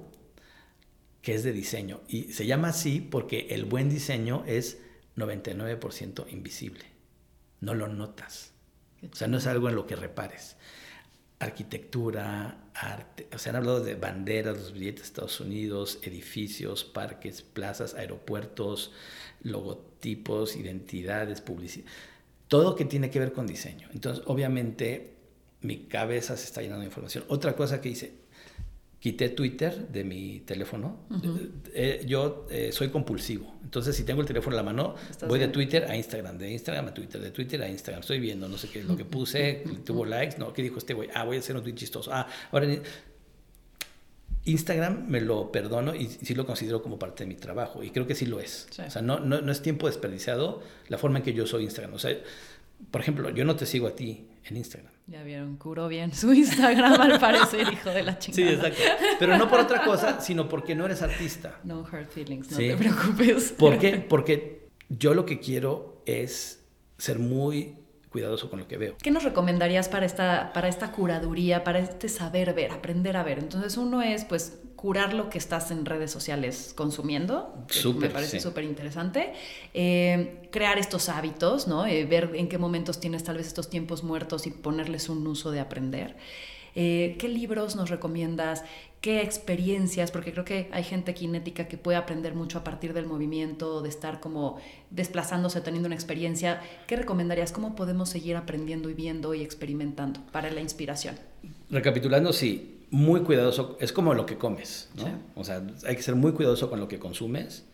que 1.23 1.35
es 1.37 1.45
de 1.45 1.53
diseño. 1.53 2.01
Y 2.09 2.33
se 2.33 2.47
llama 2.47 2.71
así 2.71 2.99
porque 2.99 3.47
el 3.51 3.65
buen 3.65 3.89
diseño 3.89 4.43
es 4.49 4.79
99% 5.17 6.25
invisible. 6.33 6.87
No 7.61 7.75
lo 7.75 7.87
notas. 7.87 8.55
O 9.09 9.15
sea, 9.15 9.29
no 9.29 9.39
es 9.39 9.47
algo 9.47 9.69
en 9.69 9.77
lo 9.77 9.87
que 9.87 9.95
repares 9.95 10.54
arquitectura, 11.45 12.71
arte, 12.75 13.29
o 13.35 13.39
sea, 13.39 13.51
han 13.51 13.57
hablado 13.57 13.81
de 13.81 13.95
banderas, 13.95 14.57
los 14.57 14.73
billetes 14.73 15.03
de 15.03 15.07
Estados 15.07 15.41
Unidos, 15.41 15.99
edificios, 16.03 16.85
parques, 16.85 17.43
plazas, 17.43 17.95
aeropuertos, 17.95 18.93
logotipos, 19.43 20.57
identidades, 20.57 21.41
publicidad, 21.41 21.87
todo 22.49 22.75
que 22.77 22.85
tiene 22.85 23.11
que 23.11 23.21
ver 23.21 23.33
con 23.33 23.47
diseño. 23.47 23.89
Entonces, 23.93 24.25
obviamente, 24.27 25.15
mi 25.61 25.87
cabeza 25.87 26.37
se 26.37 26.45
está 26.45 26.61
llenando 26.61 26.81
de 26.81 26.87
información. 26.87 27.25
Otra 27.29 27.57
cosa 27.57 27.81
que 27.81 27.89
hice, 27.89 28.13
quité 29.05 29.29
Twitter 29.29 29.87
de 29.89 30.03
mi 30.03 30.41
teléfono. 30.47 31.01
Eh, 31.11 31.51
eh, 31.75 32.05
yo 32.07 32.47
eh, 32.49 32.73
soy 32.73 32.89
compulsivo. 32.89 33.55
Entonces, 33.63 33.95
si 33.95 34.03
tengo 34.03 34.23
el 34.23 34.27
teléfono 34.27 34.55
en 34.55 34.57
la 34.57 34.63
mano, 34.63 34.95
voy 35.29 35.39
de 35.39 35.49
Twitter 35.49 35.85
a 35.91 35.95
Instagram, 35.95 36.39
de 36.39 36.51
Instagram 36.51 36.89
a 36.89 36.95
Twitter, 36.95 37.21
de 37.21 37.31
Twitter 37.31 37.61
a 37.61 37.69
Instagram. 37.69 38.01
Estoy 38.01 38.19
viendo, 38.19 38.49
no 38.49 38.57
sé 38.57 38.71
qué 38.71 38.79
es 38.79 38.87
lo 38.87 38.97
que 38.97 39.05
puse, 39.05 39.63
tuvo 39.85 40.07
likes, 40.07 40.39
no, 40.39 40.55
¿qué 40.55 40.63
dijo 40.63 40.79
este 40.79 40.95
güey? 40.95 41.11
Ah, 41.13 41.25
voy 41.25 41.37
a 41.37 41.41
hacer 41.41 41.55
un 41.55 41.63
tweet 41.63 41.75
chistoso. 41.75 42.15
Ah, 42.15 42.27
ahora 42.51 42.67
Instagram 44.47 45.07
me 45.07 45.21
lo 45.21 45.53
perdono 45.53 45.95
y 45.95 46.07
sí 46.07 46.35
lo 46.35 46.47
considero 46.47 46.81
como 46.83 46.99
parte 46.99 47.25
de 47.25 47.29
mi 47.29 47.35
trabajo. 47.35 47.85
Y 47.85 47.91
creo 47.91 48.07
que 48.07 48.15
sí 48.15 48.25
lo 48.25 48.41
es. 48.41 48.69
O 48.71 48.91
sea, 48.91 49.03
no, 49.03 49.21
no, 49.21 49.43
no 49.43 49.53
es 49.53 49.61
tiempo 49.61 49.87
desperdiciado 49.87 50.63
la 50.89 50.97
forma 50.97 51.19
en 51.19 51.25
que 51.25 51.35
yo 51.35 51.47
soy 51.47 51.65
Instagram. 51.65 51.93
O 51.93 51.99
sea, 51.99 52.17
por 52.91 53.03
ejemplo, 53.03 53.29
yo 53.29 53.45
no 53.45 53.55
te 53.55 53.67
sigo 53.67 53.87
a 53.87 53.95
ti 53.95 54.29
en 54.47 54.57
Instagram. 54.57 54.93
Ya 55.07 55.23
vieron, 55.23 55.57
curó 55.57 55.89
bien 55.89 56.15
su 56.15 56.33
Instagram 56.33 57.01
al 57.01 57.21
parecer, 57.21 57.67
hijo 57.73 57.91
de 57.91 58.03
la 58.03 58.19
chingada. 58.19 58.49
Sí, 58.49 58.55
exacto. 58.55 58.83
Pero 59.19 59.37
no 59.37 59.49
por 59.49 59.61
otra 59.61 59.85
cosa, 59.85 60.21
sino 60.21 60.49
porque 60.49 60.75
no 60.75 60.87
eres 60.87 61.03
artista. 61.03 61.61
No 61.65 61.81
hurt 61.81 62.11
feelings, 62.11 62.51
no 62.51 62.57
te 62.57 62.77
preocupes. 62.77 63.53
¿Por 63.53 63.79
qué? 63.79 63.99
Porque 63.99 64.69
yo 64.89 65.15
lo 65.15 65.27
que 65.27 65.41
quiero 65.41 66.03
es 66.07 66.65
ser 66.99 67.19
muy 67.19 67.77
cuidadoso 68.15 68.49
con 68.49 68.61
lo 68.61 68.69
que 68.69 68.77
veo. 68.77 68.95
¿Qué 69.03 69.11
nos 69.11 69.25
recomendarías 69.25 69.89
para 69.89 70.07
esta, 70.07 70.53
para 70.53 70.69
esta 70.69 70.93
curaduría, 70.93 71.65
para 71.65 71.81
este 71.81 72.09
saber 72.09 72.55
ver, 72.55 72.71
aprender 72.71 73.17
a 73.17 73.25
ver? 73.25 73.41
Entonces 73.41 73.77
uno 73.77 74.03
es 74.03 74.25
pues 74.25 74.61
curar 74.77 75.15
lo 75.15 75.31
que 75.31 75.39
estás 75.39 75.73
en 75.73 75.85
redes 75.85 76.13
sociales 76.13 76.75
consumiendo, 76.77 77.67
que 77.67 77.89
me 77.95 78.11
parece 78.11 78.39
súper 78.39 78.63
interesante, 78.63 79.33
eh, 79.73 80.49
crear 80.53 80.79
estos 80.79 81.09
hábitos, 81.09 81.67
¿no? 81.67 81.87
Eh, 81.87 82.05
ver 82.05 82.31
en 82.35 82.49
qué 82.49 82.57
momentos 82.57 83.01
tienes 83.01 83.25
tal 83.25 83.37
vez 83.39 83.49
estos 83.49 83.69
tiempos 83.69 84.05
muertos 84.05 84.47
y 84.47 84.53
ponerles 84.53 85.09
un 85.09 85.27
uso 85.27 85.51
de 85.51 85.59
aprender. 85.59 86.15
Eh, 86.75 87.17
¿Qué 87.19 87.29
libros 87.29 87.77
nos 87.77 87.91
recomiendas? 87.91 88.65
¿Qué 89.01 89.23
experiencias? 89.23 90.11
Porque 90.11 90.33
creo 90.33 90.45
que 90.45 90.69
hay 90.73 90.83
gente 90.83 91.15
kinética 91.15 91.69
que 91.69 91.77
puede 91.77 91.99
aprender 91.99 92.35
mucho 92.35 92.59
a 92.59 92.65
partir 92.65 92.95
del 92.95 93.07
movimiento, 93.07 93.83
de 93.83 93.89
estar 93.89 94.21
como 94.21 94.59
desplazándose, 94.91 95.61
teniendo 95.61 95.87
una 95.87 95.95
experiencia. 95.95 96.63
¿Qué 96.87 96.97
recomendarías? 96.97 97.53
¿Cómo 97.53 97.77
podemos 97.77 98.09
seguir 98.09 98.37
aprendiendo 98.37 98.91
y 98.91 98.95
viendo 98.95 99.35
y 99.35 99.43
experimentando 99.43 100.21
para 100.33 100.51
la 100.51 100.61
inspiración? 100.61 101.17
Recapitulando, 101.71 102.33
sí, 102.33 102.87
muy 102.91 103.21
cuidadoso. 103.21 103.77
Es 103.81 103.93
como 103.93 104.15
lo 104.15 104.25
que 104.25 104.39
comes, 104.39 104.89
¿no? 104.97 105.07
O 105.35 105.45
sea, 105.45 105.63
hay 105.87 105.97
que 105.97 106.03
ser 106.03 106.15
muy 106.15 106.33
cuidadoso 106.33 106.71
con 106.71 106.81
lo 106.81 106.89
que 106.89 106.99
consumes. 106.99 107.67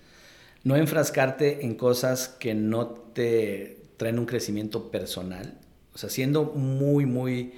No 0.65 0.77
enfrascarte 0.77 1.65
en 1.65 1.75
cosas 1.75 2.29
que 2.29 2.55
no 2.55 2.89
te 2.89 3.81
traen 3.97 4.19
un 4.19 4.25
crecimiento 4.25 4.91
personal 4.91 5.59
O 5.95 5.99
sea, 5.99 6.09
siendo 6.09 6.45
muy, 6.45 7.05
muy 7.05 7.53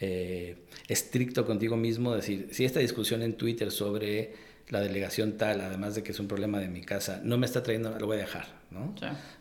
eh, 0.00 0.56
estricto 0.88 1.46
contigo 1.46 1.76
mismo, 1.76 2.14
decir, 2.14 2.48
si 2.52 2.64
esta 2.64 2.80
discusión 2.80 3.22
en 3.22 3.34
Twitter 3.34 3.70
sobre 3.70 4.34
la 4.68 4.80
delegación 4.80 5.36
tal, 5.36 5.60
además 5.60 5.94
de 5.94 6.02
que 6.02 6.12
es 6.12 6.20
un 6.20 6.28
problema 6.28 6.58
de 6.58 6.68
mi 6.68 6.80
casa, 6.80 7.20
no 7.22 7.38
me 7.38 7.46
está 7.46 7.62
trayendo, 7.62 7.96
lo 7.98 8.06
voy 8.06 8.16
a 8.16 8.20
dejar, 8.20 8.46
¿no? 8.70 8.94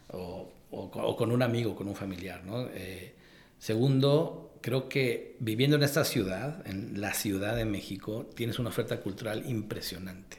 O, 0.09 0.51
o, 0.71 1.15
con 1.15 1.31
un 1.31 1.41
amigo, 1.41 1.75
con 1.75 1.87
un 1.87 1.95
familiar, 1.95 2.43
¿no? 2.45 2.67
Eh, 2.73 3.13
segundo, 3.59 4.57
creo 4.61 4.89
que 4.89 5.35
viviendo 5.39 5.75
en 5.75 5.83
esta 5.83 6.03
ciudad, 6.03 6.65
en 6.67 6.99
la 6.99 7.13
Ciudad 7.13 7.55
de 7.55 7.65
México, 7.65 8.29
tienes 8.35 8.59
una 8.59 8.69
oferta 8.69 8.99
cultural 8.99 9.49
impresionante. 9.49 10.37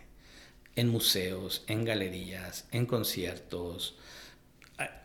En 0.77 0.89
museos, 0.89 1.65
en 1.69 1.85
galerías, 1.85 2.67
en 2.73 2.87
conciertos, 2.87 3.97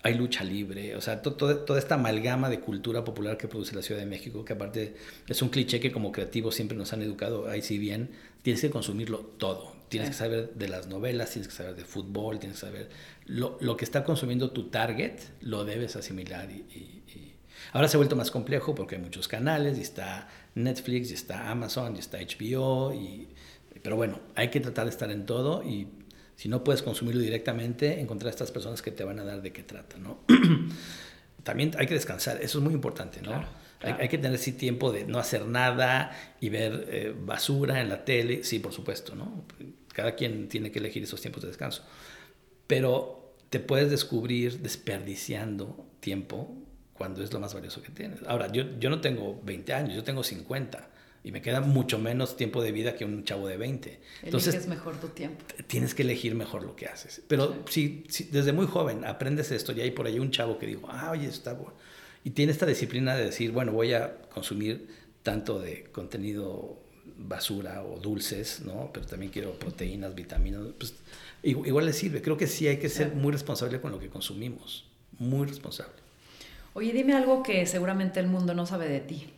hay 0.01 0.15
lucha 0.15 0.43
libre, 0.43 0.95
o 0.95 1.01
sea, 1.01 1.21
toda 1.21 1.77
esta 1.77 1.95
amalgama 1.95 2.49
de 2.49 2.59
cultura 2.59 3.03
popular 3.03 3.37
que 3.37 3.47
produce 3.47 3.75
la 3.75 3.81
Ciudad 3.81 3.99
de 3.99 4.07
México, 4.07 4.43
que 4.43 4.53
aparte 4.53 4.95
es 5.27 5.41
un 5.41 5.49
cliché 5.49 5.79
que 5.79 5.91
como 5.91 6.11
creativos 6.11 6.55
siempre 6.55 6.77
nos 6.77 6.91
han 6.93 7.01
educado, 7.01 7.47
ahí 7.47 7.61
sí 7.61 7.77
bien, 7.77 8.09
tienes 8.41 8.61
que 8.61 8.69
consumirlo 8.69 9.19
todo. 9.37 9.77
Tienes 9.89 10.09
que 10.09 10.15
saber 10.15 10.53
de 10.53 10.69
las 10.69 10.87
novelas, 10.87 11.31
tienes 11.31 11.47
que 11.47 11.55
saber 11.55 11.75
de 11.75 11.83
fútbol, 11.83 12.39
tienes 12.39 12.59
que 12.59 12.65
saber 12.67 12.89
lo, 13.25 13.57
lo 13.59 13.75
que 13.75 13.85
está 13.85 14.03
consumiendo 14.03 14.51
tu 14.51 14.69
target, 14.69 15.19
lo 15.41 15.65
debes 15.65 15.95
asimilar. 15.95 16.49
Y, 16.51 16.97
Ahora 17.73 17.87
se 17.87 17.97
ha 17.97 17.99
vuelto 17.99 18.15
más 18.15 18.31
complejo 18.31 18.73
porque 18.73 18.95
hay 18.95 19.01
muchos 19.01 19.27
canales, 19.27 19.77
y 19.77 19.81
está 19.81 20.27
Netflix, 20.55 21.11
y 21.11 21.13
está 21.13 21.51
Amazon, 21.51 21.95
y 21.97 21.99
está 21.99 22.17
HBO, 22.17 22.93
y, 22.93 23.27
pero 23.83 23.95
bueno, 23.95 24.19
hay 24.35 24.49
que 24.49 24.59
tratar 24.59 24.85
de 24.85 24.91
estar 24.91 25.11
en 25.11 25.25
todo 25.25 25.61
y 25.63 25.87
si 26.39 26.47
no 26.47 26.63
puedes 26.63 26.81
consumirlo 26.81 27.21
directamente, 27.21 27.99
encontrar 27.99 28.27
a 28.27 28.29
estas 28.29 28.49
personas 28.49 28.81
que 28.81 28.91
te 28.91 29.03
van 29.03 29.19
a 29.19 29.25
dar 29.25 29.41
de 29.41 29.51
qué 29.51 29.61
trata, 29.61 29.97
¿no? 29.97 30.19
También 31.43 31.73
hay 31.77 31.85
que 31.85 31.95
descansar, 31.95 32.41
eso 32.41 32.59
es 32.59 32.63
muy 32.63 32.73
importante, 32.73 33.21
¿no? 33.21 33.43
Hay, 33.81 34.07
que 34.07 34.17
tener 34.17 34.37
sí 34.37 34.53
tiempo 34.53 34.93
de 34.93 35.03
no 35.03 35.19
hacer 35.19 35.45
nada 35.47 36.17
y 36.39 36.47
ver 36.47 36.87
eh, 36.87 37.13
basura 37.13 37.81
en 37.81 37.89
la 37.89 38.05
tele, 38.05 38.45
sí, 38.45 38.59
por 38.59 38.71
supuesto, 38.71 39.15
¿no? 39.15 39.43
Cada 39.91 40.15
quien 40.15 40.47
tiene 40.47 40.71
que 40.71 40.79
elegir 40.79 41.03
esos 41.03 41.19
tiempos 41.19 41.43
de 41.43 41.49
descanso. 41.49 41.83
Pero 42.67 43.35
te 43.49 43.59
puedes 43.59 43.89
descubrir 43.89 44.59
desperdiciando 44.59 45.89
tiempo 45.99 46.55
cuando 46.93 47.21
es 47.21 47.33
lo 47.33 47.41
más 47.41 47.53
valioso 47.53 47.81
que 47.81 47.91
tienes. 47.91 48.21
Ahora, 48.25 48.49
yo, 48.49 48.63
yo 48.79 48.89
no 48.89 49.01
tengo 49.01 49.41
20 49.43 49.73
años, 49.73 49.93
yo 49.93 50.05
tengo 50.05 50.23
50 50.23 50.89
y 51.23 51.31
me 51.31 51.41
queda 51.41 51.59
mucho 51.61 51.99
menos 51.99 52.37
tiempo 52.37 52.63
de 52.63 52.71
vida 52.71 52.95
que 52.95 53.03
un 53.03 53.23
chavo 53.23 53.47
de 53.47 53.57
20. 53.57 53.99
Entonces, 54.23 54.55
es 54.55 54.67
mejor 54.67 54.99
tu 54.99 55.09
tiempo. 55.09 55.43
Tienes 55.67 55.93
que 55.93 56.03
elegir 56.03 56.33
mejor 56.35 56.63
lo 56.63 56.75
que 56.75 56.85
haces. 56.85 57.21
Pero 57.27 57.63
si, 57.69 58.05
desde 58.31 58.53
muy 58.53 58.67
joven 58.67 59.03
aprendes 59.03 59.51
esto 59.51 59.73
y 59.73 59.81
hay 59.81 59.91
por 59.91 60.07
ahí 60.07 60.19
un 60.19 60.31
chavo 60.31 60.57
que 60.57 60.65
digo, 60.65 60.87
ah, 60.89 61.11
oye, 61.11 61.27
está 61.27 61.53
bueno. 61.53 61.73
Y 62.23 62.31
tiene 62.31 62.51
esta 62.51 62.65
disciplina 62.65 63.15
de 63.15 63.25
decir, 63.25 63.51
bueno, 63.51 63.71
voy 63.71 63.93
a 63.93 64.21
consumir 64.33 64.87
tanto 65.23 65.59
de 65.59 65.85
contenido 65.91 66.79
basura 67.17 67.83
o 67.83 67.99
dulces, 67.99 68.61
¿no? 68.61 68.91
Pero 68.93 69.05
también 69.05 69.31
quiero 69.31 69.53
proteínas, 69.59 70.15
vitaminas. 70.15 70.61
Pues, 70.77 70.95
igual 71.43 71.85
le 71.85 71.93
sirve. 71.93 72.21
Creo 72.21 72.37
que 72.37 72.47
sí 72.47 72.67
hay 72.67 72.77
que 72.77 72.87
ser 72.87 73.13
muy 73.13 73.33
responsable 73.33 73.81
con 73.81 73.91
lo 73.91 73.99
que 73.99 74.09
consumimos. 74.09 74.85
Muy 75.17 75.47
responsable. 75.47 75.95
Oye, 76.73 76.93
dime 76.93 77.13
algo 77.13 77.43
que 77.43 77.65
seguramente 77.65 78.21
el 78.21 78.27
mundo 78.27 78.53
no 78.53 78.65
sabe 78.65 78.87
de 78.87 79.01
ti 79.01 79.33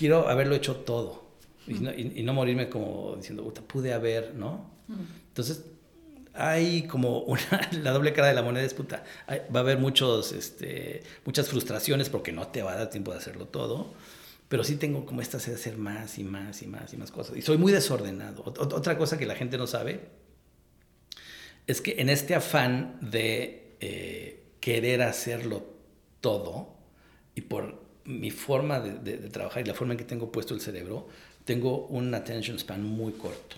quiero 0.00 0.30
haberlo 0.30 0.54
hecho 0.54 0.76
todo 0.76 1.28
y 1.66 2.22
no, 2.22 2.32
morirme 2.32 2.70
como 2.70 3.14
diciendo, 3.16 3.44
pude 3.68 3.92
haber, 3.92 4.34
¿no? 4.34 4.70
Entonces, 5.28 5.62
hay 6.32 6.84
como 6.84 7.20
una, 7.20 7.68
la 7.82 7.92
doble 7.92 8.14
cara 8.14 8.28
de 8.28 8.34
la 8.34 8.42
moneda 8.42 8.64
es 8.64 8.72
puta, 8.72 9.04
va 9.28 9.60
a 9.60 9.62
haber 9.62 9.76
muchos, 9.76 10.32
este, 10.32 11.02
muchas 11.26 11.48
frustraciones 11.48 12.08
porque 12.08 12.32
no 12.32 12.48
te 12.48 12.62
va 12.62 12.72
a 12.72 12.76
dar 12.76 12.88
tiempo 12.88 13.12
de 13.12 13.18
hacerlo 13.18 13.46
todo, 13.46 13.92
pero 14.48 14.64
sí 14.64 14.76
tengo 14.76 15.04
como 15.04 15.20
esta 15.20 15.38
sed 15.38 15.52
de 15.52 15.58
hacer 15.58 15.76
más 15.76 16.18
y 16.18 16.24
más 16.24 16.62
y 16.62 16.66
más 16.66 16.94
y 16.94 16.96
más 16.96 17.10
cosas. 17.10 17.36
Y 17.36 17.42
soy 17.42 17.58
muy 17.58 17.70
desordenado. 17.70 18.42
otra 18.44 18.96
cosa 18.96 19.18
que 19.18 19.26
la 19.26 19.34
gente 19.34 19.58
no 19.58 19.66
sabe 19.66 20.08
es 21.66 21.82
que 21.82 22.00
en 22.00 22.08
este 22.08 22.34
afán 22.34 22.98
de 23.02 23.76
eh, 23.80 24.44
querer 24.60 25.02
hacerlo 25.02 25.62
todo 26.22 26.74
y 27.34 27.42
por 27.42 27.79
mi 28.18 28.30
forma 28.30 28.80
de, 28.80 29.16
trabajar 29.30 29.62
y 29.62 29.66
la 29.66 29.74
forma 29.74 29.94
en 29.94 29.98
que 29.98 30.04
tengo 30.04 30.32
puesto 30.32 30.54
el 30.54 30.60
cerebro, 30.60 31.08
tengo 31.44 31.86
un 31.86 32.12
attention 32.14 32.58
span 32.58 32.84
muy 32.84 33.12
corto. 33.12 33.56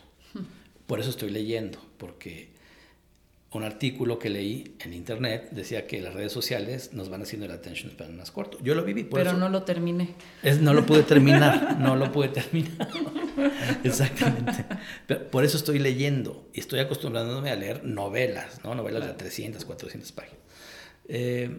Por 0.86 1.00
eso 1.00 1.10
estoy 1.10 1.30
leyendo, 1.30 1.78
porque 1.96 2.52
un 3.52 3.64
artículo 3.64 4.18
que 4.18 4.30
leí 4.30 4.76
en 4.80 4.94
internet 4.94 5.50
decía 5.50 5.86
que 5.86 6.00
las 6.00 6.14
redes 6.14 6.32
sociales 6.32 6.92
nos 6.92 7.10
van 7.10 7.22
haciendo 7.22 7.46
el 7.46 7.52
attention 7.52 7.90
span 7.90 8.16
más 8.16 8.30
corto. 8.30 8.58
Yo 8.62 8.74
lo 8.74 8.82
viví. 8.82 9.04
Por 9.04 9.20
Pero 9.20 9.34
no 9.34 9.48
lo 9.48 9.62
terminé. 9.62 10.14
Es, 10.42 10.60
no 10.60 10.72
lo 10.72 10.86
pude 10.86 11.02
terminar, 11.02 11.78
no 11.78 11.96
lo 11.96 12.10
pude 12.12 12.28
terminar. 12.40 12.88
Exactamente. 13.84 14.64
por 15.30 15.44
eso 15.44 15.56
estoy 15.56 15.78
leyendo 15.78 16.48
y 16.52 16.60
estoy 16.60 16.80
acostumbrándome 16.80 17.50
a 17.50 17.56
leer 17.56 17.84
novelas, 17.84 18.64
¿no? 18.64 18.74
Novelas 18.74 19.06
de 19.06 19.14
300, 19.14 19.64
400 19.64 20.12
páginas. 20.12 20.38
Eh, 21.08 21.58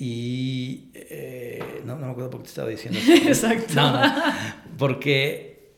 y 0.00 0.90
eh, 0.94 1.82
no, 1.84 1.96
no 1.98 2.06
me 2.06 2.12
acuerdo 2.12 2.30
por 2.30 2.40
qué 2.40 2.44
te 2.44 2.48
estaba 2.48 2.68
diciendo. 2.70 2.98
Exacto. 3.28 3.74
porque 4.78 5.74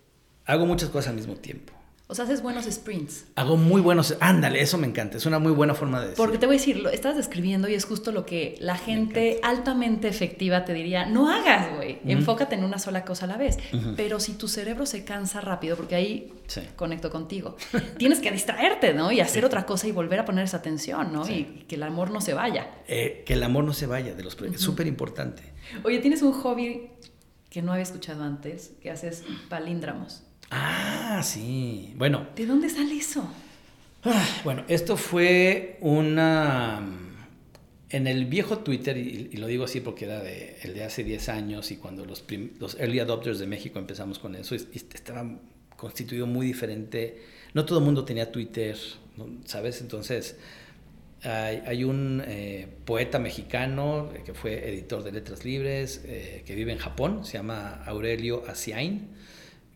hago 0.46 0.64
muchas 0.64 0.90
cosas 0.90 1.08
al 1.10 1.16
mismo 1.16 1.34
tiempo. 1.34 1.72
O 2.12 2.14
sea, 2.14 2.26
haces 2.26 2.42
buenos 2.42 2.66
sprints. 2.66 3.24
Hago 3.36 3.56
muy 3.56 3.80
buenos. 3.80 4.18
Ándale, 4.20 4.60
eso 4.60 4.76
me 4.76 4.86
encanta. 4.86 5.16
Es 5.16 5.24
una 5.24 5.38
muy 5.38 5.52
buena 5.52 5.72
forma 5.72 5.98
de 5.98 6.08
decir. 6.08 6.18
Porque 6.18 6.36
te 6.36 6.44
voy 6.44 6.56
a 6.56 6.58
decir, 6.58 6.76
lo 6.76 6.90
estás 6.90 7.16
describiendo 7.16 7.70
y 7.70 7.74
es 7.74 7.86
justo 7.86 8.12
lo 8.12 8.26
que 8.26 8.54
la 8.60 8.76
gente 8.76 9.40
altamente 9.42 10.08
efectiva 10.08 10.66
te 10.66 10.74
diría: 10.74 11.06
no 11.06 11.30
hagas, 11.30 11.74
güey. 11.74 12.00
Enfócate 12.04 12.54
en 12.54 12.64
una 12.64 12.78
sola 12.78 13.06
cosa 13.06 13.24
a 13.24 13.28
la 13.28 13.38
vez. 13.38 13.56
Pero 13.96 14.20
si 14.20 14.34
tu 14.34 14.46
cerebro 14.46 14.84
se 14.84 15.06
cansa 15.06 15.40
rápido, 15.40 15.74
porque 15.74 15.94
ahí 15.94 16.34
conecto 16.76 17.08
contigo, 17.08 17.56
tienes 17.96 18.20
que 18.20 18.30
distraerte, 18.30 18.92
¿no? 18.92 19.10
Y 19.10 19.20
hacer 19.20 19.46
otra 19.46 19.64
cosa 19.64 19.88
y 19.88 19.92
volver 19.92 20.20
a 20.20 20.26
poner 20.26 20.44
esa 20.44 20.58
atención, 20.58 21.14
¿no? 21.14 21.26
Y 21.26 21.64
que 21.66 21.76
el 21.76 21.82
amor 21.82 22.10
no 22.10 22.20
se 22.20 22.34
vaya. 22.34 22.72
Eh, 22.88 23.22
que 23.24 23.32
el 23.32 23.42
amor 23.42 23.64
no 23.64 23.72
se 23.72 23.86
vaya 23.86 24.14
de 24.14 24.22
los 24.22 24.36
proyectos. 24.36 24.60
Es 24.60 24.66
súper 24.66 24.86
importante. 24.86 25.44
Oye, 25.82 25.98
tienes 26.00 26.20
un 26.20 26.34
hobby 26.34 26.90
que 27.48 27.62
no 27.62 27.72
había 27.72 27.84
escuchado 27.84 28.22
antes, 28.22 28.72
que 28.82 28.90
haces 28.90 29.24
palíndramos. 29.48 30.24
Ah, 30.54 30.91
sí. 31.22 31.94
Bueno. 31.96 32.26
¿De 32.36 32.46
dónde 32.46 32.68
sale 32.68 32.96
eso? 32.96 33.28
Ah, 34.04 34.26
bueno, 34.44 34.64
esto 34.68 34.96
fue 34.96 35.78
una... 35.80 36.80
En 37.88 38.06
el 38.06 38.24
viejo 38.24 38.58
Twitter, 38.58 38.96
y, 38.96 39.36
lo 39.36 39.46
digo 39.46 39.64
así 39.64 39.80
porque 39.80 40.06
era 40.06 40.20
de, 40.20 40.56
el 40.62 40.72
de 40.72 40.82
hace 40.82 41.04
10 41.04 41.28
años 41.28 41.70
y 41.70 41.76
cuando 41.76 42.06
los, 42.06 42.24
los 42.58 42.80
early 42.80 43.00
adopters 43.00 43.38
de 43.38 43.46
México 43.46 43.78
empezamos 43.78 44.18
con 44.18 44.34
eso, 44.34 44.54
estaba 44.54 45.30
constituido 45.76 46.26
muy 46.26 46.46
diferente. 46.46 47.22
No 47.52 47.66
todo 47.66 47.80
el 47.80 47.84
mundo 47.84 48.06
tenía 48.06 48.32
Twitter, 48.32 48.78
¿sabes? 49.44 49.82
Entonces, 49.82 50.36
hay, 51.24 51.84
un 51.84 52.22
eh, 52.26 52.66
poeta 52.84 53.18
mexicano 53.18 54.10
eh, 54.14 54.22
que 54.24 54.34
fue 54.34 54.68
editor 54.70 55.04
de 55.04 55.12
Letras 55.12 55.44
Libres, 55.44 56.02
eh, 56.04 56.42
que 56.46 56.54
vive 56.54 56.72
en 56.72 56.78
Japón, 56.78 57.24
se 57.24 57.34
llama 57.34 57.84
Aurelio 57.84 58.42
Asiain 58.48 59.08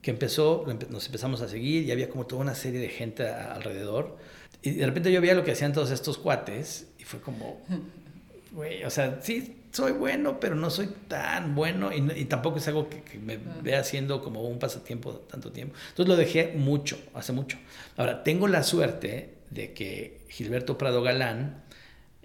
que 0.06 0.12
empezó, 0.12 0.64
nos 0.88 1.06
empezamos 1.06 1.40
a 1.40 1.48
seguir 1.48 1.82
y 1.82 1.90
había 1.90 2.08
como 2.08 2.26
toda 2.26 2.40
una 2.40 2.54
serie 2.54 2.78
de 2.78 2.88
gente 2.90 3.28
alrededor. 3.28 4.16
Y 4.62 4.70
de 4.70 4.86
repente 4.86 5.10
yo 5.10 5.20
veía 5.20 5.34
lo 5.34 5.42
que 5.42 5.50
hacían 5.50 5.72
todos 5.72 5.90
estos 5.90 6.16
cuates 6.16 6.86
y 6.96 7.02
fue 7.02 7.20
como, 7.20 7.60
güey, 8.52 8.84
o 8.84 8.90
sea, 8.90 9.18
sí, 9.20 9.56
soy 9.72 9.90
bueno, 9.90 10.38
pero 10.38 10.54
no 10.54 10.70
soy 10.70 10.90
tan 11.08 11.56
bueno 11.56 11.90
y, 11.92 12.24
tampoco 12.26 12.58
es 12.58 12.68
algo 12.68 12.88
que, 12.88 13.02
me 13.18 13.36
vea 13.36 13.80
haciendo 13.80 14.22
como 14.22 14.42
un 14.42 14.60
pasatiempo 14.60 15.10
tanto 15.28 15.50
tiempo. 15.50 15.74
Entonces 15.88 16.08
lo 16.08 16.14
dejé 16.14 16.52
mucho, 16.54 16.96
hace 17.12 17.32
mucho. 17.32 17.58
Ahora, 17.96 18.22
tengo 18.22 18.46
la 18.46 18.62
suerte 18.62 19.30
de 19.50 19.72
que 19.72 20.20
Gilberto 20.28 20.78
Prado 20.78 21.02
Galán 21.02 21.64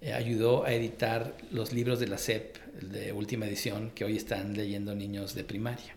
eh, 0.01 0.13
ayudó 0.13 0.65
a 0.65 0.73
editar 0.73 1.35
los 1.49 1.73
libros 1.73 1.99
de 1.99 2.09
la 2.09 2.19
SEP 2.19 2.57
de 2.79 3.11
última 3.11 3.47
edición 3.47 3.89
que 3.89 4.05
hoy 4.05 4.17
están 4.17 4.53
leyendo 4.53 4.93
niños 4.93 5.33
de 5.33 5.43
primaria. 5.43 5.95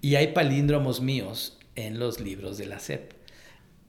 Y 0.00 0.14
hay 0.14 0.28
palíndromos 0.28 1.00
míos 1.00 1.58
en 1.74 1.98
los 1.98 2.20
libros 2.20 2.58
de 2.58 2.66
la 2.66 2.78
SEP. 2.78 3.12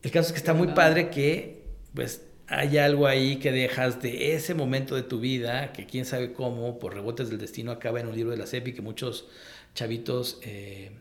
El 0.01 0.11
caso 0.11 0.27
es 0.27 0.33
que 0.33 0.39
está 0.39 0.53
muy 0.53 0.69
padre 0.69 1.09
que, 1.09 1.63
pues, 1.93 2.23
hay 2.47 2.77
algo 2.77 3.05
ahí 3.05 3.37
que 3.37 3.51
dejas 3.51 4.01
de 4.01 4.33
ese 4.33 4.55
momento 4.55 4.95
de 4.95 5.03
tu 5.03 5.19
vida, 5.19 5.71
que 5.71 5.85
quién 5.85 6.05
sabe 6.05 6.33
cómo, 6.33 6.79
por 6.79 6.95
rebotes 6.95 7.29
del 7.29 7.37
destino, 7.37 7.71
acaba 7.71 7.99
en 7.99 8.07
un 8.07 8.15
libro 8.15 8.31
de 8.31 8.37
la 8.37 8.47
SEP 8.47 8.69
y 8.69 8.73
que 8.73 8.81
muchos 8.81 9.27
chavitos 9.75 10.39
eh, 10.41 10.91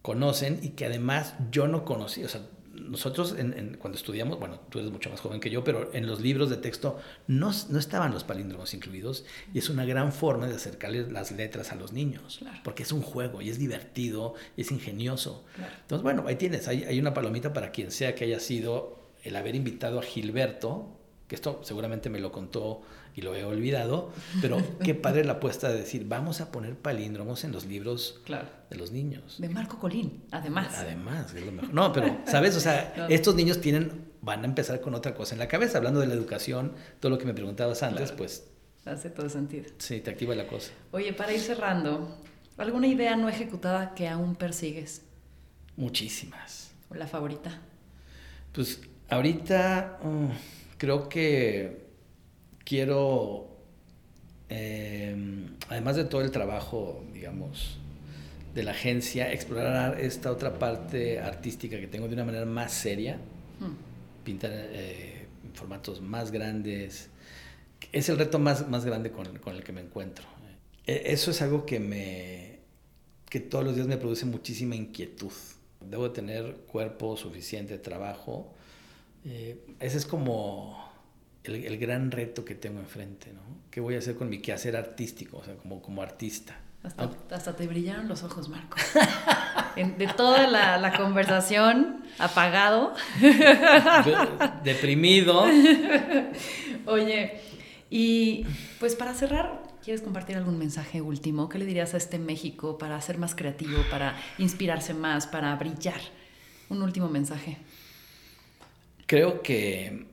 conocen 0.00 0.60
y 0.62 0.70
que 0.70 0.86
además 0.86 1.34
yo 1.50 1.68
no 1.68 1.84
conocí. 1.84 2.24
O 2.24 2.28
sea, 2.28 2.40
nosotros 2.88 3.34
cuando 3.78 3.96
estudiamos, 3.96 4.38
bueno, 4.38 4.60
tú 4.68 4.78
eres 4.78 4.90
mucho 4.90 5.10
más 5.10 5.20
joven 5.20 5.40
que 5.40 5.50
yo, 5.50 5.64
pero 5.64 5.90
en 5.92 6.06
los 6.06 6.20
libros 6.20 6.50
de 6.50 6.56
texto 6.56 6.98
no, 7.26 7.50
no 7.68 7.78
estaban 7.78 8.12
los 8.12 8.24
palíndromos 8.24 8.74
incluidos 8.74 9.24
y 9.52 9.58
es 9.58 9.68
una 9.68 9.84
gran 9.84 10.12
forma 10.12 10.46
de 10.46 10.56
acercarles 10.56 11.10
las 11.10 11.32
letras 11.32 11.72
a 11.72 11.76
los 11.76 11.92
niños, 11.92 12.40
porque 12.64 12.82
es 12.82 12.92
un 12.92 13.02
juego 13.02 13.42
y 13.42 13.50
es 13.50 13.58
divertido 13.58 14.34
y 14.56 14.62
es 14.62 14.70
ingenioso. 14.70 15.44
Entonces, 15.82 16.02
bueno, 16.02 16.24
ahí 16.26 16.36
tienes, 16.36 16.68
hay, 16.68 16.84
hay 16.84 16.98
una 16.98 17.14
palomita 17.14 17.52
para 17.52 17.70
quien 17.70 17.90
sea 17.90 18.14
que 18.14 18.24
haya 18.24 18.40
sido 18.40 18.98
el 19.22 19.36
haber 19.36 19.54
invitado 19.54 19.98
a 19.98 20.02
Gilberto, 20.02 20.98
que 21.28 21.36
esto 21.36 21.60
seguramente 21.62 22.10
me 22.10 22.20
lo 22.20 22.32
contó 22.32 22.82
y 23.14 23.20
lo 23.20 23.34
he 23.34 23.44
olvidado, 23.44 24.10
pero 24.40 24.58
qué 24.82 24.94
padre 24.94 25.24
la 25.24 25.34
apuesta 25.34 25.68
de 25.68 25.78
decir, 25.78 26.06
vamos 26.06 26.40
a 26.40 26.50
poner 26.50 26.76
palíndromos 26.76 27.44
en 27.44 27.52
los 27.52 27.66
libros 27.66 28.20
de 28.70 28.76
los 28.76 28.90
niños. 28.90 29.36
De 29.38 29.48
Marco 29.48 29.78
Colín, 29.78 30.22
además. 30.30 30.74
Además, 30.78 31.34
es 31.34 31.44
lo 31.44 31.52
mejor. 31.52 31.74
No, 31.74 31.92
pero, 31.92 32.20
¿sabes? 32.26 32.56
O 32.56 32.60
sea, 32.60 33.06
estos 33.10 33.34
niños 33.34 33.60
tienen, 33.60 34.12
van 34.22 34.42
a 34.42 34.46
empezar 34.46 34.80
con 34.80 34.94
otra 34.94 35.14
cosa 35.14 35.34
en 35.34 35.40
la 35.40 35.48
cabeza, 35.48 35.78
hablando 35.78 36.00
de 36.00 36.06
la 36.06 36.14
educación, 36.14 36.72
todo 37.00 37.10
lo 37.10 37.18
que 37.18 37.26
me 37.26 37.34
preguntabas 37.34 37.82
antes, 37.82 38.12
pues... 38.12 38.48
Hace 38.84 39.10
todo 39.10 39.28
sentido. 39.28 39.70
Sí, 39.78 40.00
te 40.00 40.10
activa 40.10 40.34
la 40.34 40.46
cosa. 40.46 40.72
Oye, 40.90 41.12
para 41.12 41.32
ir 41.32 41.40
cerrando, 41.40 42.18
¿alguna 42.56 42.88
idea 42.88 43.14
no 43.14 43.28
ejecutada 43.28 43.94
que 43.94 44.08
aún 44.08 44.34
persigues? 44.34 45.02
Muchísimas. 45.76 46.72
¿O 46.90 46.94
la 46.94 47.06
favorita? 47.06 47.60
Pues 48.52 48.80
ahorita... 49.08 49.98
Mm, 50.02 50.30
creo 50.82 51.08
que 51.08 51.81
quiero, 52.64 53.48
em, 54.48 55.56
además 55.68 55.96
de 55.96 56.04
todo 56.04 56.22
el 56.22 56.30
trabajo, 56.30 57.04
digamos, 57.12 57.78
de 58.54 58.62
la 58.62 58.72
agencia, 58.72 59.32
explorar 59.32 60.00
esta 60.00 60.30
otra 60.30 60.58
parte 60.58 61.20
artística 61.20 61.78
que 61.80 61.86
tengo 61.86 62.08
de 62.08 62.14
una 62.14 62.24
manera 62.24 62.44
más 62.44 62.72
seria, 62.72 63.16
hmm. 63.60 64.24
pintar 64.24 64.50
eh, 64.52 65.26
en 65.44 65.54
formatos 65.54 66.00
más 66.00 66.30
grandes. 66.30 67.08
Es 67.92 68.08
el 68.08 68.18
reto 68.18 68.38
más, 68.38 68.68
más 68.68 68.84
grande 68.84 69.10
con, 69.10 69.38
con 69.38 69.56
el 69.56 69.64
que 69.64 69.72
me 69.72 69.80
encuentro. 69.80 70.26
E, 70.86 71.02
eso 71.06 71.30
es 71.30 71.42
algo 71.42 71.64
que 71.64 71.80
me 71.80 72.52
que 73.30 73.40
todos 73.40 73.64
los 73.64 73.74
días 73.74 73.86
me 73.86 73.96
produce 73.96 74.26
muchísima 74.26 74.76
inquietud. 74.76 75.32
Debo 75.80 76.10
tener 76.10 76.54
cuerpo 76.66 77.16
suficiente, 77.16 77.78
trabajo, 77.78 78.52
eh, 79.24 79.64
ese 79.80 79.96
es 79.98 80.04
como 80.04 80.91
el, 81.44 81.78
gran 81.78 82.10
reto 82.10 82.44
que 82.44 82.54
tengo 82.54 82.80
enfrente, 82.80 83.32
¿no? 83.32 83.40
¿Qué 83.70 83.80
voy 83.80 83.94
a 83.94 83.98
hacer 83.98 84.16
con 84.16 84.28
mi 84.28 84.40
quehacer 84.40 84.76
artístico, 84.76 85.38
o 85.38 85.44
sea, 85.44 85.54
como, 85.56 85.82
como 85.82 86.02
artista? 86.02 86.56
Hasta, 86.84 87.56
te 87.56 87.66
brillaron 87.68 88.08
los 88.08 88.24
ojos, 88.24 88.48
Marco. 88.48 88.76
de 89.76 90.06
toda 90.16 90.48
la, 90.48 90.92
conversación, 90.96 92.02
apagado. 92.18 92.94
Deprimido. 94.64 95.44
Oye, 96.86 97.40
y 97.88 98.44
pues 98.80 98.96
para 98.96 99.14
cerrar, 99.14 99.62
¿quieres 99.82 100.02
compartir 100.02 100.36
algún 100.36 100.58
mensaje 100.58 101.00
último? 101.00 101.48
¿Qué 101.48 101.58
le 101.58 101.66
dirías 101.66 101.94
a 101.94 101.98
este 101.98 102.18
México 102.18 102.78
para 102.78 103.00
ser 103.00 103.16
más 103.16 103.36
creativo, 103.36 103.78
para 103.88 104.16
inspirarse 104.38 104.92
más, 104.92 105.28
para 105.28 105.54
brillar? 105.54 106.00
Un 106.68 106.82
último 106.82 107.08
mensaje. 107.08 107.58
Creo 109.06 109.42
que 109.42 110.11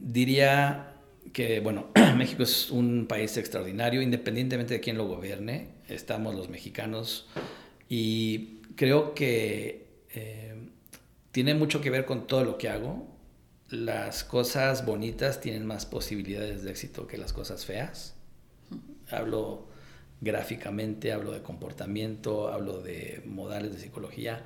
diría 0.00 0.94
que, 1.32 1.60
bueno, 1.60 1.88
México 2.16 2.42
es 2.42 2.70
un 2.70 3.06
país 3.06 3.36
extraordinario, 3.36 4.02
independientemente 4.02 4.74
de 4.74 4.80
quién 4.80 4.98
lo 4.98 5.06
gobierne, 5.06 5.68
estamos 5.88 6.34
los 6.34 6.48
mexicanos 6.48 7.28
y 7.88 8.60
creo 8.76 9.14
que 9.14 9.88
eh, 10.10 10.54
tiene 11.32 11.54
mucho 11.54 11.80
que 11.80 11.90
ver 11.90 12.04
con 12.04 12.26
todo 12.26 12.44
lo 12.44 12.58
que 12.58 12.68
hago. 12.68 13.06
Las 13.68 14.24
cosas 14.24 14.86
bonitas 14.86 15.40
tienen 15.40 15.66
más 15.66 15.86
posibilidades 15.86 16.62
de 16.62 16.70
éxito 16.70 17.06
que 17.06 17.18
las 17.18 17.32
cosas 17.32 17.66
feas. 17.66 18.14
Hablo 19.10 19.68
gráficamente, 20.20 21.12
hablo 21.12 21.32
de 21.32 21.42
comportamiento, 21.42 22.48
hablo 22.48 22.80
de 22.80 23.22
modales 23.26 23.72
de 23.72 23.78
psicología. 23.78 24.42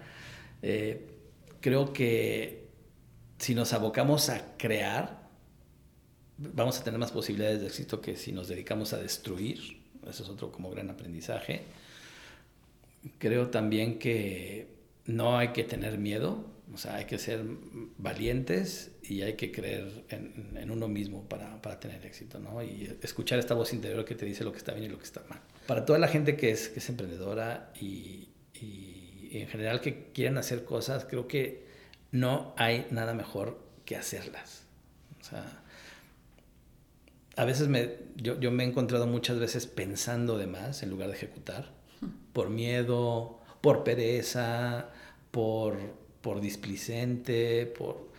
Eh, 0.63 1.09
creo 1.61 1.93
que 1.93 2.69
si 3.39 3.55
nos 3.55 3.73
abocamos 3.73 4.29
a 4.29 4.57
crear, 4.57 5.22
vamos 6.55 6.81
a 6.81 6.85
tener 6.85 6.99
más 6.99 7.13
posibilidades 7.13 7.61
de 7.61 7.67
éxito 7.67 8.01
que 8.01 8.17
si 8.17 8.33
nos 8.33 8.49
dedicamos 8.49 8.93
a 8.93 8.99
destruir. 8.99 9.81
Eso 10.09 10.25
es 10.25 10.29
otro 10.29 10.51
como 10.51 10.71
gran 10.71 10.91
aprendizaje. 10.91 11.63
Creo 13.19 13.49
también 13.49 13.99
que 13.99 14.67
no 15.07 15.39
hay 15.39 15.49
que 15.49 15.65
tener 15.65 15.99
miedo, 15.99 16.45
o 16.73 16.79
sea, 16.79 16.97
hay 16.97 17.05
que 17.05 17.19
ser 17.19 17.45
valientes 17.99 18.93
y 19.03 19.23
hay 19.23 19.35
que 19.35 19.53
creer 19.53 20.05
en, 20.09 20.71
uno 20.71 20.89
mismo 20.89 21.29
para, 21.29 21.61
para, 21.61 21.79
tener 21.81 22.05
éxito, 22.07 22.39
¿no? 22.39 22.63
Y 22.63 22.97
escuchar 23.03 23.39
esta 23.39 23.55
voz 23.55 23.73
interior 23.73 24.05
que 24.05 24.15
te 24.15 24.25
dice 24.25 24.45
lo 24.45 24.53
que 24.53 24.59
está 24.59 24.73
bien 24.73 24.87
y 24.87 24.89
lo 24.89 24.99
que 24.99 25.05
está 25.05 25.23
mal. 25.29 25.41
Para 25.67 25.85
toda 25.85 25.99
la 25.99 26.09
gente 26.09 26.37
que 26.37 26.51
es, 26.51 26.69
que 26.69 26.79
es 26.79 26.89
emprendedora 26.89 27.73
y, 27.81 28.29
y 28.55 29.29
en 29.33 29.49
general 29.49 29.81
que 29.81 30.11
quieren 30.13 30.39
hacer 30.39 30.65
cosas, 30.65 31.05
creo 31.05 31.27
que 31.27 31.67
no 32.11 32.55
hay 32.57 32.87
nada 32.91 33.15
mejor 33.15 33.59
que 33.85 33.97
hacerlas. 33.97 34.65
O 35.21 35.25
sea, 35.25 35.62
a 37.37 37.45
veces 37.45 37.69
me, 37.69 37.97
yo, 38.17 38.51
me 38.51 38.65
he 38.65 38.67
encontrado 38.67 39.07
muchas 39.07 39.39
veces 39.39 39.67
pensando 39.67 40.37
de 40.37 40.47
más 40.47 40.83
en 40.83 40.91
lugar 40.91 41.09
de 41.09 41.15
ejecutar, 41.15 41.73
por 42.33 42.51
miedo, 42.51 43.41
por 43.61 43.85
pereza, 43.85 44.91
por, 45.31 45.79
por 46.21 46.41
displicente, 46.41 47.67
por... 47.67 48.11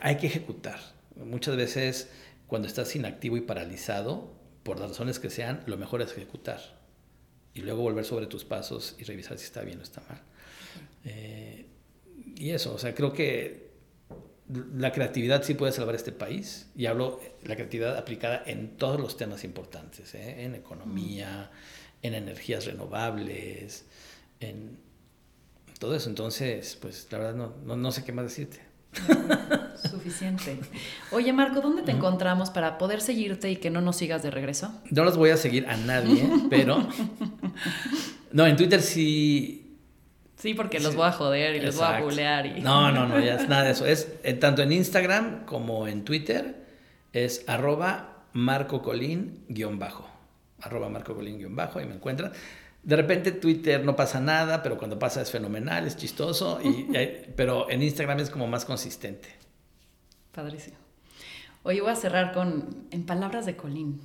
Hay 0.00 0.16
que 0.16 0.26
ejecutar. 0.26 0.78
Muchas 1.16 1.56
veces 1.56 2.10
cuando 2.46 2.66
estás 2.66 2.94
inactivo 2.96 3.36
y 3.36 3.42
paralizado, 3.42 4.32
por 4.62 4.80
las 4.80 4.90
razones 4.90 5.18
que 5.18 5.30
sean, 5.30 5.62
lo 5.66 5.76
mejor 5.76 6.02
es 6.02 6.12
ejecutar. 6.12 6.60
Y 7.54 7.60
luego 7.60 7.82
volver 7.82 8.04
sobre 8.04 8.26
tus 8.26 8.44
pasos 8.44 8.96
y 8.98 9.04
revisar 9.04 9.38
si 9.38 9.44
está 9.44 9.62
bien 9.62 9.78
o 9.80 9.82
está 9.82 10.02
mal. 10.08 10.20
Eh, 11.04 11.66
y 12.36 12.50
eso, 12.50 12.74
o 12.74 12.78
sea, 12.78 12.94
creo 12.94 13.12
que 13.12 13.67
la 14.48 14.92
creatividad 14.92 15.42
sí 15.42 15.54
puede 15.54 15.72
salvar 15.72 15.94
este 15.94 16.12
país. 16.12 16.68
Y 16.76 16.86
hablo 16.86 17.20
la 17.44 17.54
creatividad 17.54 17.96
aplicada 17.96 18.42
en 18.46 18.76
todos 18.76 19.00
los 19.00 19.16
temas 19.16 19.44
importantes, 19.44 20.14
¿eh? 20.14 20.44
en 20.44 20.54
economía, 20.54 21.50
en 22.02 22.14
energías 22.14 22.64
renovables, 22.66 23.84
en 24.40 24.78
todo 25.78 25.94
eso. 25.94 26.08
Entonces, 26.08 26.78
pues 26.80 27.06
la 27.10 27.18
verdad 27.18 27.52
no, 27.64 27.76
no, 27.76 27.92
sé 27.92 28.04
qué 28.04 28.12
más 28.12 28.24
decirte. 28.24 28.60
Suficiente. 29.90 30.58
Oye, 31.12 31.32
Marco, 31.32 31.60
¿dónde 31.60 31.82
te 31.82 31.92
encontramos 31.92 32.50
para 32.50 32.78
poder 32.78 33.00
seguirte 33.00 33.50
y 33.50 33.56
que 33.56 33.70
no 33.70 33.80
nos 33.80 33.96
sigas 33.96 34.22
de 34.22 34.30
regreso? 34.30 34.72
No 34.90 35.04
los 35.04 35.16
voy 35.16 35.30
a 35.30 35.36
seguir 35.36 35.66
a 35.68 35.76
nadie, 35.76 36.28
pero... 36.50 36.88
No, 38.32 38.46
en 38.46 38.56
Twitter 38.56 38.82
sí 38.82 39.67
Sí, 40.38 40.54
porque 40.54 40.78
los 40.78 40.94
voy 40.94 41.06
a 41.06 41.12
joder 41.12 41.56
y 41.56 41.60
los 41.60 41.76
voy 41.76 41.84
a 41.84 42.00
bulear. 42.00 42.46
Y... 42.46 42.60
No, 42.60 42.92
no, 42.92 43.06
no, 43.06 43.18
ya 43.18 43.34
es 43.34 43.48
nada 43.48 43.64
de 43.64 43.72
eso. 43.72 43.84
Es 43.86 44.12
eh, 44.22 44.34
tanto 44.34 44.62
en 44.62 44.72
Instagram 44.72 45.44
como 45.44 45.88
en 45.88 46.04
Twitter, 46.04 46.64
es 47.12 47.44
arroba 47.48 48.22
marcocolín 48.32 49.44
guion 49.48 49.80
bajo. 49.80 50.08
Arroba 50.60 50.88
marcocolín 50.88 51.38
guion 51.38 51.56
bajo 51.56 51.80
y 51.80 51.86
me 51.86 51.94
encuentran. 51.94 52.32
De 52.84 52.94
repente 52.94 53.32
Twitter 53.32 53.84
no 53.84 53.96
pasa 53.96 54.20
nada, 54.20 54.62
pero 54.62 54.78
cuando 54.78 54.96
pasa 54.96 55.20
es 55.20 55.30
fenomenal, 55.32 55.86
es 55.88 55.96
chistoso, 55.96 56.60
y, 56.62 56.86
pero 57.36 57.68
en 57.68 57.82
Instagram 57.82 58.20
es 58.20 58.30
como 58.30 58.46
más 58.46 58.64
consistente. 58.64 59.28
Padrísimo. 60.32 60.76
Hoy 61.64 61.80
voy 61.80 61.90
a 61.90 61.96
cerrar 61.96 62.32
con, 62.32 62.86
en 62.92 63.04
palabras 63.04 63.44
de 63.44 63.56
Colín, 63.56 64.00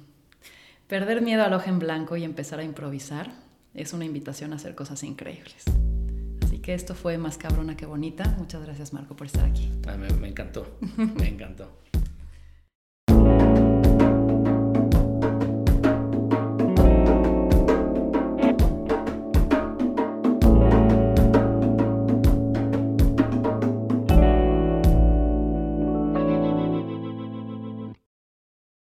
perder 0.88 1.22
miedo 1.22 1.44
al 1.44 1.54
ojo 1.54 1.70
en 1.70 1.78
blanco 1.78 2.18
y 2.18 2.24
empezar 2.24 2.60
a 2.60 2.64
improvisar 2.64 3.32
es 3.76 3.94
una 3.94 4.06
invitación 4.06 4.52
a 4.54 4.56
hacer 4.56 4.74
cosas 4.74 5.04
increíbles 5.04 5.66
que 6.64 6.74
esto 6.74 6.96
fue 6.96 7.18
más 7.20 7.38
cabrona 7.38 7.78
que 7.78 7.86
bonita. 7.86 8.24
Muchas 8.40 8.64
gracias, 8.64 8.94
Marco, 8.94 9.16
por 9.16 9.28
estar 9.28 9.46
aquí. 9.46 9.70
Ah, 9.86 9.98
me 9.98 10.28
encantó, 10.30 10.66
me 10.98 11.28
encantó. 11.28 11.70